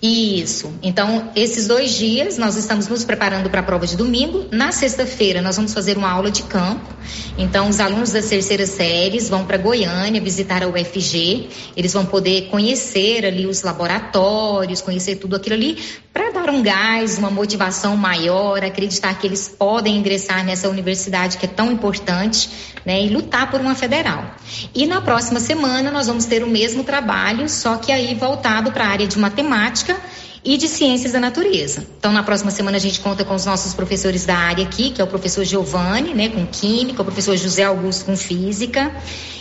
Isso. 0.06 0.74
Então, 0.84 1.32
esses 1.34 1.66
dois 1.66 1.91
dias 1.91 2.38
nós 2.38 2.58
estamos 2.58 2.89
nos 2.89 3.06
preparando 3.06 3.49
para 3.49 3.62
a 3.62 3.64
prova 3.64 3.88
de 3.88 3.95
domingo. 3.95 4.45
Na 4.51 4.70
sexta-feira 4.70 5.41
nós 5.41 5.56
vamos 5.56 5.74
fazer 5.74 5.97
uma 5.97 6.12
aula 6.12 6.30
de 6.30 6.43
campo. 6.43 6.93
Então, 7.38 7.70
os 7.70 7.80
alunos 7.80 8.12
das 8.12 8.26
terceiras 8.26 8.72
séries 8.72 9.30
vão 9.30 9.45
para 9.45 9.58
Goiânia 9.58 10.20
visitar 10.20 10.62
a 10.62 10.68
UFG. 10.68 11.47
Eles 11.78 11.93
vão 11.93 12.06
poder 12.06 12.49
conhecer 12.49 13.26
ali 13.26 13.47
os 13.47 13.62
laboratórios, 13.62 14.82
conhecer 14.82 15.16
tudo 15.16 15.38
aquilo 15.38 15.56
ali, 15.56 15.82
para 16.12 16.32
dar 16.32 16.49
um 16.49 16.62
gás, 16.62 17.18
uma 17.18 17.32
motivação 17.32 17.95
maior, 17.95 18.62
acreditar 18.62 19.18
que 19.18 19.26
eles 19.26 19.47
podem 19.47 19.95
ingressar 19.95 20.43
nessa 20.43 20.68
universidade 20.68 21.38
que 21.38 21.45
é 21.45 21.49
tão 21.49 21.72
importante, 21.72 22.49
né, 22.86 23.02
e 23.02 23.10
lutar 23.10 23.50
por 23.50 23.62
uma 23.62 23.76
federal. 23.76 24.26
E 24.74 24.86
na 24.86 25.02
próxima 25.02 25.40
semana 25.40 25.92
nós 25.92 26.08
vamos 26.08 26.26
ter 26.26 26.44
o 26.44 26.48
mesmo 26.48 26.84
trabalho, 26.84 27.48
só 27.50 27.78
que 27.78 27.92
aí 27.92 28.14
voltado 28.16 28.72
para 28.72 28.86
a 28.86 28.90
área 28.90 29.08
de 29.08 29.18
matemática 29.18 29.98
e 30.46 30.58
de 30.58 30.68
ciências 30.68 31.14
da 31.14 31.20
natureza. 31.20 31.86
Então, 31.98 32.12
na 32.12 32.22
próxima 32.22 32.52
semana 32.52 32.76
a 32.76 32.80
gente 32.80 33.00
conta 33.00 33.24
com 33.24 33.34
os 33.34 33.46
nossos 33.46 33.74
professores 33.74 34.26
da 34.26 34.36
área 34.36 34.66
aqui, 34.66 34.91
que 34.91 35.00
é 35.00 35.04
o 35.04 35.08
professor 35.08 35.46
Giovanni, 35.46 36.14
né, 36.14 36.30
com 36.30 36.46
química, 36.46 37.02
o 37.02 37.06
professor 37.06 37.38
José 37.38 37.64
Augusto 37.64 38.06
com 38.06 38.18
física 38.18 38.91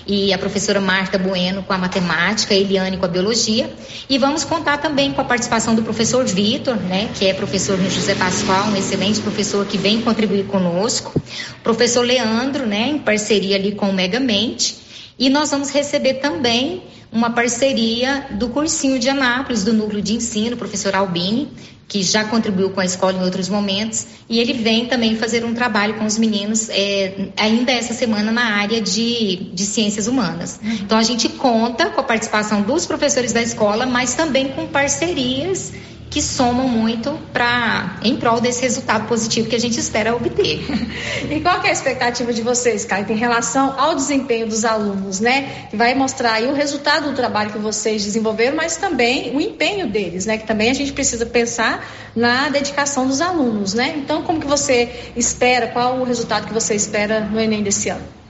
e 0.06 0.32
a 0.32 0.38
professora 0.38 0.80
Marta 0.80 1.18
Bueno 1.18 1.62
com 1.64 1.72
a 1.72 1.78
matemática, 1.78 2.54
a 2.54 2.56
Eliane 2.56 2.96
com 2.96 3.04
a 3.04 3.08
biologia. 3.08 3.72
E 4.08 4.16
vamos 4.16 4.44
contar 4.44 4.78
também 4.78 5.12
com 5.12 5.20
a 5.20 5.24
participação 5.24 5.74
do 5.74 5.82
professor 5.82 6.24
Vitor, 6.24 6.76
né, 6.76 7.10
que 7.18 7.26
é 7.26 7.34
professor 7.34 7.76
José 7.90 8.14
Pascoal, 8.14 8.66
um 8.66 8.76
excelente 8.76 9.20
professor 9.20 9.66
que 9.66 9.76
vem 9.76 10.00
contribuir 10.02 10.44
conosco. 10.44 11.20
O 11.58 11.62
professor 11.64 12.04
Leandro, 12.04 12.64
né, 12.64 12.90
em 12.90 12.98
parceria 12.98 13.56
ali 13.56 13.72
com 13.72 13.90
o 13.90 13.92
Megamente. 13.92 14.91
E 15.22 15.30
nós 15.30 15.52
vamos 15.52 15.70
receber 15.70 16.14
também 16.14 16.82
uma 17.12 17.30
parceria 17.30 18.26
do 18.32 18.48
cursinho 18.48 18.98
de 18.98 19.08
Anápolis, 19.08 19.62
do 19.62 19.72
núcleo 19.72 20.02
de 20.02 20.14
ensino, 20.14 20.56
professor 20.56 20.96
Albini, 20.96 21.48
que 21.86 22.02
já 22.02 22.24
contribuiu 22.24 22.70
com 22.70 22.80
a 22.80 22.84
escola 22.84 23.12
em 23.18 23.22
outros 23.22 23.48
momentos, 23.48 24.04
e 24.28 24.40
ele 24.40 24.52
vem 24.52 24.86
também 24.86 25.14
fazer 25.14 25.44
um 25.44 25.54
trabalho 25.54 25.94
com 25.94 26.04
os 26.04 26.18
meninos 26.18 26.68
é, 26.70 27.28
ainda 27.36 27.70
essa 27.70 27.94
semana 27.94 28.32
na 28.32 28.56
área 28.56 28.80
de, 28.80 29.50
de 29.54 29.64
ciências 29.64 30.08
humanas. 30.08 30.58
Então 30.64 30.98
a 30.98 31.04
gente 31.04 31.28
conta 31.28 31.90
com 31.90 32.00
a 32.00 32.04
participação 32.04 32.60
dos 32.60 32.84
professores 32.84 33.32
da 33.32 33.42
escola, 33.42 33.86
mas 33.86 34.14
também 34.14 34.48
com 34.48 34.66
parcerias 34.66 35.70
que 36.12 36.20
somam 36.20 36.68
muito 36.68 37.18
para 37.32 37.98
em 38.02 38.16
prol 38.16 38.38
desse 38.38 38.60
resultado 38.60 39.08
positivo 39.08 39.48
que 39.48 39.56
a 39.56 39.58
gente 39.58 39.80
espera 39.80 40.14
obter. 40.14 40.60
e 41.30 41.40
qual 41.40 41.62
é 41.62 41.70
a 41.70 41.72
expectativa 41.72 42.34
de 42.34 42.42
vocês, 42.42 42.84
Caio, 42.84 43.10
em 43.10 43.16
relação 43.16 43.80
ao 43.80 43.94
desempenho 43.94 44.46
dos 44.46 44.62
alunos, 44.66 45.20
né? 45.20 45.68
Que 45.70 45.76
vai 45.76 45.94
mostrar 45.94 46.34
aí 46.34 46.46
o 46.46 46.52
resultado 46.52 47.08
do 47.08 47.16
trabalho 47.16 47.50
que 47.50 47.58
vocês 47.58 48.04
desenvolveram, 48.04 48.54
mas 48.54 48.76
também 48.76 49.34
o 49.34 49.40
empenho 49.40 49.88
deles, 49.88 50.26
né? 50.26 50.36
Que 50.36 50.46
também 50.46 50.70
a 50.70 50.74
gente 50.74 50.92
precisa 50.92 51.24
pensar 51.24 51.82
na 52.14 52.50
dedicação 52.50 53.06
dos 53.06 53.22
alunos, 53.22 53.72
né? 53.72 53.94
Então, 53.96 54.22
como 54.22 54.38
que 54.38 54.46
você 54.46 55.12
espera, 55.16 55.68
qual 55.68 55.96
o 55.96 56.04
resultado 56.04 56.46
que 56.46 56.52
você 56.52 56.74
espera 56.74 57.20
no 57.20 57.40
Enem 57.40 57.62
desse 57.62 57.88
ano? 57.88 58.21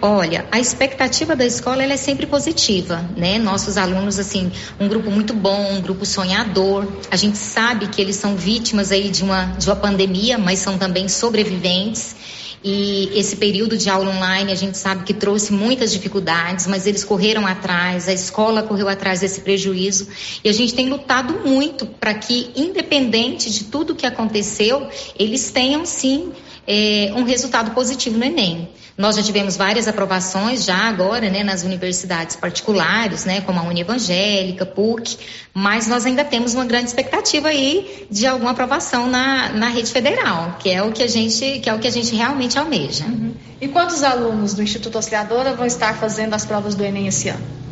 Olha, 0.00 0.46
a 0.52 0.60
expectativa 0.60 1.34
da 1.34 1.46
escola 1.46 1.82
é 1.82 1.96
sempre 1.96 2.26
positiva, 2.26 3.02
né? 3.16 3.38
Nossos 3.38 3.78
alunos, 3.78 4.18
assim, 4.18 4.52
um 4.78 4.88
grupo 4.88 5.10
muito 5.10 5.32
bom, 5.32 5.72
um 5.72 5.80
grupo 5.80 6.04
sonhador. 6.04 6.86
A 7.10 7.16
gente 7.16 7.38
sabe 7.38 7.88
que 7.88 8.00
eles 8.00 8.16
são 8.16 8.36
vítimas 8.36 8.92
aí 8.92 9.08
de 9.08 9.24
uma, 9.24 9.46
de 9.58 9.66
uma 9.66 9.76
pandemia, 9.76 10.36
mas 10.36 10.58
são 10.58 10.76
também 10.76 11.08
sobreviventes. 11.08 12.14
E 12.62 13.10
esse 13.14 13.36
período 13.36 13.76
de 13.76 13.88
aula 13.88 14.10
online 14.10 14.52
a 14.52 14.54
gente 14.54 14.76
sabe 14.76 15.04
que 15.04 15.14
trouxe 15.14 15.52
muitas 15.52 15.92
dificuldades, 15.92 16.66
mas 16.66 16.86
eles 16.86 17.04
correram 17.04 17.46
atrás, 17.46 18.08
a 18.08 18.12
escola 18.12 18.62
correu 18.62 18.88
atrás 18.88 19.20
desse 19.20 19.40
prejuízo. 19.40 20.08
E 20.44 20.48
a 20.48 20.52
gente 20.52 20.74
tem 20.74 20.88
lutado 20.88 21.48
muito 21.48 21.86
para 21.86 22.12
que, 22.12 22.50
independente 22.54 23.50
de 23.50 23.64
tudo 23.64 23.94
que 23.94 24.04
aconteceu, 24.04 24.88
eles 25.18 25.50
tenham 25.50 25.86
sim 25.86 26.32
é, 26.66 27.12
um 27.14 27.24
resultado 27.24 27.70
positivo 27.72 28.18
no 28.18 28.24
Enem. 28.24 28.68
Nós 28.96 29.16
já 29.16 29.22
tivemos 29.22 29.58
várias 29.58 29.86
aprovações 29.86 30.64
já 30.64 30.88
agora, 30.88 31.28
né, 31.28 31.44
nas 31.44 31.62
universidades 31.64 32.34
particulares, 32.34 33.26
né, 33.26 33.42
como 33.42 33.60
a 33.60 33.62
Uni 33.62 33.82
Evangélica, 33.82 34.64
PUC, 34.64 35.18
mas 35.52 35.86
nós 35.86 36.06
ainda 36.06 36.24
temos 36.24 36.54
uma 36.54 36.64
grande 36.64 36.86
expectativa 36.86 37.48
aí 37.48 38.06
de 38.10 38.26
alguma 38.26 38.52
aprovação 38.52 39.06
na, 39.06 39.50
na 39.50 39.68
rede 39.68 39.90
federal, 39.90 40.56
que 40.58 40.70
é 40.70 40.82
o 40.82 40.92
que 40.92 41.02
a 41.02 41.08
gente, 41.08 41.60
que 41.60 41.68
é 41.68 41.74
o 41.74 41.78
que 41.78 41.86
a 41.86 41.92
gente 41.92 42.16
realmente 42.16 42.58
almeja. 42.58 43.04
Uhum. 43.04 43.34
E 43.60 43.68
quantos 43.68 44.02
alunos 44.02 44.54
do 44.54 44.62
Instituto 44.62 44.96
Auxiliadora 44.96 45.52
vão 45.52 45.66
estar 45.66 45.94
fazendo 45.98 46.32
as 46.32 46.46
provas 46.46 46.74
do 46.74 46.82
Enem 46.82 47.06
esse 47.06 47.28
ano? 47.28 47.65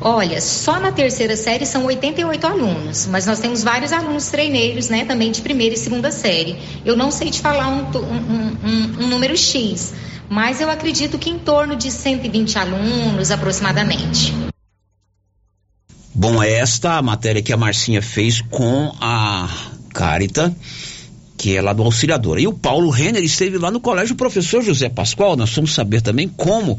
Olha, 0.00 0.40
só 0.40 0.80
na 0.80 0.90
terceira 0.90 1.36
série 1.36 1.66
são 1.66 1.84
88 1.84 2.46
alunos, 2.46 3.06
mas 3.06 3.26
nós 3.26 3.38
temos 3.38 3.62
vários 3.62 3.92
alunos 3.92 4.28
treineiros, 4.28 4.88
né, 4.88 5.04
também 5.04 5.30
de 5.30 5.42
primeira 5.42 5.74
e 5.74 5.78
segunda 5.78 6.10
série. 6.10 6.58
Eu 6.86 6.96
não 6.96 7.10
sei 7.10 7.30
te 7.30 7.40
falar 7.40 7.68
um, 7.68 7.84
um, 7.98 8.56
um, 8.64 9.04
um 9.04 9.06
número 9.08 9.36
X, 9.36 9.92
mas 10.28 10.58
eu 10.60 10.70
acredito 10.70 11.18
que 11.18 11.28
em 11.28 11.38
torno 11.38 11.76
de 11.76 11.90
120 11.90 12.58
alunos 12.58 13.30
aproximadamente. 13.30 14.32
Bom, 16.14 16.42
é 16.42 16.50
esta 16.52 16.94
a 16.94 17.02
matéria 17.02 17.42
que 17.42 17.52
a 17.52 17.56
Marcinha 17.56 18.00
fez 18.00 18.40
com 18.40 18.94
a 19.00 19.48
Carita, 19.92 20.54
que 21.40 21.56
é 21.56 21.62
lá 21.62 21.72
do 21.72 21.82
Auxiliador. 21.82 22.38
E 22.38 22.46
o 22.46 22.52
Paulo 22.52 22.90
Renner 22.90 23.24
esteve 23.24 23.56
lá 23.56 23.70
no 23.70 23.80
colégio 23.80 24.14
professor 24.14 24.62
José 24.62 24.90
Pascoal. 24.90 25.36
Nós 25.36 25.50
vamos 25.54 25.72
saber 25.72 26.02
também 26.02 26.28
como 26.28 26.78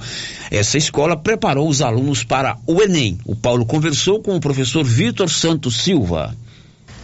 essa 0.51 0.77
escola 0.77 1.17
preparou 1.17 1.67
os 1.67 1.81
alunos 1.81 2.23
para 2.23 2.55
o 2.67 2.79
Enem. 2.79 3.17
O 3.25 3.35
Paulo 3.35 3.65
conversou 3.65 4.21
com 4.21 4.35
o 4.35 4.39
professor 4.39 4.83
Vitor 4.83 5.27
Santos 5.31 5.81
Silva. 5.81 6.35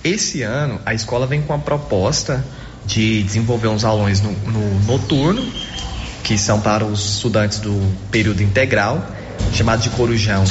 Esse 0.03 0.43
ano, 0.43 0.79
a 0.85 0.93
escola 0.93 1.25
vem 1.25 1.41
com 1.41 1.51
a 1.51 1.57
proposta 1.57 2.45
de 2.85 3.23
desenvolver 3.23 3.69
uns 3.69 3.83
aulões 3.83 4.21
no, 4.21 4.33
no 4.33 4.79
noturno, 4.85 5.43
que 6.23 6.37
são 6.37 6.61
para 6.61 6.85
os 6.85 7.15
estudantes 7.15 7.57
do 7.57 7.73
período 8.11 8.43
integral, 8.43 9.03
chamado 9.51 9.81
de 9.81 9.89
Corujão 9.89 10.43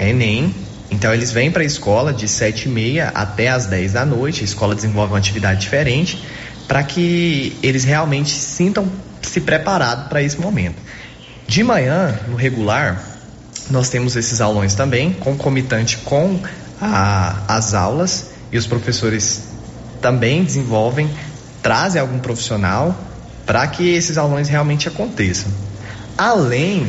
Enem. 0.00 0.52
Então 0.94 1.12
eles 1.12 1.32
vêm 1.32 1.50
para 1.50 1.62
a 1.62 1.66
escola 1.66 2.12
de 2.12 2.28
7 2.28 2.66
e 2.66 2.68
meia 2.68 3.10
até 3.14 3.48
as 3.48 3.66
10 3.66 3.92
da 3.94 4.06
noite, 4.06 4.42
a 4.42 4.44
escola 4.44 4.76
desenvolve 4.76 5.12
uma 5.12 5.18
atividade 5.18 5.60
diferente 5.60 6.24
para 6.68 6.82
que 6.84 7.56
eles 7.62 7.82
realmente 7.82 8.30
sintam 8.30 8.88
se 9.20 9.40
preparados 9.40 10.06
para 10.06 10.22
esse 10.22 10.40
momento. 10.40 10.76
De 11.48 11.64
manhã, 11.64 12.16
no 12.28 12.36
regular, 12.36 13.02
nós 13.70 13.88
temos 13.88 14.14
esses 14.14 14.40
aulões 14.40 14.74
também, 14.74 15.12
concomitante 15.12 15.98
com 15.98 16.40
a, 16.80 17.42
as 17.48 17.74
aulas, 17.74 18.30
e 18.52 18.56
os 18.56 18.66
professores 18.66 19.48
também 20.00 20.44
desenvolvem, 20.44 21.10
trazem 21.60 22.00
algum 22.00 22.20
profissional 22.20 22.96
para 23.44 23.66
que 23.66 23.94
esses 23.94 24.16
aulões 24.16 24.48
realmente 24.48 24.86
aconteçam. 24.86 25.50
Além 26.16 26.88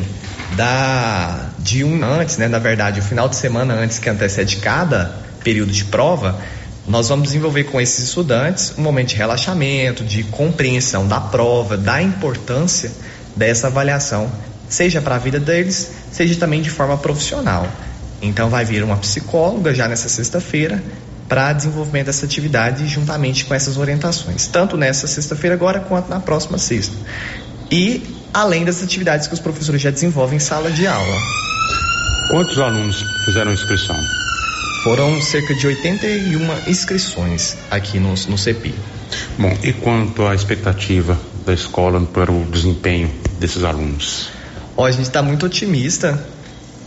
da 0.56 1.50
de 1.66 1.82
um 1.82 2.04
antes, 2.04 2.36
né, 2.36 2.46
na 2.46 2.60
verdade, 2.60 3.00
o 3.00 3.02
final 3.02 3.28
de 3.28 3.34
semana 3.34 3.74
antes 3.74 3.98
que 3.98 4.08
antecede 4.08 4.58
cada 4.58 5.16
período 5.42 5.72
de 5.72 5.84
prova, 5.84 6.38
nós 6.86 7.08
vamos 7.08 7.24
desenvolver 7.26 7.64
com 7.64 7.80
esses 7.80 8.04
estudantes 8.04 8.72
um 8.78 8.82
momento 8.82 9.08
de 9.08 9.16
relaxamento, 9.16 10.04
de 10.04 10.22
compreensão 10.22 11.08
da 11.08 11.20
prova, 11.20 11.76
da 11.76 12.00
importância 12.00 12.92
dessa 13.34 13.66
avaliação, 13.66 14.30
seja 14.68 15.02
para 15.02 15.16
a 15.16 15.18
vida 15.18 15.40
deles, 15.40 15.90
seja 16.12 16.36
também 16.36 16.62
de 16.62 16.70
forma 16.70 16.96
profissional. 16.96 17.66
Então 18.22 18.48
vai 18.48 18.64
vir 18.64 18.84
uma 18.84 18.96
psicóloga 18.98 19.74
já 19.74 19.88
nessa 19.88 20.08
sexta-feira 20.08 20.80
para 21.28 21.52
desenvolvimento 21.52 22.06
dessa 22.06 22.24
atividade 22.24 22.86
juntamente 22.86 23.44
com 23.44 23.54
essas 23.54 23.76
orientações, 23.76 24.46
tanto 24.46 24.76
nessa 24.76 25.08
sexta-feira 25.08 25.56
agora 25.56 25.80
quanto 25.80 26.08
na 26.08 26.20
próxima 26.20 26.58
sexta. 26.58 26.94
E 27.72 28.16
além 28.32 28.64
das 28.64 28.80
atividades 28.84 29.26
que 29.26 29.34
os 29.34 29.40
professores 29.40 29.82
já 29.82 29.90
desenvolvem 29.90 30.36
em 30.36 30.40
sala 30.40 30.70
de 30.70 30.86
aula. 30.86 31.45
Quantos 32.28 32.58
alunos 32.58 33.04
fizeram 33.24 33.52
inscrição? 33.52 33.96
Foram 34.82 35.22
cerca 35.22 35.54
de 35.54 35.64
81 35.64 36.68
inscrições 36.68 37.56
aqui 37.70 38.00
no, 38.00 38.10
no 38.10 38.36
CEPI. 38.36 38.74
Bom, 39.38 39.56
e 39.62 39.72
quanto 39.72 40.26
à 40.26 40.34
expectativa 40.34 41.16
da 41.44 41.54
escola 41.54 42.00
para 42.00 42.32
o 42.32 42.44
desempenho 42.46 43.08
desses 43.38 43.62
alunos? 43.62 44.28
Ó, 44.76 44.84
a 44.84 44.90
gente 44.90 45.04
está 45.04 45.22
muito 45.22 45.46
otimista 45.46 46.18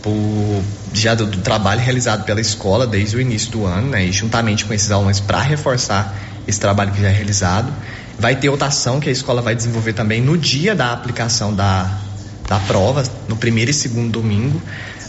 por, 0.02 0.62
já 0.92 1.14
do, 1.14 1.24
do, 1.24 1.38
trabalho 1.38 1.80
realizado 1.80 2.24
pela 2.24 2.40
escola 2.40 2.86
desde 2.86 3.16
o 3.16 3.20
início 3.20 3.50
do 3.50 3.64
ano, 3.64 3.88
né, 3.88 4.04
e 4.04 4.12
juntamente 4.12 4.66
com 4.66 4.74
esses 4.74 4.90
alunos 4.90 5.20
para 5.20 5.40
reforçar 5.40 6.14
esse 6.46 6.60
trabalho 6.60 6.92
que 6.92 7.00
já 7.00 7.08
é 7.08 7.12
realizado. 7.12 7.72
Vai 8.18 8.36
ter 8.36 8.50
outra 8.50 8.68
ação 8.68 9.00
que 9.00 9.08
a 9.08 9.12
escola 9.12 9.40
vai 9.40 9.54
desenvolver 9.54 9.94
também 9.94 10.20
no 10.20 10.36
dia 10.36 10.74
da 10.74 10.92
aplicação 10.92 11.54
da, 11.54 11.98
da 12.46 12.58
prova, 12.60 13.02
no 13.26 13.36
primeiro 13.36 13.70
e 13.70 13.74
segundo 13.74 14.12
domingo. 14.12 14.60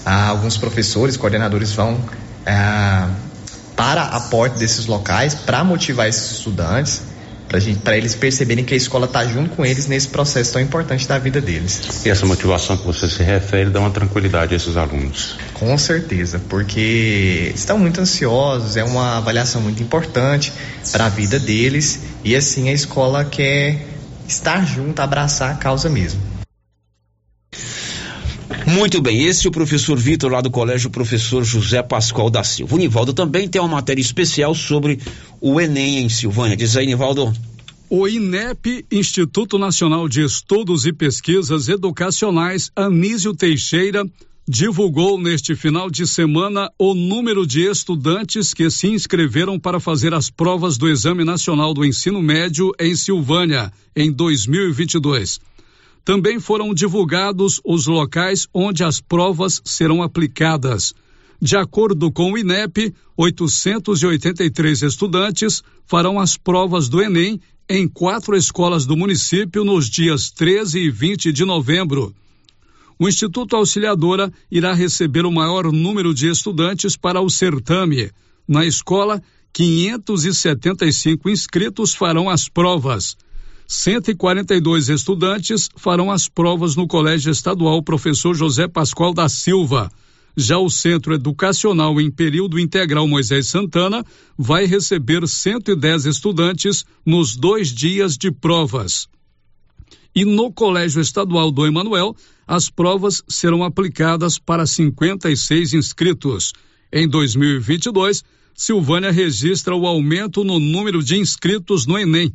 Ah, 0.06 0.28
alguns 0.28 0.58
professores, 0.58 1.18
coordenadores 1.18 1.74
vão 1.74 2.00
ah, 2.46 3.10
para 3.76 4.04
a 4.04 4.20
porta 4.20 4.58
desses 4.58 4.86
locais 4.86 5.34
para 5.36 5.64
motivar 5.64 6.08
esses 6.08 6.32
estudantes 6.32 7.04
para 7.84 7.98
eles 7.98 8.16
perceberem 8.16 8.64
que 8.64 8.74
a 8.74 8.78
escola 8.78 9.06
está 9.06 9.26
junto 9.26 9.50
com 9.58 9.66
eles 9.66 9.86
nesse 9.86 10.08
processo 10.08 10.54
tão 10.54 10.62
importante 10.62 11.06
da 11.06 11.20
vida 11.20 11.42
deles. 11.42 12.06
E 12.06 12.10
essa 12.10 12.26
motivação 12.26 12.78
que 12.78 12.86
você 12.86 13.10
se 13.10 13.22
refere 13.24 13.70
dá 13.70 13.82
uma 13.82 13.90
tranquilidade 13.90 14.54
a 14.54 14.58
esses 14.58 14.78
alunos? 14.78 15.36
Com 15.54 15.78
certeza, 15.78 16.42
porque 16.48 17.52
estão 17.54 17.78
muito 17.78 18.00
ansiosos, 18.00 18.78
é 18.78 18.84
uma 18.84 19.18
avaliação 19.18 19.60
muito 19.60 19.84
importante 19.84 20.54
para 20.94 21.08
a 21.08 21.10
vida 21.10 21.38
deles 21.38 22.00
e 22.24 22.36
assim 22.36 22.70
a 22.70 22.74
escola 22.74 23.26
quer 23.26 23.86
estar 24.28 24.66
junto, 24.66 25.02
abraçar 25.02 25.52
a 25.52 25.56
causa 25.56 25.90
mesmo. 25.90 26.41
Muito 28.72 29.02
bem, 29.02 29.26
esse 29.26 29.46
é 29.46 29.50
o 29.50 29.52
professor 29.52 29.98
Vitor 29.98 30.32
lá 30.32 30.40
do 30.40 30.50
Colégio 30.50 30.90
Professor 30.90 31.44
José 31.44 31.84
Pascoal 31.84 32.30
da 32.30 32.42
Silva. 32.42 32.76
O 32.76 32.78
Nivaldo 32.78 33.12
também 33.14 33.46
tem 33.46 33.60
uma 33.60 33.68
matéria 33.68 34.02
especial 34.02 34.56
sobre 34.56 34.98
o 35.42 35.60
Enem 35.60 36.00
em 36.00 36.08
Silvânia. 36.08 36.56
Diz 36.56 36.78
aí, 36.78 36.86
Nivaldo. 36.86 37.34
O 37.90 38.08
INEP, 38.08 38.86
Instituto 38.90 39.58
Nacional 39.60 40.08
de 40.08 40.24
Estudos 40.24 40.86
e 40.86 40.94
Pesquisas 40.94 41.68
Educacionais, 41.68 42.72
Anísio 42.74 43.36
Teixeira, 43.36 44.06
divulgou 44.48 45.20
neste 45.20 45.54
final 45.54 45.90
de 45.90 46.08
semana 46.08 46.72
o 46.80 46.94
número 46.94 47.46
de 47.46 47.70
estudantes 47.70 48.54
que 48.54 48.70
se 48.70 48.88
inscreveram 48.88 49.60
para 49.60 49.82
fazer 49.82 50.14
as 50.14 50.30
provas 50.30 50.78
do 50.78 50.88
Exame 50.88 51.26
Nacional 51.26 51.74
do 51.74 51.84
Ensino 51.84 52.22
Médio 52.22 52.72
em 52.80 52.96
Silvânia 52.96 53.70
em 53.94 54.10
2022. 54.10 55.42
Também 56.04 56.40
foram 56.40 56.74
divulgados 56.74 57.62
os 57.64 57.86
locais 57.86 58.48
onde 58.54 58.84
as 58.84 59.00
provas 59.00 59.62
serão 59.64 60.02
aplicadas. 60.02 60.94
De 61.42 61.56
acordo 61.56 62.12
com 62.12 62.32
o 62.32 62.38
INEP, 62.38 62.94
883 63.18 64.84
estudantes 64.84 65.64
farão 65.86 66.20
as 66.20 66.38
provas 66.38 66.88
do 66.88 67.02
Enem 67.02 67.40
em 67.70 67.88
quatro 67.88 68.36
escolas 68.36 68.86
do 68.86 68.98
município 68.98 69.64
nos 69.64 69.90
dias 69.90 70.30
13 70.30 70.80
e 70.80 70.92
20 70.92 71.32
de 71.32 71.46
novembro. 71.46 72.14
O 73.00 73.08
Instituto 73.08 73.56
Auxiliadora 73.56 74.32
irá 74.52 74.74
receber 74.74 75.26
o 75.26 75.32
maior 75.32 75.72
número 75.72 76.14
de 76.14 76.28
estudantes 76.28 76.96
para 76.96 77.22
o 77.22 77.30
certame. 77.30 78.12
Na 78.48 78.66
escola, 78.66 79.24
575 79.54 81.30
inscritos 81.30 81.96
farão 81.96 82.30
as 82.30 82.48
provas. 82.48 83.18
142 83.68 84.90
estudantes 84.90 85.70
farão 85.76 86.12
as 86.12 86.28
provas 86.28 86.76
no 86.76 86.88
Colégio 86.88 87.32
Estadual 87.32 87.82
Professor 87.82 88.36
José 88.36 88.68
Pascoal 88.68 89.14
da 89.14 89.30
Silva. 89.30 89.92
Já 90.36 90.58
o 90.58 90.70
Centro 90.70 91.14
Educacional 91.14 92.00
em 92.00 92.10
Período 92.10 92.60
Integral 92.60 93.08
Moisés 93.08 93.48
Santana 93.48 94.04
vai 94.38 94.66
receber 94.66 95.28
110 95.28 96.06
estudantes 96.06 96.86
nos 97.06 97.36
dois 97.36 97.70
dias 97.70 98.18
de 98.18 98.32
provas. 98.32 99.08
E 100.14 100.26
no 100.26 100.52
Colégio 100.52 101.02
Estadual 101.02 101.52
do 101.52 101.66
Emanuel, 101.66 102.16
as 102.46 102.70
provas 102.70 103.24
serão 103.28 103.64
aplicadas 103.64 104.38
para 104.38 104.66
56 104.66 105.74
inscritos. 105.74 106.54
Em 106.92 107.08
2022, 107.08 108.24
Silvânia 108.54 109.12
registra 109.12 109.74
o 109.76 109.88
aumento 109.88 110.44
no 110.44 110.60
número 110.60 111.02
de 111.02 111.18
inscritos 111.18 111.86
no 111.86 111.98
Enem 111.98 112.34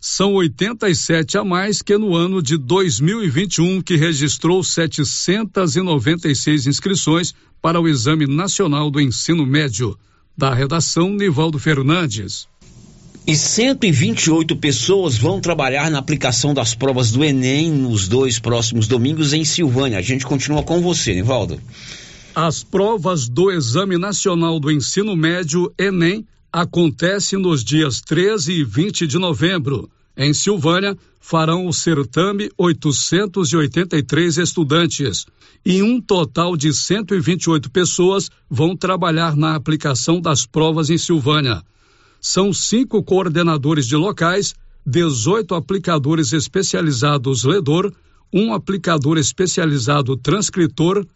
são 0.00 0.34
87 0.34 1.38
a 1.38 1.44
mais 1.44 1.82
que 1.82 1.96
no 1.96 2.14
ano 2.14 2.42
de 2.42 2.56
2021, 2.56 3.80
que 3.80 3.96
registrou 3.96 4.62
796 4.62 6.66
inscrições 6.66 7.34
para 7.60 7.80
o 7.80 7.88
Exame 7.88 8.26
Nacional 8.26 8.90
do 8.90 9.00
Ensino 9.00 9.46
Médio. 9.46 9.98
Da 10.36 10.52
redação, 10.52 11.10
Nivaldo 11.10 11.58
Fernandes. 11.58 12.46
E 13.26 13.34
128 13.34 14.54
pessoas 14.54 15.18
vão 15.18 15.40
trabalhar 15.40 15.90
na 15.90 15.98
aplicação 15.98 16.54
das 16.54 16.74
provas 16.74 17.10
do 17.10 17.24
Enem 17.24 17.72
nos 17.72 18.06
dois 18.06 18.38
próximos 18.38 18.86
domingos 18.86 19.32
em 19.32 19.44
Silvânia. 19.44 19.98
A 19.98 20.02
gente 20.02 20.24
continua 20.24 20.62
com 20.62 20.80
você, 20.80 21.12
Nivaldo. 21.12 21.60
As 22.32 22.62
provas 22.62 23.28
do 23.28 23.50
Exame 23.50 23.98
Nacional 23.98 24.60
do 24.60 24.70
Ensino 24.70 25.16
Médio, 25.16 25.72
Enem, 25.76 26.24
acontece 26.56 27.36
nos 27.36 27.62
dias 27.62 28.00
13 28.00 28.50
e 28.50 28.64
20 28.64 29.06
de 29.06 29.18
novembro. 29.18 29.90
Em 30.16 30.32
Silvânia, 30.32 30.96
farão 31.20 31.66
o 31.66 31.72
certame 31.72 32.50
883 32.56 34.38
estudantes 34.38 35.26
e 35.66 35.82
um 35.82 36.00
total 36.00 36.56
de 36.56 36.72
128 36.72 37.70
pessoas 37.70 38.30
vão 38.48 38.74
trabalhar 38.74 39.36
na 39.36 39.54
aplicação 39.54 40.18
das 40.18 40.46
provas 40.46 40.88
em 40.88 40.96
Silvânia. 40.96 41.62
São 42.22 42.54
cinco 42.54 43.02
coordenadores 43.02 43.86
de 43.86 43.94
locais, 43.94 44.54
18 44.86 45.54
aplicadores 45.54 46.32
especializados 46.32 47.44
ledor, 47.44 47.92
um 48.32 48.54
aplicador 48.54 49.18
especializado 49.18 50.16
transcritor, 50.16 51.06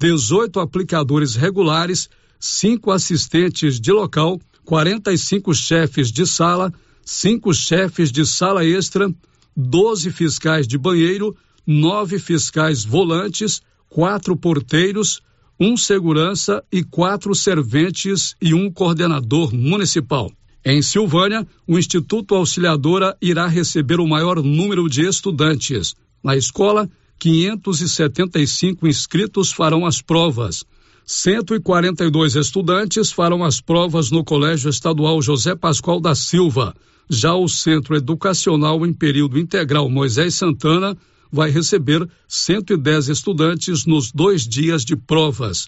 18 0.00 0.58
aplicadores 0.58 1.36
regulares, 1.36 2.10
cinco 2.40 2.90
assistentes 2.90 3.80
de 3.80 3.92
local 3.92 4.40
45 4.64 5.54
chefes 5.54 6.10
de 6.10 6.26
sala, 6.26 6.72
cinco 7.04 7.52
chefes 7.52 8.12
de 8.12 8.24
sala 8.24 8.64
extra, 8.64 9.12
12 9.56 10.10
fiscais 10.10 10.66
de 10.66 10.78
banheiro, 10.78 11.36
nove 11.66 12.18
fiscais 12.18 12.84
volantes, 12.84 13.60
quatro 13.88 14.36
porteiros, 14.36 15.20
um 15.58 15.76
segurança 15.76 16.64
e 16.72 16.82
quatro 16.82 17.34
serventes 17.34 18.34
e 18.40 18.54
um 18.54 18.70
coordenador 18.70 19.54
municipal. 19.54 20.30
Em 20.64 20.80
Silvânia, 20.80 21.46
o 21.66 21.78
Instituto 21.78 22.34
Auxiliadora 22.34 23.16
irá 23.20 23.46
receber 23.46 24.00
o 24.00 24.06
maior 24.06 24.42
número 24.42 24.88
de 24.88 25.06
estudantes. 25.06 25.94
Na 26.22 26.36
escola, 26.36 26.88
575 27.18 28.86
inscritos 28.86 29.52
farão 29.52 29.84
as 29.84 30.00
provas. 30.00 30.64
142 31.04 32.36
estudantes 32.36 33.10
farão 33.10 33.42
as 33.42 33.60
provas 33.60 34.10
no 34.10 34.24
Colégio 34.24 34.70
Estadual 34.70 35.20
José 35.20 35.54
Pascoal 35.54 36.00
da 36.00 36.14
Silva. 36.14 36.74
Já 37.10 37.34
o 37.34 37.48
Centro 37.48 37.96
Educacional 37.96 38.86
em 38.86 38.92
Período 38.92 39.38
Integral 39.38 39.90
Moisés 39.90 40.34
Santana 40.34 40.96
vai 41.30 41.50
receber 41.50 42.08
110 42.28 43.08
estudantes 43.08 43.84
nos 43.84 44.12
dois 44.12 44.46
dias 44.46 44.84
de 44.84 44.94
provas. 44.94 45.66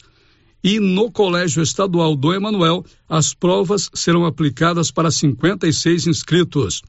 E 0.62 0.78
no 0.78 1.11
Colégio 1.11 1.62
Estadual 1.62 2.14
do 2.16 2.32
Emanuel, 2.32 2.85
as 3.09 3.35
provas 3.35 3.91
serão 3.93 4.24
aplicadas 4.24 4.91
para 4.91 5.11
56 5.11 6.07
inscritos. 6.07 6.80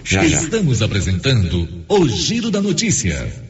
Já, 0.04 0.24
já. 0.24 0.40
Estamos 0.40 0.80
apresentando 0.80 1.68
o 1.88 2.08
Giro 2.08 2.52
da 2.52 2.62
Notícia. 2.62 3.49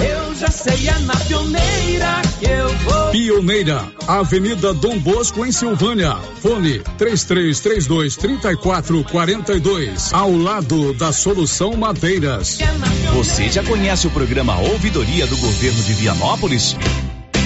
Eu 0.00 0.34
já 0.36 0.48
sei, 0.48 0.88
é 0.88 0.98
na 1.00 1.16
pioneira 1.16 2.22
que 2.38 2.46
eu 2.46 2.68
vou. 2.68 3.10
Pioneira, 3.10 3.84
Avenida 4.06 4.72
Dom 4.72 4.96
Bosco, 4.98 5.44
em 5.44 5.50
Silvânia. 5.50 6.14
Fone 6.40 6.80
3332 6.96 8.16
3442. 8.16 10.12
Ao 10.12 10.30
lado 10.30 10.92
da 10.94 11.12
Solução 11.12 11.76
Madeiras. 11.76 12.58
Você 13.14 13.48
já 13.50 13.64
conhece 13.64 14.06
o 14.06 14.10
programa 14.10 14.56
Ouvidoria 14.60 15.26
do 15.26 15.36
Governo 15.38 15.82
de 15.82 15.92
Vianópolis? 15.94 16.76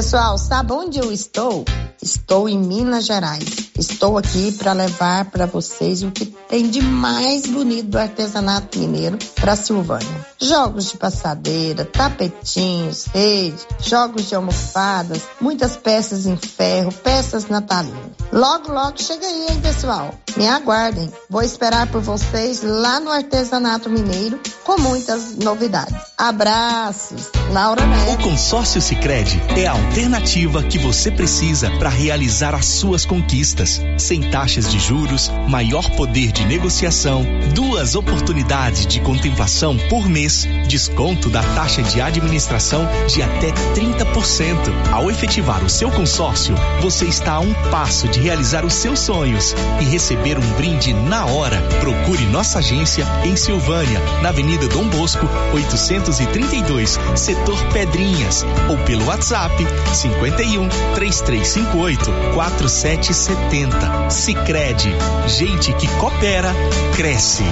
Pessoal, 0.00 0.38
sabe 0.38 0.72
onde 0.72 0.98
eu 0.98 1.12
estou? 1.12 1.62
Estou 2.02 2.48
em 2.48 2.58
Minas 2.58 3.04
Gerais. 3.04 3.44
Estou 3.78 4.16
aqui 4.16 4.50
para 4.52 4.72
levar 4.72 5.26
para 5.26 5.44
vocês 5.44 6.02
o 6.02 6.10
que 6.10 6.24
tem 6.24 6.70
de 6.70 6.80
mais 6.80 7.46
bonito 7.46 7.88
do 7.88 7.98
artesanato 7.98 8.78
mineiro 8.78 9.18
para 9.34 9.54
Silvânia. 9.54 10.26
Jogos 10.40 10.90
de 10.90 10.96
passadeira, 10.96 11.84
tapetinhos, 11.84 13.04
redes, 13.12 13.66
jogos 13.80 14.26
de 14.26 14.34
almofadas, 14.34 15.20
muitas 15.38 15.76
peças 15.76 16.24
em 16.24 16.36
ferro, 16.36 16.90
peças 16.92 17.48
natalinas. 17.48 18.12
Logo, 18.32 18.72
logo 18.72 19.02
chega 19.02 19.26
aí, 19.26 19.48
hein, 19.50 19.60
pessoal? 19.60 20.14
Me 20.36 20.48
aguardem. 20.48 21.12
Vou 21.28 21.42
esperar 21.42 21.86
por 21.88 22.00
vocês 22.00 22.62
lá 22.62 23.00
no 23.00 23.10
Artesanato 23.10 23.90
Mineiro 23.90 24.40
com 24.64 24.80
muitas 24.80 25.36
novidades. 25.36 25.94
Abraços. 26.16 27.28
Laura 27.52 27.84
Neto. 27.84 28.20
O 28.20 28.30
consórcio 28.30 28.80
Sicredi 28.80 29.42
é 29.56 29.66
a 29.66 29.74
alternativa 29.90 30.62
que 30.62 30.78
você 30.78 31.10
precisa 31.10 31.68
para 31.72 31.88
realizar 31.88 32.54
as 32.54 32.64
suas 32.64 33.04
conquistas. 33.04 33.82
Sem 33.98 34.22
taxas 34.22 34.70
de 34.70 34.78
juros, 34.78 35.32
maior 35.48 35.90
poder 35.96 36.30
de 36.30 36.44
negociação, 36.44 37.26
duas 37.56 37.96
oportunidades 37.96 38.86
de 38.86 39.00
contemplação 39.00 39.76
por 39.88 40.08
mês, 40.08 40.46
desconto 40.68 41.28
da 41.28 41.42
taxa 41.42 41.82
de 41.82 42.00
administração 42.00 42.88
de 43.08 43.20
até 43.20 43.50
30%. 43.74 44.56
Ao 44.92 45.10
efetivar 45.10 45.64
o 45.64 45.68
seu 45.68 45.90
consórcio, 45.90 46.54
você 46.80 47.06
está 47.06 47.32
a 47.32 47.40
um 47.40 47.52
passo 47.72 48.06
de 48.06 48.20
realizar 48.20 48.64
os 48.64 48.74
seus 48.74 49.00
sonhos 49.00 49.56
e 49.80 49.84
receber 49.86 50.38
um 50.38 50.52
brinde 50.52 50.92
na 50.92 51.26
hora. 51.26 51.60
Procure 51.80 52.24
nossa 52.26 52.60
agência 52.60 53.04
em 53.24 53.34
Silvânia, 53.34 53.98
na 54.22 54.28
Avenida 54.28 54.68
Dom 54.68 54.88
Bosco, 54.88 55.26
832, 55.52 56.96
setor 57.16 57.60
Pedrinhas, 57.72 58.46
ou 58.68 58.76
pelo 58.84 59.06
WhatsApp 59.06 59.66
51 59.94 60.68
3358 60.94 62.10
4770. 62.34 64.10
Sicredi, 64.10 64.90
gente 65.26 65.72
que 65.74 65.88
coopera 65.98 66.54
cresce. 66.96 67.44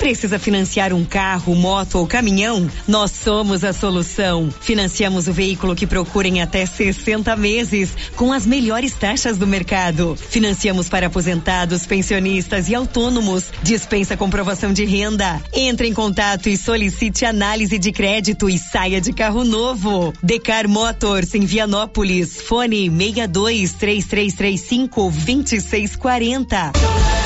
Precisa 0.00 0.38
financiar 0.38 0.94
um 0.94 1.04
carro, 1.04 1.54
moto 1.54 1.96
ou 1.98 2.06
caminhão? 2.06 2.66
Nós 2.88 3.10
somos 3.10 3.62
a 3.62 3.72
solução. 3.74 4.50
Financiamos 4.60 5.28
o 5.28 5.32
veículo 5.32 5.76
que 5.76 5.86
procura 5.86 6.26
em 6.26 6.40
até 6.40 6.64
60 6.64 7.36
meses, 7.36 7.90
com 8.16 8.32
as 8.32 8.46
melhores 8.46 8.94
taxas 8.94 9.36
do 9.36 9.46
mercado. 9.46 10.16
Financiamos 10.16 10.88
para 10.88 11.08
aposentados, 11.08 11.86
pensionistas 11.86 12.70
e 12.70 12.74
autônomos. 12.74 13.52
Dispensa 13.62 14.16
comprovação 14.16 14.72
de 14.72 14.86
renda. 14.86 15.38
Entre 15.52 15.86
em 15.86 15.92
contato 15.92 16.48
e 16.48 16.56
solicite 16.56 17.26
análise 17.26 17.78
de 17.78 17.92
crédito 17.92 18.48
e 18.48 18.56
saia 18.56 19.02
de 19.02 19.12
carro 19.12 19.44
novo. 19.44 19.79
Decar 20.22 20.68
Motors 20.68 21.34
em 21.34 21.44
Vianópolis. 21.44 22.40
Fone 22.42 22.90
62 22.90 23.72
3335 23.72 25.10
2640. 25.10 27.19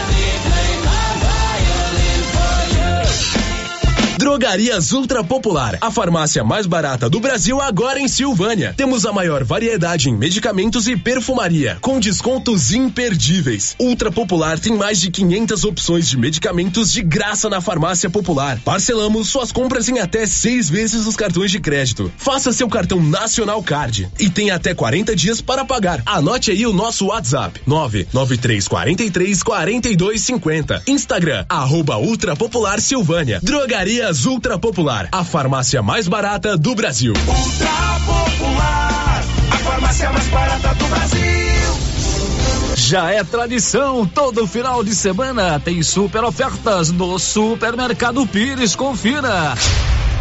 Drogarias 4.19 4.93
Ultra 4.93 5.25
Popular, 5.25 5.77
a 5.81 5.91
farmácia 5.91 6.45
mais 6.45 6.67
barata 6.67 7.11
do 7.11 7.19
Brasil 7.19 7.61
agora 7.61 7.99
em 7.99 8.07
Silvânia. 8.07 8.73
Temos 8.77 9.05
a 9.05 9.13
maior 9.13 9.43
variedade 9.43 10.09
em 10.09 10.17
medicamentos 10.17 10.87
e 10.87 10.97
perfumaria, 10.97 11.79
com 11.81 11.99
descontos 11.99 12.73
imperdíveis. 12.73 13.75
Ultra 13.79 14.13
Popular 14.13 14.59
tem 14.59 14.77
mais 14.77 15.01
de 15.01 15.11
500 15.11 15.65
opções 15.65 16.09
de 16.09 16.17
medicamentos 16.17 16.93
de 16.93 17.03
graça 17.03 17.51
na 17.51 17.61
farmácia 17.61 18.09
popular. 18.09 18.59
Parcelamos 18.65 19.29
suas 19.29 19.51
compras 19.51 19.89
em 19.89 19.99
até 19.99 20.27
seis 20.27 20.71
vezes 20.71 21.07
os 21.07 21.17
cartões 21.17 21.51
de 21.51 21.59
crédito. 21.59 22.11
Faça 22.17 22.53
seu 22.53 22.69
cartão 22.69 23.03
Nacional 23.03 23.63
Card 23.65 24.09
e 24.21 24.31
tem 24.31 24.51
até 24.51 24.75
40 24.75 25.17
dias 25.17 25.41
para 25.41 25.65
pagar. 25.65 26.01
Anote 26.07 26.53
aí 26.53 26.65
o 26.67 26.73
nosso 26.73 27.07
WhatsApp: 27.07 27.61
99343 27.67 29.43
4250. 29.43 30.83
Instagram, 30.87 31.45
arroba 31.49 31.99
Ultra 31.99 32.37
Popular 32.37 32.81
Silvânia. 32.81 33.41
Drogarias 34.05 34.27
Ultra 34.27 34.59
Popular, 34.59 35.09
a 35.11 35.25
farmácia 35.25 35.83
mais 35.83 36.07
barata 36.07 36.59
do 36.59 36.75
Brasil. 36.75 37.15
Ultra 37.27 37.71
Popular, 38.05 39.25
a 39.51 39.57
farmácia 39.57 40.13
mais 40.13 40.29
barata 40.29 40.75
do 40.75 40.85
Brasil. 40.89 41.23
Já 42.77 43.11
é 43.11 43.25
tradição, 43.25 44.07
todo 44.07 44.47
final 44.47 44.85
de 44.85 44.95
semana 44.95 45.59
tem 45.59 45.83
super 45.83 46.23
ofertas 46.23 46.91
no 46.91 47.19
Supermercado 47.19 48.27
Pires. 48.27 48.77
Confira. 48.77 49.55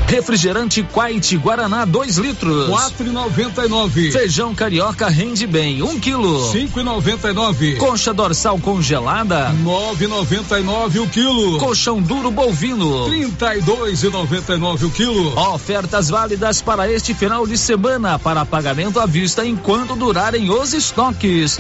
Refrigerante 0.08 0.84
Quite 0.84 1.38
Guaraná 1.38 1.86
2 1.86 2.18
litros. 2.18 2.70
4,99. 2.70 4.12
Feijão 4.12 4.54
carioca 4.54 5.08
rende 5.08 5.48
bem, 5.48 5.82
1 5.82 5.86
um 5.86 6.00
quilo. 6.00 6.52
5,99. 6.52 7.78
Coxa 7.78 8.14
dorsal 8.14 8.60
congelada. 8.60 9.52
9,99 9.64 11.02
o 11.02 11.08
quilo. 11.08 11.58
Colchão 11.58 12.02
duro 12.02 12.30
bovino. 12.30 13.10
32,99 13.10 14.84
o 14.84 14.92
quilo. 14.92 15.38
Ofertas 15.54 16.10
válidas 16.10 16.62
para 16.62 16.92
este 16.92 17.14
final 17.14 17.48
de 17.48 17.58
semana 17.58 18.20
para 18.20 18.46
pagamento 18.46 19.00
à 19.00 19.06
vista 19.06 19.46
enquanto 19.46 19.96
durarem 19.96 20.50
os 20.50 20.74
estoques. 20.74 21.60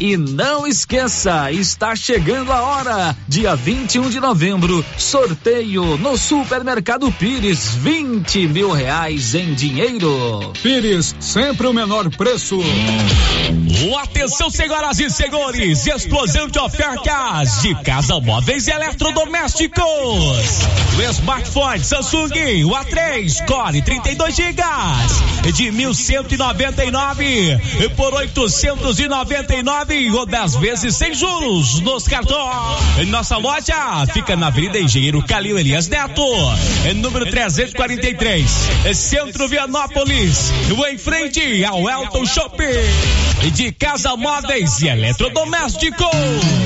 E 0.00 0.16
não 0.16 0.66
esqueça, 0.66 1.50
está 1.50 1.96
chegando 1.96 2.52
a 2.52 2.60
hora. 2.60 3.16
Dia 3.26 3.56
21 3.56 4.10
de 4.10 4.20
novembro, 4.20 4.84
sorteio 4.98 5.96
no 5.96 6.18
Supermercado 6.18 7.10
Pires 7.12 7.75
20 7.76 8.48
mil 8.48 8.70
reais 8.70 9.34
em 9.34 9.54
dinheiro. 9.54 10.52
Pires, 10.62 11.14
sempre 11.20 11.66
o 11.66 11.72
menor 11.72 12.10
preço. 12.10 12.58
Atenção, 14.02 14.50
senhoras 14.50 14.98
e 14.98 15.08
senhores, 15.10 15.86
explosão 15.86 16.48
de 16.48 16.58
ofertas 16.58 17.62
de 17.62 17.74
casa 17.82 18.18
móveis 18.20 18.66
e 18.66 18.70
eletrodomésticos. 18.70 19.82
O 20.96 21.02
smartphone 21.10 21.84
Samsung, 21.84 22.64
o 22.64 22.70
A3, 22.70 23.44
Core 23.46 23.82
32 23.82 24.34
GB, 24.34 24.62
de 25.52 25.64
1.199 25.64 27.90
por 27.96 28.14
899 28.14 30.10
ou 30.12 30.24
10 30.26 30.56
vezes 30.56 30.96
sem 30.96 31.14
juros 31.14 31.80
nos 31.80 32.08
cartões. 32.08 33.06
Nossa 33.08 33.36
loja 33.36 34.06
fica 34.12 34.34
na 34.36 34.46
Avenida 34.46 34.78
Engenheiro 34.78 35.22
Calil 35.22 35.58
Elias 35.58 35.88
Neto, 35.88 36.22
número 36.96 37.30
343, 37.72 38.94
Centro 38.94 39.48
Vianópolis, 39.48 40.52
em 40.86 40.98
frente 40.98 41.64
ao 41.64 41.88
Elton 41.88 42.24
Shopping. 42.24 42.64
De 43.52 43.72
casa 43.72 44.16
móveis 44.16 44.80
e 44.82 44.88
eletrodomésticos. 44.88 46.65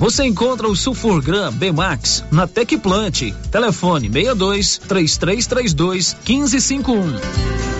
Você 0.00 0.24
encontra 0.24 0.66
o 0.66 0.74
Sulfurgram 0.74 1.52
Bemax 1.52 2.24
na 2.32 2.46
Tecplant. 2.46 3.34
Telefone 3.52 4.08
62 4.10 4.78
3332 4.78 6.16
1551. 6.26 7.79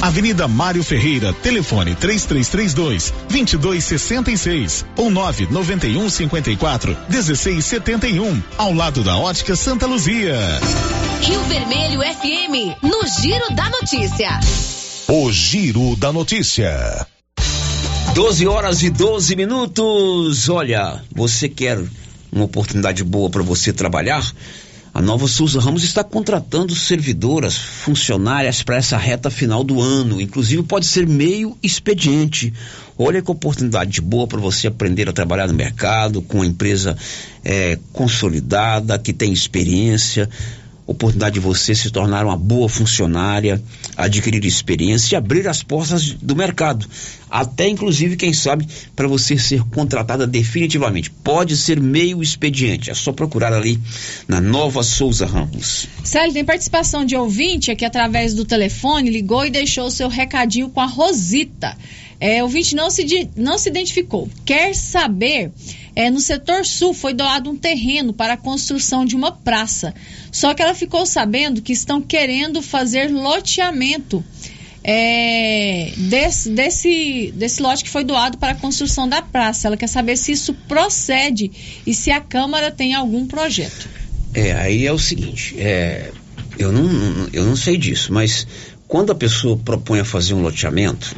Avenida 0.00 0.46
Mário 0.46 0.84
Ferreira, 0.84 1.32
telefone 1.32 1.94
3332 1.96 3.12
2266 3.28 4.86
ou 4.96 5.10
991 5.10 6.08
54 6.08 6.96
1671, 7.08 8.42
ao 8.56 8.72
lado 8.72 9.02
da 9.02 9.18
Ótica 9.18 9.56
Santa 9.56 9.86
Luzia. 9.86 10.38
Rio 11.20 11.42
Vermelho 11.44 12.00
FM, 12.00 12.80
no 12.80 13.06
Giro 13.20 13.52
da 13.56 13.68
Notícia. 13.70 14.38
O 15.08 15.32
Giro 15.32 15.96
da 15.96 16.12
Notícia. 16.12 17.04
12 18.14 18.46
horas 18.46 18.82
e 18.82 18.90
12 18.90 19.34
minutos. 19.34 20.48
Olha, 20.48 21.02
você 21.10 21.48
quer 21.48 21.82
uma 22.30 22.44
oportunidade 22.44 23.02
boa 23.02 23.28
para 23.28 23.42
você 23.42 23.72
trabalhar? 23.72 24.24
A 24.98 25.00
Nova 25.00 25.28
Souza 25.28 25.60
Ramos 25.60 25.84
está 25.84 26.02
contratando 26.02 26.74
servidoras, 26.74 27.56
funcionárias 27.56 28.64
para 28.64 28.78
essa 28.78 28.96
reta 28.96 29.30
final 29.30 29.62
do 29.62 29.80
ano. 29.80 30.20
Inclusive 30.20 30.64
pode 30.64 30.86
ser 30.86 31.06
meio 31.06 31.56
expediente. 31.62 32.52
Olha 32.98 33.22
que 33.22 33.30
oportunidade 33.30 34.00
boa 34.00 34.26
para 34.26 34.40
você 34.40 34.66
aprender 34.66 35.08
a 35.08 35.12
trabalhar 35.12 35.46
no 35.46 35.54
mercado 35.54 36.20
com 36.20 36.38
uma 36.38 36.46
empresa 36.46 36.96
é, 37.44 37.78
consolidada, 37.92 38.98
que 38.98 39.12
tem 39.12 39.32
experiência 39.32 40.28
oportunidade 40.88 41.34
de 41.34 41.40
você 41.40 41.74
se 41.74 41.90
tornar 41.90 42.24
uma 42.24 42.36
boa 42.36 42.66
funcionária, 42.66 43.62
adquirir 43.94 44.42
experiência 44.46 45.14
e 45.14 45.16
abrir 45.16 45.46
as 45.46 45.62
portas 45.62 46.14
do 46.14 46.34
mercado. 46.34 46.86
Até 47.30 47.68
inclusive, 47.68 48.16
quem 48.16 48.32
sabe, 48.32 48.66
para 48.96 49.06
você 49.06 49.36
ser 49.36 49.62
contratada 49.64 50.26
definitivamente. 50.26 51.10
Pode 51.10 51.58
ser 51.58 51.78
meio 51.78 52.22
expediente. 52.22 52.90
É 52.90 52.94
só 52.94 53.12
procurar 53.12 53.52
ali 53.52 53.78
na 54.26 54.40
Nova 54.40 54.82
Souza 54.82 55.26
Ramos. 55.26 55.86
Célio, 56.02 56.32
tem 56.32 56.44
participação 56.44 57.04
de 57.04 57.14
ouvinte 57.14 57.70
aqui 57.70 57.84
através 57.84 58.32
do 58.32 58.46
telefone, 58.46 59.10
ligou 59.10 59.44
e 59.44 59.50
deixou 59.50 59.88
o 59.88 59.90
seu 59.90 60.08
recadinho 60.08 60.70
com 60.70 60.80
a 60.80 60.86
Rosita. 60.86 61.76
É, 62.20 62.42
o 62.42 62.46
ouvinte 62.46 62.74
não 62.74 62.90
se, 62.90 63.30
não 63.36 63.58
se 63.58 63.68
identificou. 63.68 64.28
Quer 64.44 64.74
saber 64.74 65.52
é, 65.94 66.10
no 66.10 66.20
setor 66.20 66.64
sul 66.64 66.92
foi 66.94 67.12
doado 67.12 67.50
um 67.50 67.56
terreno 67.56 68.12
para 68.12 68.34
a 68.34 68.36
construção 68.36 69.04
de 69.04 69.14
uma 69.14 69.32
praça. 69.32 69.94
Só 70.30 70.54
que 70.54 70.62
ela 70.62 70.74
ficou 70.74 71.06
sabendo 71.06 71.62
que 71.62 71.72
estão 71.72 72.00
querendo 72.00 72.62
fazer 72.62 73.10
loteamento 73.10 74.24
é, 74.82 75.92
desse, 75.96 76.50
desse, 76.50 77.32
desse 77.36 77.60
lote 77.60 77.84
que 77.84 77.90
foi 77.90 78.04
doado 78.04 78.38
para 78.38 78.52
a 78.52 78.54
construção 78.54 79.08
da 79.08 79.20
praça. 79.20 79.68
Ela 79.68 79.76
quer 79.76 79.88
saber 79.88 80.16
se 80.16 80.32
isso 80.32 80.54
procede 80.66 81.50
e 81.86 81.92
se 81.92 82.10
a 82.10 82.20
Câmara 82.20 82.70
tem 82.70 82.94
algum 82.94 83.26
projeto. 83.26 83.88
É, 84.34 84.52
aí 84.52 84.86
é 84.86 84.92
o 84.92 84.98
seguinte, 84.98 85.56
é, 85.58 86.10
eu, 86.58 86.70
não, 86.70 87.28
eu 87.32 87.44
não 87.44 87.56
sei 87.56 87.76
disso, 87.76 88.12
mas 88.12 88.46
quando 88.86 89.10
a 89.10 89.14
pessoa 89.14 89.56
propõe 89.56 90.00
a 90.00 90.04
fazer 90.04 90.34
um 90.34 90.42
loteamento, 90.42 91.16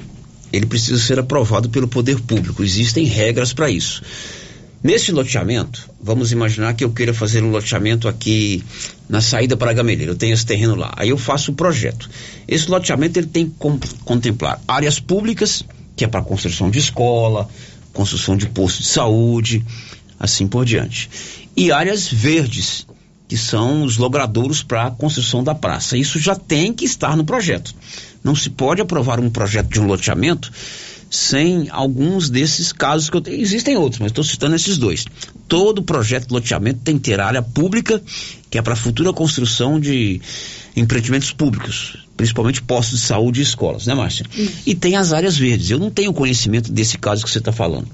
ele 0.53 0.67
precisa 0.67 0.99
ser 0.99 1.19
aprovado 1.19 1.69
pelo 1.69 1.89
poder 1.89 2.21
público. 2.21 2.63
Existem 2.63 3.05
regras 3.05 3.53
para 3.53 3.71
isso. 3.71 4.03
Nesse 4.83 5.13
loteamento, 5.13 5.91
vamos 6.03 6.33
imaginar 6.33 6.73
que 6.73 6.83
eu 6.83 6.91
queira 6.91 7.13
fazer 7.13 7.43
um 7.43 7.51
loteamento 7.51 8.09
aqui 8.09 8.65
na 9.09 9.21
saída 9.21 9.55
para 9.55 9.71
a 9.71 9.75
Gameleira. 9.75 10.13
Eu 10.13 10.17
tenho 10.17 10.33
esse 10.33 10.47
terreno 10.47 10.75
lá. 10.75 10.93
Aí 10.97 11.11
eu 11.11 11.19
faço 11.19 11.53
o 11.53 11.55
projeto. 11.55 12.09
Esse 12.49 12.71
loteamento 12.71 13.19
ele 13.19 13.27
tem 13.27 13.47
que 13.47 13.55
contemplar 14.05 14.59
áreas 14.67 14.99
públicas, 14.99 15.63
que 15.95 16.03
é 16.03 16.09
para 16.09 16.23
construção 16.23 16.71
de 16.71 16.79
escola, 16.79 17.47
construção 17.93 18.37
de 18.37 18.47
posto 18.47 18.81
de 18.81 18.89
saúde, 18.89 19.63
assim 20.19 20.49
por 20.49 20.65
diante. 20.65 21.11
E 21.55 21.71
áreas 21.71 22.09
verdes, 22.11 22.87
que 23.31 23.37
são 23.37 23.85
os 23.85 23.97
logradouros 23.97 24.61
para 24.61 24.89
a 24.89 24.91
construção 24.91 25.45
da 25.45 25.55
praça. 25.55 25.97
Isso 25.97 26.19
já 26.19 26.35
tem 26.35 26.73
que 26.73 26.85
estar 26.85 27.17
no 27.17 27.25
projeto. 27.25 27.73
Não 28.25 28.35
se 28.35 28.51
pode 28.51 28.83
aprovar 28.83 29.21
um 29.21 29.31
projeto 29.31 29.69
de 29.69 29.81
um 29.81 29.87
loteamento 29.87 30.51
sem 31.09 31.69
alguns 31.71 32.29
desses 32.29 32.73
casos 32.73 33.09
que 33.09 33.17
eu 33.17 33.21
tenho. 33.21 33.41
Existem 33.41 33.77
outros, 33.77 34.01
mas 34.01 34.11
estou 34.11 34.25
citando 34.25 34.57
esses 34.57 34.77
dois. 34.79 35.05
Todo 35.47 35.81
projeto 35.81 36.27
de 36.27 36.35
loteamento 36.35 36.81
tem 36.83 36.97
que 36.99 37.05
ter 37.05 37.21
área 37.21 37.41
pública, 37.41 38.03
que 38.51 38.59
é 38.59 38.63
para 38.63 38.75
futura 38.75 39.13
construção 39.13 39.79
de 39.79 40.21
empreendimentos 40.75 41.31
públicos, 41.31 41.99
principalmente 42.17 42.61
postos 42.61 42.99
de 42.99 43.07
saúde 43.07 43.39
e 43.39 43.45
escolas, 43.45 43.87
né, 43.87 43.95
Márcia? 43.95 44.27
E 44.67 44.75
tem 44.75 44.97
as 44.97 45.13
áreas 45.13 45.37
verdes. 45.37 45.71
Eu 45.71 45.79
não 45.79 45.89
tenho 45.89 46.13
conhecimento 46.13 46.73
desse 46.73 46.99
caso 46.99 47.23
que 47.25 47.31
você 47.31 47.39
está 47.39 47.53
falando. 47.53 47.87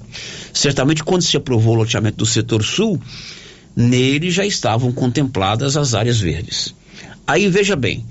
Certamente, 0.51 1.03
quando 1.03 1.21
se 1.21 1.37
aprovou 1.37 1.75
o 1.75 1.77
loteamento 1.77 2.17
do 2.17 2.25
setor 2.25 2.63
sul, 2.63 2.99
nele 3.77 4.31
já 4.31 4.43
estavam 4.43 4.91
contempladas 4.91 5.77
as 5.77 5.93
áreas 5.93 6.19
verdes. 6.19 6.73
Aí 7.27 7.47
veja 7.47 7.75
bem, 7.75 8.03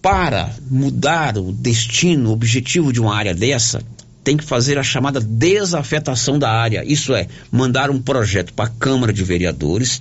para 0.00 0.50
mudar 0.70 1.36
o 1.36 1.52
destino, 1.52 2.30
o 2.30 2.32
objetivo 2.32 2.90
de 2.90 2.98
uma 2.98 3.14
área 3.14 3.34
dessa, 3.34 3.82
tem 4.24 4.34
que 4.34 4.44
fazer 4.44 4.78
a 4.78 4.82
chamada 4.82 5.20
desafetação 5.20 6.38
da 6.38 6.50
área. 6.50 6.82
Isso 6.86 7.14
é, 7.14 7.28
mandar 7.50 7.90
um 7.90 8.00
projeto 8.00 8.54
para 8.54 8.64
a 8.64 8.72
Câmara 8.72 9.12
de 9.12 9.22
Vereadores 9.22 10.00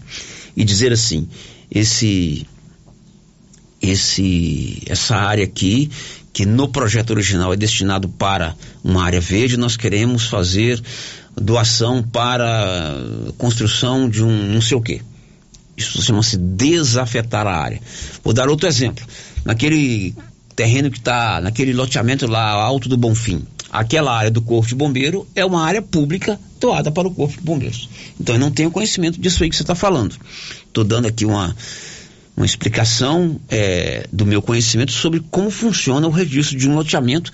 e 0.55 0.63
dizer 0.63 0.93
assim: 0.93 1.27
esse, 1.69 2.47
esse, 3.81 4.83
essa 4.85 5.17
área 5.17 5.43
aqui, 5.43 5.89
que 6.31 6.45
no 6.45 6.69
projeto 6.69 7.09
original 7.11 7.51
é 7.51 7.57
destinado 7.57 8.07
para 8.07 8.55
uma 8.81 9.03
área 9.03 9.19
verde, 9.19 9.57
nós 9.57 9.75
queremos 9.75 10.27
fazer 10.27 10.81
doação 11.35 12.03
para 12.03 12.97
construção 13.37 14.09
de 14.09 14.23
um 14.23 14.53
não 14.53 14.61
sei 14.61 14.77
o 14.77 14.81
quê. 14.81 15.01
Isso 15.75 16.01
chama-se 16.01 16.37
desafetar 16.37 17.47
a 17.47 17.55
área. 17.55 17.81
Vou 18.23 18.33
dar 18.33 18.49
outro 18.49 18.67
exemplo. 18.67 19.05
Naquele 19.43 20.13
terreno 20.55 20.91
que 20.91 20.99
está, 20.99 21.41
naquele 21.41 21.73
loteamento 21.73 22.27
lá 22.27 22.51
alto 22.51 22.87
do 22.87 22.97
Bonfim, 22.97 23.43
aquela 23.71 24.15
área 24.15 24.29
do 24.29 24.41
Corpo 24.41 24.67
de 24.67 24.75
Bombeiro 24.75 25.27
é 25.35 25.45
uma 25.45 25.63
área 25.63 25.81
pública 25.81 26.39
doada 26.59 26.91
para 26.91 27.07
o 27.07 27.11
Corpo 27.11 27.37
de 27.37 27.43
Bombeiros. 27.43 27.89
Então 28.19 28.35
eu 28.35 28.39
não 28.39 28.51
tenho 28.51 28.69
conhecimento 28.69 29.19
disso 29.19 29.43
aí 29.43 29.49
que 29.49 29.55
você 29.55 29.63
está 29.63 29.73
falando. 29.73 30.15
Estou 30.67 30.83
dando 30.83 31.07
aqui 31.07 31.25
uma, 31.25 31.55
uma 32.35 32.45
explicação 32.45 33.39
é, 33.49 34.05
do 34.11 34.25
meu 34.25 34.41
conhecimento 34.41 34.91
sobre 34.91 35.21
como 35.31 35.49
funciona 35.49 36.05
o 36.07 36.11
registro 36.11 36.57
de 36.57 36.69
um 36.69 36.75
loteamento 36.75 37.31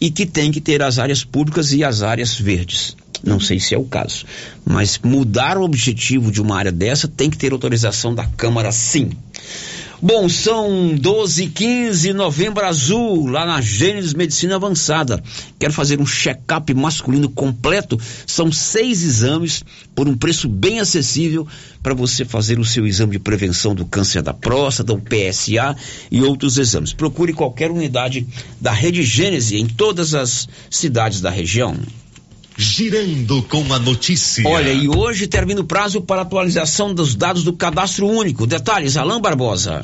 e 0.00 0.10
que 0.10 0.24
tem 0.24 0.50
que 0.50 0.60
ter 0.60 0.82
as 0.82 0.98
áreas 0.98 1.22
públicas 1.22 1.72
e 1.72 1.84
as 1.84 2.02
áreas 2.02 2.34
verdes. 2.34 2.96
Não 3.22 3.38
sei 3.40 3.60
se 3.60 3.74
é 3.74 3.78
o 3.78 3.84
caso. 3.84 4.24
Mas 4.64 4.98
mudar 5.02 5.58
o 5.58 5.62
objetivo 5.62 6.30
de 6.30 6.40
uma 6.40 6.56
área 6.56 6.72
dessa 6.72 7.08
tem 7.08 7.30
que 7.30 7.38
ter 7.38 7.52
autorização 7.52 8.14
da 8.14 8.24
Câmara, 8.24 8.72
sim. 8.72 9.10
Bom, 10.02 10.30
são 10.30 10.96
12 10.96 11.48
15 11.48 12.14
novembro 12.14 12.64
azul, 12.64 13.26
lá 13.26 13.44
na 13.44 13.60
Gênesis 13.60 14.14
Medicina 14.14 14.56
Avançada. 14.56 15.22
Quero 15.58 15.74
fazer 15.74 16.00
um 16.00 16.06
check-up 16.06 16.72
masculino 16.72 17.28
completo. 17.28 18.00
São 18.26 18.50
seis 18.50 19.02
exames 19.02 19.62
por 19.94 20.08
um 20.08 20.16
preço 20.16 20.48
bem 20.48 20.80
acessível 20.80 21.46
para 21.82 21.92
você 21.92 22.24
fazer 22.24 22.58
o 22.58 22.64
seu 22.64 22.86
exame 22.86 23.12
de 23.12 23.18
prevenção 23.18 23.74
do 23.74 23.84
câncer 23.84 24.22
da 24.22 24.32
próstata, 24.32 24.94
o 24.94 24.98
PSA 24.98 25.76
e 26.10 26.22
outros 26.22 26.56
exames. 26.56 26.94
Procure 26.94 27.34
qualquer 27.34 27.70
unidade 27.70 28.26
da 28.58 28.72
Rede 28.72 29.02
Gênesis 29.02 29.52
em 29.52 29.66
todas 29.66 30.14
as 30.14 30.48
cidades 30.70 31.20
da 31.20 31.28
região. 31.28 31.76
Girando 32.60 33.42
com 33.44 33.72
a 33.72 33.78
notícia. 33.78 34.46
Olha, 34.46 34.70
e 34.70 34.86
hoje 34.86 35.26
termina 35.26 35.62
o 35.62 35.64
prazo 35.64 36.02
para 36.02 36.20
atualização 36.20 36.92
dos 36.92 37.14
dados 37.14 37.42
do 37.42 37.54
cadastro 37.54 38.06
único. 38.06 38.46
Detalhes, 38.46 38.98
Alain 38.98 39.18
Barbosa. 39.18 39.80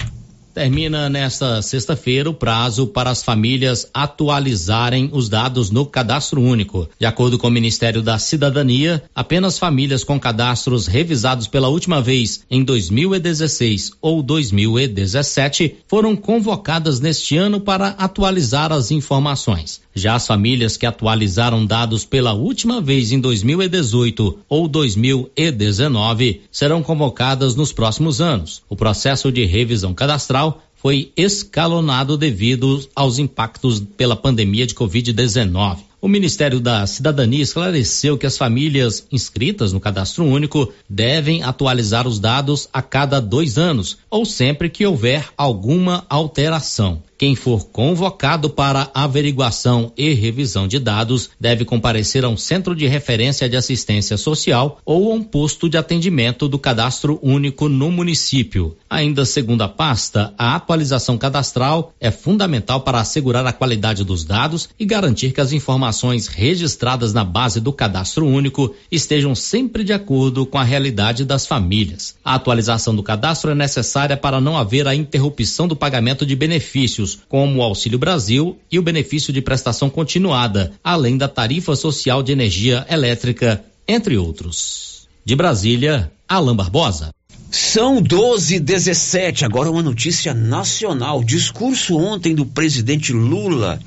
Termina 0.57 1.11
nesta 1.11 1.61
sexta-feira 1.61 2.31
o 2.31 2.33
prazo 2.33 2.87
para 2.87 3.11
as 3.11 3.23
famílias 3.23 3.91
atualizarem 3.93 5.11
os 5.13 5.29
dados 5.29 5.71
no 5.71 5.85
cadastro 5.85 6.41
único. 6.41 6.89
De 6.99 7.05
acordo 7.05 7.37
com 7.37 7.49
o 7.49 7.51
Ministério 7.51 8.01
da 8.01 8.19
Cidadania, 8.19 9.03
apenas 9.15 9.59
famílias 9.59 10.03
com 10.03 10.19
cadastros 10.19 10.87
revisados 10.87 11.47
pela 11.47 11.69
última 11.69 12.01
vez 12.01 12.43
em 12.51 12.65
2016 12.65 13.93
ou 14.01 14.23
2017 14.23 15.77
foram 15.87 16.17
convocadas 16.17 17.01
neste 17.01 17.37
ano 17.37 17.61
para 17.61 17.89
atualizar 17.89 18.73
as 18.73 18.91
informações. 18.91 19.83
Já 19.95 20.15
as 20.15 20.27
famílias 20.27 20.77
que 20.77 20.87
atualizaram 20.87 21.65
dados 21.65 22.05
pela 22.05 22.33
última 22.33 22.81
vez 22.81 23.13
em 23.13 23.21
2018 23.21 24.39
ou 24.49 24.69
2019 24.69 26.43
serão 26.51 26.83
convocadas 26.83 27.55
nos 27.55 27.73
próximos 27.73 28.23
anos. 28.23 28.63
O 28.69 28.77
processo 28.77 29.33
de 29.33 29.45
revisão 29.45 29.95
cadastral 29.95 30.46
foi 30.87 31.11
escalonado 31.17 32.17
devido 32.17 32.81
aos 32.95 33.19
impactos 33.19 33.83
pela 33.97 34.15
pandemia 34.15 34.65
de 34.65 34.73
Covid-19. 34.73 35.79
O 36.01 36.07
Ministério 36.07 36.61
da 36.61 36.87
Cidadania 36.87 37.43
esclareceu 37.43 38.17
que 38.17 38.25
as 38.25 38.39
famílias 38.39 39.05
inscritas 39.11 39.73
no 39.73 39.81
cadastro 39.81 40.25
único 40.25 40.73
devem 40.89 41.43
atualizar 41.43 42.07
os 42.07 42.21
dados 42.21 42.69
a 42.73 42.81
cada 42.81 43.19
dois 43.19 43.59
anos 43.59 43.99
ou 44.09 44.25
sempre 44.25 44.71
que 44.71 44.87
houver 44.87 45.29
alguma 45.37 46.07
alteração. 46.09 47.03
Quem 47.19 47.35
for 47.35 47.69
convocado 47.69 48.51
para 48.51 48.91
averiguação 48.93 49.91
e 49.97 50.13
revisão 50.13 50.69
de 50.69 50.79
dados 50.79 51.31
deve 51.41 51.65
comparecer 51.65 52.27
a 52.27 52.29
um 52.29 52.37
centro 52.37 52.77
de 52.77 52.87
referência 52.87 53.49
de 53.49 53.57
assistência 53.57 54.19
social 54.19 54.79
ou 54.85 55.11
a 55.11 55.15
um 55.15 55.23
posto 55.23 55.67
de 55.67 55.79
atendimento 55.79 56.47
do 56.47 56.59
cadastro 56.59 57.19
único 57.23 57.71
no 57.71 57.91
município. 57.91 58.77
Ainda 58.89 59.25
segundo 59.25 59.63
a 59.63 59.69
pasta, 59.69 60.35
a 60.37 60.55
atualização 60.57 61.17
cadastral 61.17 61.95
é 61.99 62.11
fundamental 62.11 62.83
para 62.83 63.01
assegurar 63.01 63.47
a 63.47 63.53
qualidade 63.53 64.05
dos 64.05 64.23
dados 64.23 64.69
e 64.79 64.85
garantir 64.85 65.33
que 65.33 65.41
as 65.41 65.53
informações 65.53 66.27
registradas 66.27 67.15
na 67.15 67.25
base 67.25 67.61
do 67.61 67.73
cadastro 67.73 68.27
único 68.27 68.75
estejam 68.93 69.35
sempre 69.35 69.85
de 69.85 69.95
acordo 69.95 70.45
com 70.45 70.59
a 70.59 70.65
realidade 70.65 71.25
das 71.25 71.47
famílias. 71.47 72.15
A 72.23 72.35
atualização 72.35 72.95
do 72.95 73.03
cadastro 73.03 73.51
é 73.51 73.55
necessária 73.55 74.19
para 74.19 74.39
não 74.39 74.57
haver 74.57 74.87
a 74.87 74.95
interrupção 74.95 75.67
do 75.67 75.75
pagamento 75.75 76.27
de 76.27 76.37
benefícios 76.37 77.06
como 77.15 77.59
o 77.59 77.63
Auxílio 77.63 77.99
Brasil 77.99 78.59
e 78.71 78.79
o 78.79 78.83
benefício 78.83 79.33
de 79.33 79.41
prestação 79.41 79.89
continuada, 79.89 80.73
além 80.83 81.17
da 81.17 81.29
tarifa 81.29 81.77
social 81.77 82.23
de 82.23 82.33
energia 82.33 82.87
elétrica, 82.91 83.65
entre 83.87 84.17
outros. 84.17 85.07
De 85.25 85.37
Brasília, 85.37 86.11
Alain 86.29 86.57
Barbosa. 86.57 87.11
São 87.51 88.03
12 88.03 88.59
17 88.59 89.45
agora 89.45 89.71
uma 89.71 89.83
notícia 89.83 90.35
nacional. 90.35 91.23
Discurso 91.23 91.97
ontem 91.97 92.35
do 92.35 92.45
presidente 92.45 93.13
Lula 93.13 93.79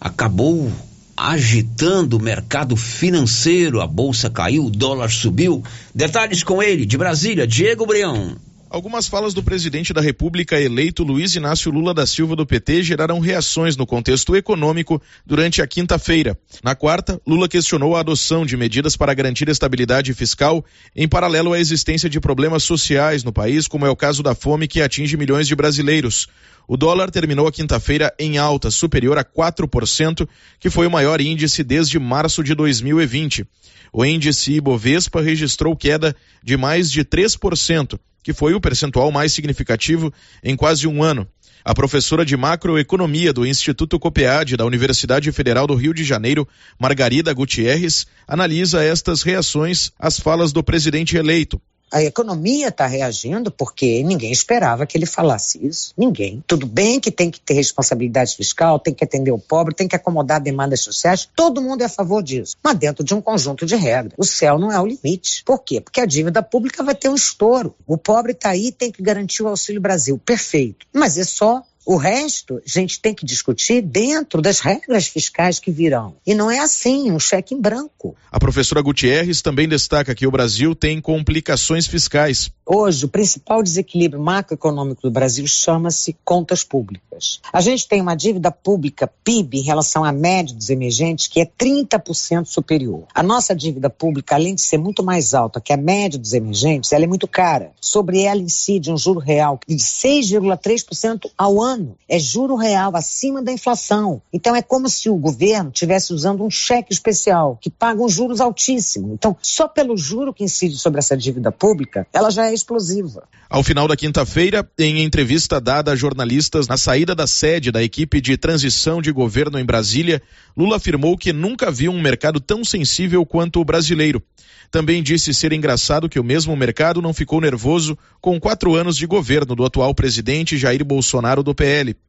acabou 0.00 0.70
agitando 1.16 2.16
o 2.16 2.22
mercado 2.22 2.76
financeiro. 2.76 3.80
A 3.80 3.86
bolsa 3.86 4.30
caiu, 4.30 4.66
o 4.66 4.70
dólar 4.70 5.10
subiu. 5.10 5.62
Detalhes 5.94 6.42
com 6.42 6.62
ele, 6.62 6.86
de 6.86 6.96
Brasília, 6.96 7.46
Diego 7.46 7.86
Breão. 7.86 8.36
Algumas 8.68 9.06
falas 9.06 9.32
do 9.32 9.44
presidente 9.44 9.92
da 9.92 10.00
República 10.00 10.60
eleito 10.60 11.04
Luiz 11.04 11.36
Inácio 11.36 11.70
Lula 11.70 11.94
da 11.94 12.04
Silva 12.04 12.34
do 12.34 12.44
PT 12.44 12.82
geraram 12.82 13.20
reações 13.20 13.76
no 13.76 13.86
contexto 13.86 14.34
econômico 14.34 15.00
durante 15.24 15.62
a 15.62 15.66
quinta-feira. 15.68 16.36
Na 16.64 16.74
quarta, 16.74 17.20
Lula 17.24 17.48
questionou 17.48 17.94
a 17.94 18.00
adoção 18.00 18.44
de 18.44 18.56
medidas 18.56 18.96
para 18.96 19.14
garantir 19.14 19.48
estabilidade 19.48 20.12
fiscal 20.14 20.64
em 20.96 21.06
paralelo 21.06 21.52
à 21.52 21.60
existência 21.60 22.10
de 22.10 22.18
problemas 22.18 22.64
sociais 22.64 23.22
no 23.22 23.32
país, 23.32 23.68
como 23.68 23.86
é 23.86 23.90
o 23.90 23.96
caso 23.96 24.20
da 24.20 24.34
fome 24.34 24.66
que 24.66 24.82
atinge 24.82 25.16
milhões 25.16 25.46
de 25.46 25.54
brasileiros. 25.54 26.26
O 26.66 26.76
dólar 26.76 27.12
terminou 27.12 27.46
a 27.46 27.52
quinta-feira 27.52 28.12
em 28.18 28.36
alta, 28.36 28.68
superior 28.72 29.16
a 29.16 29.24
4%, 29.24 30.28
que 30.58 30.70
foi 30.70 30.88
o 30.88 30.90
maior 30.90 31.20
índice 31.20 31.62
desde 31.62 32.00
março 32.00 32.42
de 32.42 32.52
2020. 32.52 33.46
O 33.92 34.04
índice 34.04 34.54
Ibovespa 34.54 35.22
registrou 35.22 35.76
queda 35.76 36.16
de 36.42 36.56
mais 36.56 36.90
de 36.90 37.04
3%, 37.04 37.96
que 38.26 38.32
foi 38.32 38.54
o 38.54 38.60
percentual 38.60 39.12
mais 39.12 39.32
significativo 39.32 40.12
em 40.42 40.56
quase 40.56 40.84
um 40.88 41.00
ano. 41.00 41.28
A 41.64 41.72
professora 41.72 42.24
de 42.24 42.36
macroeconomia 42.36 43.32
do 43.32 43.46
Instituto 43.46 44.00
Copead 44.00 44.56
da 44.56 44.64
Universidade 44.64 45.30
Federal 45.30 45.64
do 45.64 45.76
Rio 45.76 45.94
de 45.94 46.02
Janeiro, 46.02 46.48
Margarida 46.76 47.32
Gutierrez, 47.32 48.04
analisa 48.26 48.82
estas 48.82 49.22
reações 49.22 49.92
às 49.96 50.18
falas 50.18 50.52
do 50.52 50.60
presidente 50.60 51.16
eleito. 51.16 51.62
A 51.92 52.02
economia 52.02 52.68
está 52.68 52.86
reagindo 52.86 53.50
porque 53.50 54.02
ninguém 54.02 54.32
esperava 54.32 54.86
que 54.86 54.98
ele 54.98 55.06
falasse 55.06 55.64
isso. 55.64 55.92
Ninguém. 55.96 56.42
Tudo 56.46 56.66
bem 56.66 56.98
que 56.98 57.10
tem 57.10 57.30
que 57.30 57.40
ter 57.40 57.54
responsabilidade 57.54 58.34
fiscal, 58.34 58.78
tem 58.78 58.92
que 58.92 59.04
atender 59.04 59.30
o 59.30 59.38
pobre, 59.38 59.74
tem 59.74 59.86
que 59.86 59.96
acomodar 59.96 60.40
demandas 60.40 60.80
sociais. 60.80 61.28
Todo 61.34 61.62
mundo 61.62 61.82
é 61.82 61.84
a 61.84 61.88
favor 61.88 62.22
disso. 62.22 62.56
Mas 62.62 62.76
dentro 62.76 63.04
de 63.04 63.14
um 63.14 63.20
conjunto 63.20 63.64
de 63.64 63.76
regras. 63.76 64.14
O 64.16 64.24
céu 64.24 64.58
não 64.58 64.72
é 64.72 64.80
o 64.80 64.86
limite. 64.86 65.42
Por 65.44 65.62
quê? 65.62 65.80
Porque 65.80 66.00
a 66.00 66.06
dívida 66.06 66.42
pública 66.42 66.82
vai 66.82 66.94
ter 66.94 67.08
um 67.08 67.14
estouro. 67.14 67.74
O 67.86 67.96
pobre 67.96 68.32
está 68.32 68.50
aí 68.50 68.72
tem 68.72 68.90
que 68.90 69.02
garantir 69.02 69.42
o 69.42 69.48
Auxílio 69.48 69.80
Brasil. 69.80 70.18
Perfeito. 70.18 70.86
Mas 70.92 71.16
é 71.16 71.24
só 71.24 71.62
o 71.86 71.96
resto, 71.96 72.56
a 72.56 72.68
gente 72.68 73.00
tem 73.00 73.14
que 73.14 73.24
discutir 73.24 73.80
dentro 73.80 74.42
das 74.42 74.58
regras 74.58 75.06
fiscais 75.06 75.60
que 75.60 75.70
virão. 75.70 76.16
E 76.26 76.34
não 76.34 76.50
é 76.50 76.58
assim, 76.58 77.12
um 77.12 77.20
cheque 77.20 77.54
em 77.54 77.60
branco. 77.60 78.16
A 78.30 78.40
professora 78.40 78.82
Gutierrez 78.82 79.40
também 79.40 79.68
destaca 79.68 80.12
que 80.12 80.26
o 80.26 80.30
Brasil 80.30 80.74
tem 80.74 81.00
complicações 81.00 81.86
fiscais. 81.86 82.50
Hoje, 82.66 83.04
o 83.04 83.08
principal 83.08 83.62
desequilíbrio 83.62 84.20
macroeconômico 84.20 85.02
do 85.02 85.10
Brasil 85.12 85.46
chama-se 85.46 86.16
contas 86.24 86.64
públicas. 86.64 87.40
A 87.52 87.60
gente 87.60 87.86
tem 87.86 88.00
uma 88.00 88.16
dívida 88.16 88.50
pública 88.50 89.08
PIB 89.22 89.58
em 89.58 89.62
relação 89.62 90.04
à 90.04 90.10
média 90.10 90.56
dos 90.56 90.68
emergentes 90.68 91.28
que 91.28 91.40
é 91.40 91.46
30% 91.46 92.46
superior. 92.46 93.04
A 93.14 93.22
nossa 93.22 93.54
dívida 93.54 93.88
pública, 93.88 94.34
além 94.34 94.56
de 94.56 94.62
ser 94.62 94.78
muito 94.78 95.04
mais 95.04 95.34
alta 95.34 95.60
que 95.60 95.72
a 95.72 95.76
média 95.76 96.18
dos 96.18 96.32
emergentes, 96.32 96.90
ela 96.90 97.04
é 97.04 97.06
muito 97.06 97.28
cara. 97.28 97.70
Sobre 97.80 98.22
ela 98.22 98.40
incide 98.40 98.90
um 98.90 98.96
juro 98.96 99.20
real 99.20 99.60
de 99.68 99.76
6,3% 99.76 101.30
ao 101.38 101.62
ano 101.62 101.75
ano. 101.76 101.96
É 102.08 102.18
juro 102.18 102.56
real 102.56 102.96
acima 102.96 103.42
da 103.42 103.52
inflação. 103.52 104.20
Então 104.32 104.56
é 104.56 104.62
como 104.62 104.88
se 104.88 105.08
o 105.08 105.16
governo 105.16 105.70
estivesse 105.72 106.12
usando 106.12 106.42
um 106.42 106.50
cheque 106.50 106.92
especial 106.92 107.58
que 107.60 107.70
paga 107.70 108.02
um 108.02 108.08
juros 108.08 108.40
altíssimos. 108.40 109.12
Então, 109.12 109.36
só 109.40 109.68
pelo 109.68 109.96
juro 109.96 110.32
que 110.32 110.44
incide 110.44 110.76
sobre 110.76 110.98
essa 110.98 111.16
dívida 111.16 111.52
pública, 111.52 112.06
ela 112.12 112.30
já 112.30 112.46
é 112.46 112.54
explosiva. 112.54 113.24
Ao 113.48 113.62
final 113.62 113.86
da 113.86 113.96
quinta-feira, 113.96 114.68
em 114.78 115.02
entrevista 115.02 115.60
dada 115.60 115.92
a 115.92 115.96
jornalistas 115.96 116.66
na 116.66 116.76
saída 116.76 117.14
da 117.14 117.26
sede 117.26 117.70
da 117.70 117.82
equipe 117.82 118.20
de 118.20 118.36
transição 118.36 119.00
de 119.00 119.12
governo 119.12 119.58
em 119.58 119.64
Brasília, 119.64 120.20
Lula 120.56 120.76
afirmou 120.76 121.16
que 121.16 121.32
nunca 121.32 121.70
viu 121.70 121.92
um 121.92 122.00
mercado 122.00 122.40
tão 122.40 122.64
sensível 122.64 123.24
quanto 123.24 123.60
o 123.60 123.64
brasileiro. 123.64 124.22
Também 124.70 125.02
disse 125.02 125.32
ser 125.32 125.52
engraçado 125.52 126.08
que 126.08 126.18
o 126.18 126.24
mesmo 126.24 126.56
mercado 126.56 127.00
não 127.00 127.14
ficou 127.14 127.40
nervoso 127.40 127.96
com 128.20 128.40
quatro 128.40 128.74
anos 128.74 128.96
de 128.96 129.06
governo 129.06 129.54
do 129.54 129.64
atual 129.64 129.94
presidente 129.94 130.56
Jair 130.56 130.84
Bolsonaro 130.84 131.42
do 131.42 131.54
PL. 131.54 131.65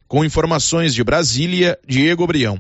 Com 0.08 0.24
informações 0.24 0.94
de 0.94 1.04
Brasília, 1.04 1.78
Diego 1.88 2.26
Brião. 2.26 2.60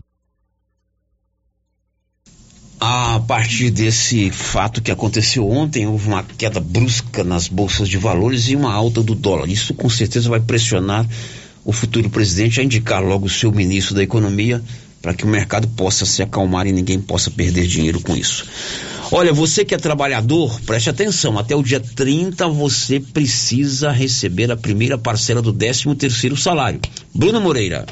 A 2.79 3.19
partir 3.27 3.71
desse 3.71 4.29
fato 4.29 4.81
que 4.81 4.91
aconteceu 4.91 5.49
ontem, 5.49 5.87
houve 5.87 6.07
uma 6.07 6.23
queda 6.23 6.59
brusca 6.59 7.23
nas 7.23 7.47
bolsas 7.47 7.89
de 7.89 7.97
valores 7.97 8.49
e 8.49 8.55
uma 8.55 8.71
alta 8.71 9.01
do 9.01 9.15
dólar. 9.15 9.49
Isso 9.49 9.73
com 9.73 9.89
certeza 9.89 10.29
vai 10.29 10.39
pressionar 10.39 11.07
o 11.65 11.71
futuro 11.71 12.09
presidente 12.09 12.59
a 12.59 12.63
indicar 12.63 13.03
logo 13.03 13.25
o 13.25 13.29
seu 13.29 13.51
ministro 13.51 13.95
da 13.95 14.03
Economia 14.03 14.61
para 15.01 15.13
que 15.13 15.23
o 15.23 15.27
mercado 15.27 15.67
possa 15.69 16.05
se 16.05 16.21
acalmar 16.21 16.67
e 16.67 16.71
ninguém 16.71 16.99
possa 16.99 17.31
perder 17.31 17.65
dinheiro 17.65 17.99
com 18.01 18.15
isso. 18.15 18.45
Olha, 19.09 19.31
você 19.31 19.63
que 19.63 19.73
é 19.73 19.77
trabalhador, 19.77 20.59
preste 20.65 20.89
atenção, 20.89 21.39
até 21.39 21.55
o 21.55 21.63
dia 21.63 21.79
30 21.79 22.45
você 22.49 22.99
precisa 22.99 23.89
receber 23.89 24.51
a 24.51 24.57
primeira 24.57 24.97
parcela 24.97 25.41
do 25.41 25.53
13 25.53 25.95
terceiro 25.95 26.35
salário. 26.35 26.81
Bruno 27.15 27.39
Moreira. 27.39 27.85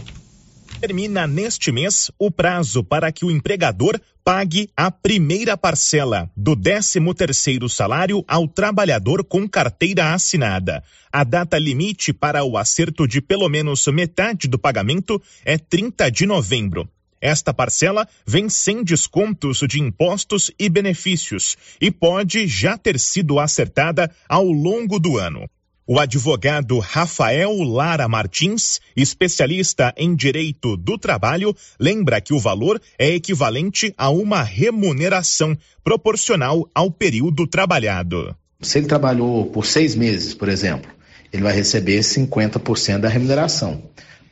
Termina 0.82 1.26
neste 1.26 1.72
mês 1.72 2.12
o 2.20 2.30
prazo 2.30 2.84
para 2.84 3.14
que 3.14 3.24
o 3.24 3.32
empregador 3.32 3.98
pague 4.26 4.70
a 4.76 4.92
primeira 4.92 5.56
parcela 5.56 6.30
do 6.36 6.54
13 6.54 7.00
terceiro 7.16 7.70
salário 7.70 8.24
ao 8.28 8.46
trabalhador 8.46 9.24
com 9.24 9.48
carteira 9.48 10.14
assinada. 10.14 10.84
A 11.14 11.24
data 11.24 11.58
limite 11.58 12.12
para 12.12 12.44
o 12.44 12.58
acerto 12.58 13.08
de 13.08 13.22
pelo 13.22 13.48
menos 13.48 13.88
metade 13.88 14.50
do 14.50 14.60
pagamento 14.60 15.22
é 15.46 15.58
30 15.58 16.12
de 16.12 16.26
novembro. 16.26 16.90
Esta 17.26 17.52
parcela 17.52 18.08
vem 18.24 18.48
sem 18.50 18.84
descontos 18.84 19.62
de 19.68 19.82
impostos 19.82 20.52
e 20.60 20.70
benefícios 20.70 21.58
e 21.82 21.90
pode 21.90 22.46
já 22.46 22.78
ter 22.78 23.00
sido 23.00 23.40
acertada 23.40 24.12
ao 24.30 24.46
longo 24.46 25.00
do 25.00 25.18
ano. 25.18 25.50
O 25.88 26.00
advogado 26.00 26.78
Rafael 26.78 27.52
Lara 27.64 28.08
Martins, 28.08 28.80
especialista 28.96 29.92
em 29.98 30.16
direito 30.16 30.78
do 30.78 31.00
trabalho, 31.00 31.56
lembra 31.80 32.22
que 32.22 32.32
o 32.32 32.40
valor 32.40 32.80
é 32.96 33.10
equivalente 33.10 33.92
a 33.98 34.12
uma 34.12 34.44
remuneração 34.44 35.58
proporcional 35.84 36.70
ao 36.76 36.92
período 36.92 37.48
trabalhado. 37.48 38.36
Se 38.62 38.78
ele 38.78 38.86
trabalhou 38.86 39.48
por 39.48 39.66
seis 39.66 39.96
meses, 39.96 40.36
por 40.36 40.48
exemplo, 40.48 40.92
ele 41.34 41.42
vai 41.42 41.56
receber 41.56 42.02
50% 42.02 43.00
da 43.00 43.10
remuneração 43.10 43.82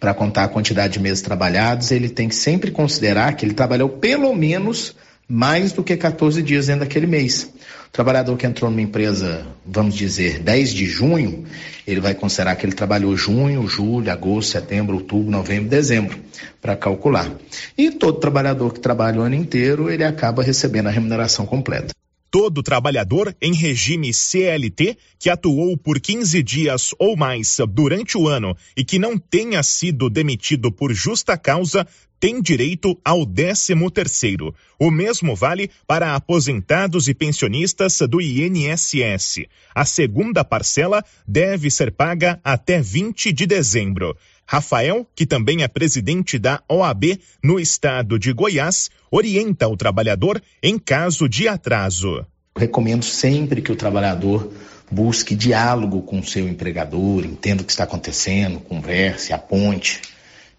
para 0.03 0.13
contar 0.13 0.43
a 0.43 0.47
quantidade 0.49 0.91
de 0.91 0.99
meses 0.99 1.21
trabalhados, 1.21 1.89
ele 1.89 2.09
tem 2.09 2.27
que 2.27 2.35
sempre 2.35 2.71
considerar 2.71 3.37
que 3.37 3.45
ele 3.45 3.53
trabalhou 3.53 3.87
pelo 3.87 4.35
menos 4.35 4.93
mais 5.29 5.71
do 5.71 5.81
que 5.81 5.95
14 5.95 6.43
dias 6.43 6.67
dentro 6.67 6.81
daquele 6.81 7.07
mês. 7.07 7.49
O 7.87 7.89
trabalhador 7.89 8.35
que 8.35 8.45
entrou 8.45 8.69
numa 8.69 8.81
empresa, 8.81 9.47
vamos 9.65 9.95
dizer, 9.95 10.39
10 10.39 10.73
de 10.73 10.85
junho, 10.87 11.45
ele 11.87 12.01
vai 12.01 12.13
considerar 12.13 12.57
que 12.57 12.65
ele 12.65 12.73
trabalhou 12.73 13.15
junho, 13.15 13.65
julho, 13.65 14.11
agosto, 14.11 14.51
setembro, 14.51 14.95
outubro, 14.95 15.31
novembro, 15.31 15.69
dezembro, 15.69 16.19
para 16.61 16.75
calcular. 16.75 17.31
E 17.77 17.89
todo 17.89 18.19
trabalhador 18.19 18.73
que 18.73 18.81
trabalha 18.81 19.21
o 19.21 19.23
ano 19.23 19.35
inteiro, 19.35 19.89
ele 19.89 20.03
acaba 20.03 20.43
recebendo 20.43 20.87
a 20.87 20.91
remuneração 20.91 21.45
completa 21.45 21.93
todo 22.33 22.63
trabalhador 22.63 23.35
em 23.39 23.53
regime 23.53 24.11
CLT 24.11 24.97
que 25.19 25.29
atuou 25.29 25.77
por 25.77 25.99
15 25.99 26.41
dias 26.41 26.89
ou 26.97 27.15
mais 27.15 27.57
durante 27.69 28.17
o 28.17 28.27
ano 28.27 28.57
e 28.75 28.83
que 28.83 28.97
não 28.97 29.19
tenha 29.19 29.61
sido 29.61 30.09
demitido 30.09 30.71
por 30.71 30.91
justa 30.91 31.37
causa 31.37 31.87
tem 32.19 32.41
direito 32.41 32.97
ao 33.05 33.23
13 33.23 33.75
terceiro. 33.93 34.55
O 34.79 34.89
mesmo 34.89 35.35
vale 35.35 35.69
para 35.85 36.15
aposentados 36.15 37.07
e 37.07 37.13
pensionistas 37.13 37.99
do 38.09 38.19
INSS. 38.19 39.45
A 39.75 39.85
segunda 39.85 40.43
parcela 40.43 41.03
deve 41.27 41.69
ser 41.69 41.91
paga 41.91 42.39
até 42.43 42.81
20 42.81 43.31
de 43.31 43.45
dezembro. 43.45 44.17
Rafael, 44.53 45.07
que 45.15 45.25
também 45.25 45.63
é 45.63 45.67
presidente 45.67 46.37
da 46.37 46.61
OAB 46.69 47.19
no 47.43 47.59
estado 47.59 48.19
de 48.19 48.31
Goiás, 48.31 48.91
orienta 49.09 49.67
o 49.67 49.75
trabalhador 49.75 50.39
em 50.61 50.77
caso 50.77 51.27
de 51.27 51.47
atraso. 51.47 52.23
Recomendo 52.55 53.03
sempre 53.03 53.63
que 53.63 53.71
o 53.71 53.75
trabalhador 53.75 54.53
busque 54.91 55.35
diálogo 55.35 56.03
com 56.03 56.19
o 56.19 56.23
seu 56.23 56.47
empregador, 56.47 57.25
entenda 57.25 57.63
o 57.63 57.65
que 57.65 57.71
está 57.71 57.83
acontecendo, 57.85 58.59
converse, 58.59 59.33
aponte, 59.33 60.01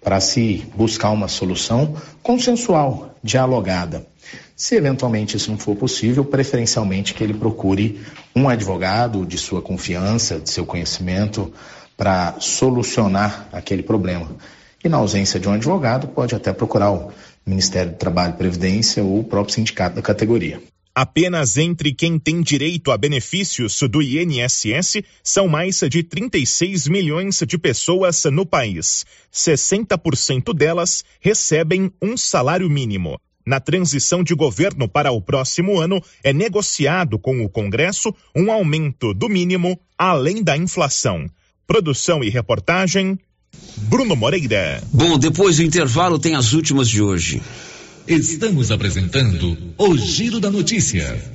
para 0.03 0.19
se 0.19 0.66
buscar 0.75 1.11
uma 1.11 1.29
solução 1.29 1.97
consensual, 2.21 3.15
dialogada. 3.23 4.05
Se 4.57 4.75
eventualmente 4.75 5.37
isso 5.37 5.53
não 5.53 5.59
for 5.59 5.77
possível, 5.77 6.25
preferencialmente 6.25 7.15
que 7.15 7.23
ele 7.23 7.35
procure 7.35 8.01
um 8.35 8.49
advogado 8.49 9.25
de 9.25 9.39
sua 9.39 9.62
confiança, 9.62 10.41
de 10.41 10.51
seu 10.51 10.66
conhecimento, 10.66 11.53
para 11.97 12.37
solucionar 12.41 13.49
aquele 13.53 13.83
problema. 13.83 14.29
E 14.85 14.89
na 14.89 14.99
ausência 14.99 15.41
de 15.41 15.49
um 15.49 15.53
advogado, 15.53 16.09
pode 16.09 16.35
até 16.35 16.53
procurar 16.53 16.93
o 16.93 17.12
Ministério 17.47 17.93
do 17.93 17.99
Trabalho 17.99 18.35
e 18.35 18.37
Previdência 18.37 19.03
ou 19.03 19.21
o 19.21 19.25
próprio 19.25 19.55
sindicato 19.55 19.97
da 19.97 20.03
categoria. 20.03 20.61
Apenas 20.95 21.57
entre 21.57 21.93
quem 21.93 22.21
tem 22.21 22.41
direito 22.41 22.93
a 22.93 22.97
benefícios 22.97 23.81
do 23.91 24.01
INSS 24.01 25.03
são 25.25 25.49
mais 25.49 25.81
de 25.91 26.05
36 26.05 26.87
milhões 26.87 27.43
de 27.45 27.59
pessoas 27.59 28.25
no 28.27 28.47
país. 28.47 29.05
60% 29.33 30.55
delas 30.55 31.05
recebem 31.21 31.91
um 32.01 32.16
salário 32.16 32.71
mínimo. 32.71 33.19
Na 33.45 33.59
transição 33.59 34.23
de 34.23 34.35
governo 34.37 34.89
para 34.89 35.11
o 35.11 35.21
próximo 35.21 35.81
ano, 35.81 36.01
é 36.23 36.33
negociado 36.33 37.19
com 37.19 37.45
o 37.45 37.49
Congresso 37.49 38.15
um 38.35 38.53
aumento 38.53 39.12
do 39.12 39.29
mínimo 39.29 39.77
além 39.99 40.45
da 40.45 40.57
inflação. 40.57 41.29
Produção 41.66 42.23
e 42.23 42.28
reportagem, 42.28 43.19
Bruno 43.77 44.15
Moreira. 44.15 44.82
Bom, 44.93 45.19
depois 45.19 45.57
do 45.57 45.62
intervalo 45.62 46.19
tem 46.19 46.35
as 46.35 46.53
últimas 46.53 46.89
de 46.89 47.03
hoje. 47.03 47.43
Estamos 48.07 48.70
apresentando 48.70 49.57
o 49.78 49.97
Giro 49.97 50.39
da 50.39 50.51
Notícia. 50.51 51.35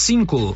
cinco. 0.01 0.55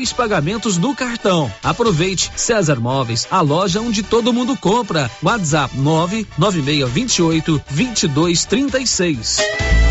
pagamentos 0.13 0.77
no 0.77 0.95
cartão. 0.95 1.51
Aproveite 1.61 2.31
César 2.37 2.79
Móveis, 2.79 3.27
a 3.29 3.41
loja 3.41 3.81
onde 3.81 4.01
todo 4.01 4.31
mundo 4.31 4.55
compra. 4.55 5.11
WhatsApp 5.21 5.77
99628 5.77 7.61
2236. 7.69 9.90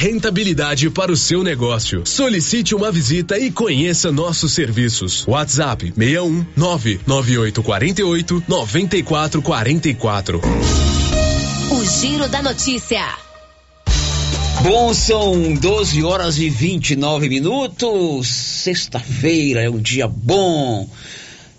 rentabilidade 0.00 0.88
para 0.88 1.12
o 1.12 1.16
seu 1.16 1.44
negócio. 1.44 2.06
Solicite 2.06 2.74
uma 2.74 2.90
visita 2.90 3.38
e 3.38 3.50
conheça 3.50 4.10
nossos 4.10 4.54
serviços. 4.54 5.26
WhatsApp 5.28 5.92
61 5.94 6.46
99848 6.56 8.44
9444. 8.48 10.40
O 11.70 11.84
Giro 11.84 12.26
da 12.30 12.40
Notícia. 12.40 13.04
Bom, 14.62 14.94
são 14.94 15.52
12 15.52 16.02
horas 16.02 16.38
e 16.38 16.48
29 16.48 17.28
minutos. 17.28 18.26
Sexta-feira 18.26 19.60
é 19.60 19.68
um 19.68 19.78
dia 19.78 20.08
bom. 20.08 20.88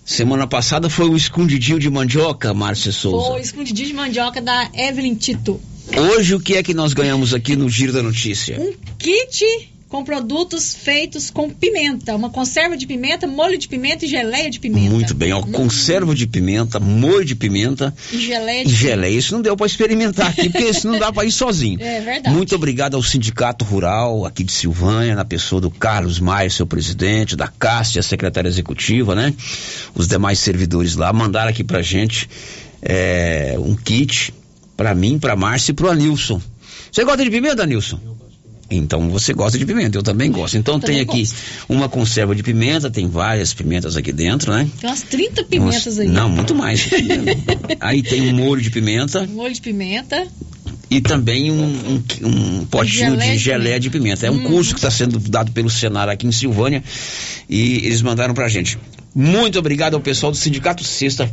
Semana 0.04 0.48
passada 0.48 0.90
foi 0.90 1.08
o 1.08 1.16
escondidinho 1.16 1.78
de 1.78 1.92
mandioca, 1.92 2.56
Márcia 2.56 2.92
Souza. 2.92 3.28
Foi 3.28 3.40
o 3.40 3.44
escondidinho 3.44 3.90
de 3.90 3.94
mandioca 3.94 4.42
da 4.42 4.68
Evelyn 4.74 5.14
Tito. 5.14 5.62
Hoje 5.98 6.36
o 6.36 6.40
que 6.40 6.56
é 6.56 6.64
que 6.64 6.74
nós 6.74 6.94
ganhamos 6.94 7.34
aqui 7.34 7.56
no 7.56 7.70
Giro 7.70 7.92
da 7.92 8.02
Notícia? 8.02 8.60
Um 8.60 8.74
kit 8.98 9.46
com 9.92 10.06
produtos 10.06 10.74
feitos 10.74 11.30
com 11.30 11.50
pimenta, 11.50 12.16
uma 12.16 12.30
conserva 12.30 12.78
de 12.78 12.88
pimenta, 12.88 13.28
molho 13.28 13.58
de 13.58 13.68
pimenta 13.68 14.06
e 14.06 14.08
geleia 14.08 14.50
de 14.50 14.58
pimenta. 14.58 14.90
Muito 14.90 15.14
bem, 15.14 15.34
ó, 15.34 15.42
conserva 15.42 16.16
de 16.16 16.26
pimenta, 16.26 16.80
molho 16.80 17.26
de 17.26 17.36
pimenta 17.36 17.94
E 18.10 18.18
geleia 18.18 18.62
e 18.62 18.66
de 18.66 18.74
geleia. 18.74 19.18
Isso 19.18 19.34
não 19.34 19.42
deu 19.42 19.58
para 19.58 19.66
experimentar 19.66 20.28
aqui, 20.28 20.50
porque 20.50 20.64
isso 20.64 20.88
não 20.88 20.98
dá 20.98 21.12
para 21.12 21.26
ir 21.26 21.32
sozinho. 21.32 21.80
É 21.92 22.00
verdade. 22.00 22.34
Muito 22.34 22.56
obrigado 22.56 22.96
ao 22.96 23.04
Sindicato 23.04 23.66
Rural 23.66 24.26
aqui 24.26 24.46
de 24.46 24.54
Silvânia, 24.54 25.14
na 25.14 25.26
pessoa 25.26 25.60
do 25.60 25.70
Carlos 25.70 26.20
Maia, 26.22 26.50
seu 26.50 26.66
presidente, 26.66 27.36
da 27.36 27.50
Cássia, 27.50 28.02
secretária 28.02 28.48
executiva, 28.48 29.14
né? 29.14 29.34
Os 29.94 30.08
demais 30.08 30.40
servidores 30.40 30.96
lá 30.96 31.12
mandaram 31.12 31.50
aqui 31.50 31.66
pra 31.66 31.82
gente 31.82 32.30
é, 32.82 33.56
um 33.60 33.76
kit 33.76 34.34
pra 34.82 34.96
mim, 34.96 35.20
pra 35.20 35.36
Márcia 35.36 35.72
e 35.72 35.76
pro 35.76 35.92
Anilson. 35.92 36.42
Você 36.92 37.04
gosta 37.04 37.24
de 37.24 37.30
pimenta, 37.30 37.62
Anilson? 37.62 38.00
Então 38.70 39.10
você 39.10 39.34
gosta 39.34 39.58
de 39.60 39.66
pimenta, 39.66 39.98
eu 39.98 40.02
também 40.02 40.32
gosto. 40.32 40.58
Então 40.58 40.80
tem 40.80 41.00
aqui 41.02 41.24
uma 41.70 41.88
conserva 41.90 42.34
de 42.34 42.42
pimenta, 42.42 42.90
tem 42.90 43.08
várias 43.08 43.54
pimentas 43.54 43.96
aqui 43.98 44.12
dentro, 44.12 44.52
né? 44.52 44.68
Tem 44.80 44.90
umas 44.90 45.02
30 45.02 45.44
pimentas 45.44 45.86
Umas- 45.86 46.00
aí. 46.00 46.08
Não, 46.08 46.30
muito 46.30 46.56
mais. 46.56 46.90
Aí 47.80 48.02
tem 48.02 48.22
um 48.30 48.34
molho 48.36 48.62
de 48.62 48.70
pimenta 48.72 49.28
Molho 49.28 49.54
de 49.54 49.62
pimenta. 49.62 50.26
e 50.90 51.02
também 51.02 51.52
um, 51.52 51.64
um- 51.64 52.28
um 52.28 52.66
potinho 52.66 53.18
de 53.18 53.38
geleia 53.38 53.80
de 53.80 53.90
pimenta. 53.90 54.26
É 54.26 54.32
um 54.32 54.36
Hum. 54.36 54.44
curso 54.44 54.74
que 54.74 54.80
está 54.80 54.90
sendo 54.90 55.20
dado 55.20 55.52
pelo 55.52 55.70
Senar 55.70 56.08
aqui 56.10 56.26
em 56.26 56.32
Silvânia 56.32 56.82
e 57.50 57.76
eles 57.86 58.02
mandaram 58.02 58.34
pra 58.34 58.48
gente. 58.48 58.78
Muito 59.14 59.60
obrigado 59.60 59.96
ao 59.96 60.00
pessoal 60.00 60.32
do 60.32 60.38
Sindicato 60.38 60.86
Sexta 60.86 61.30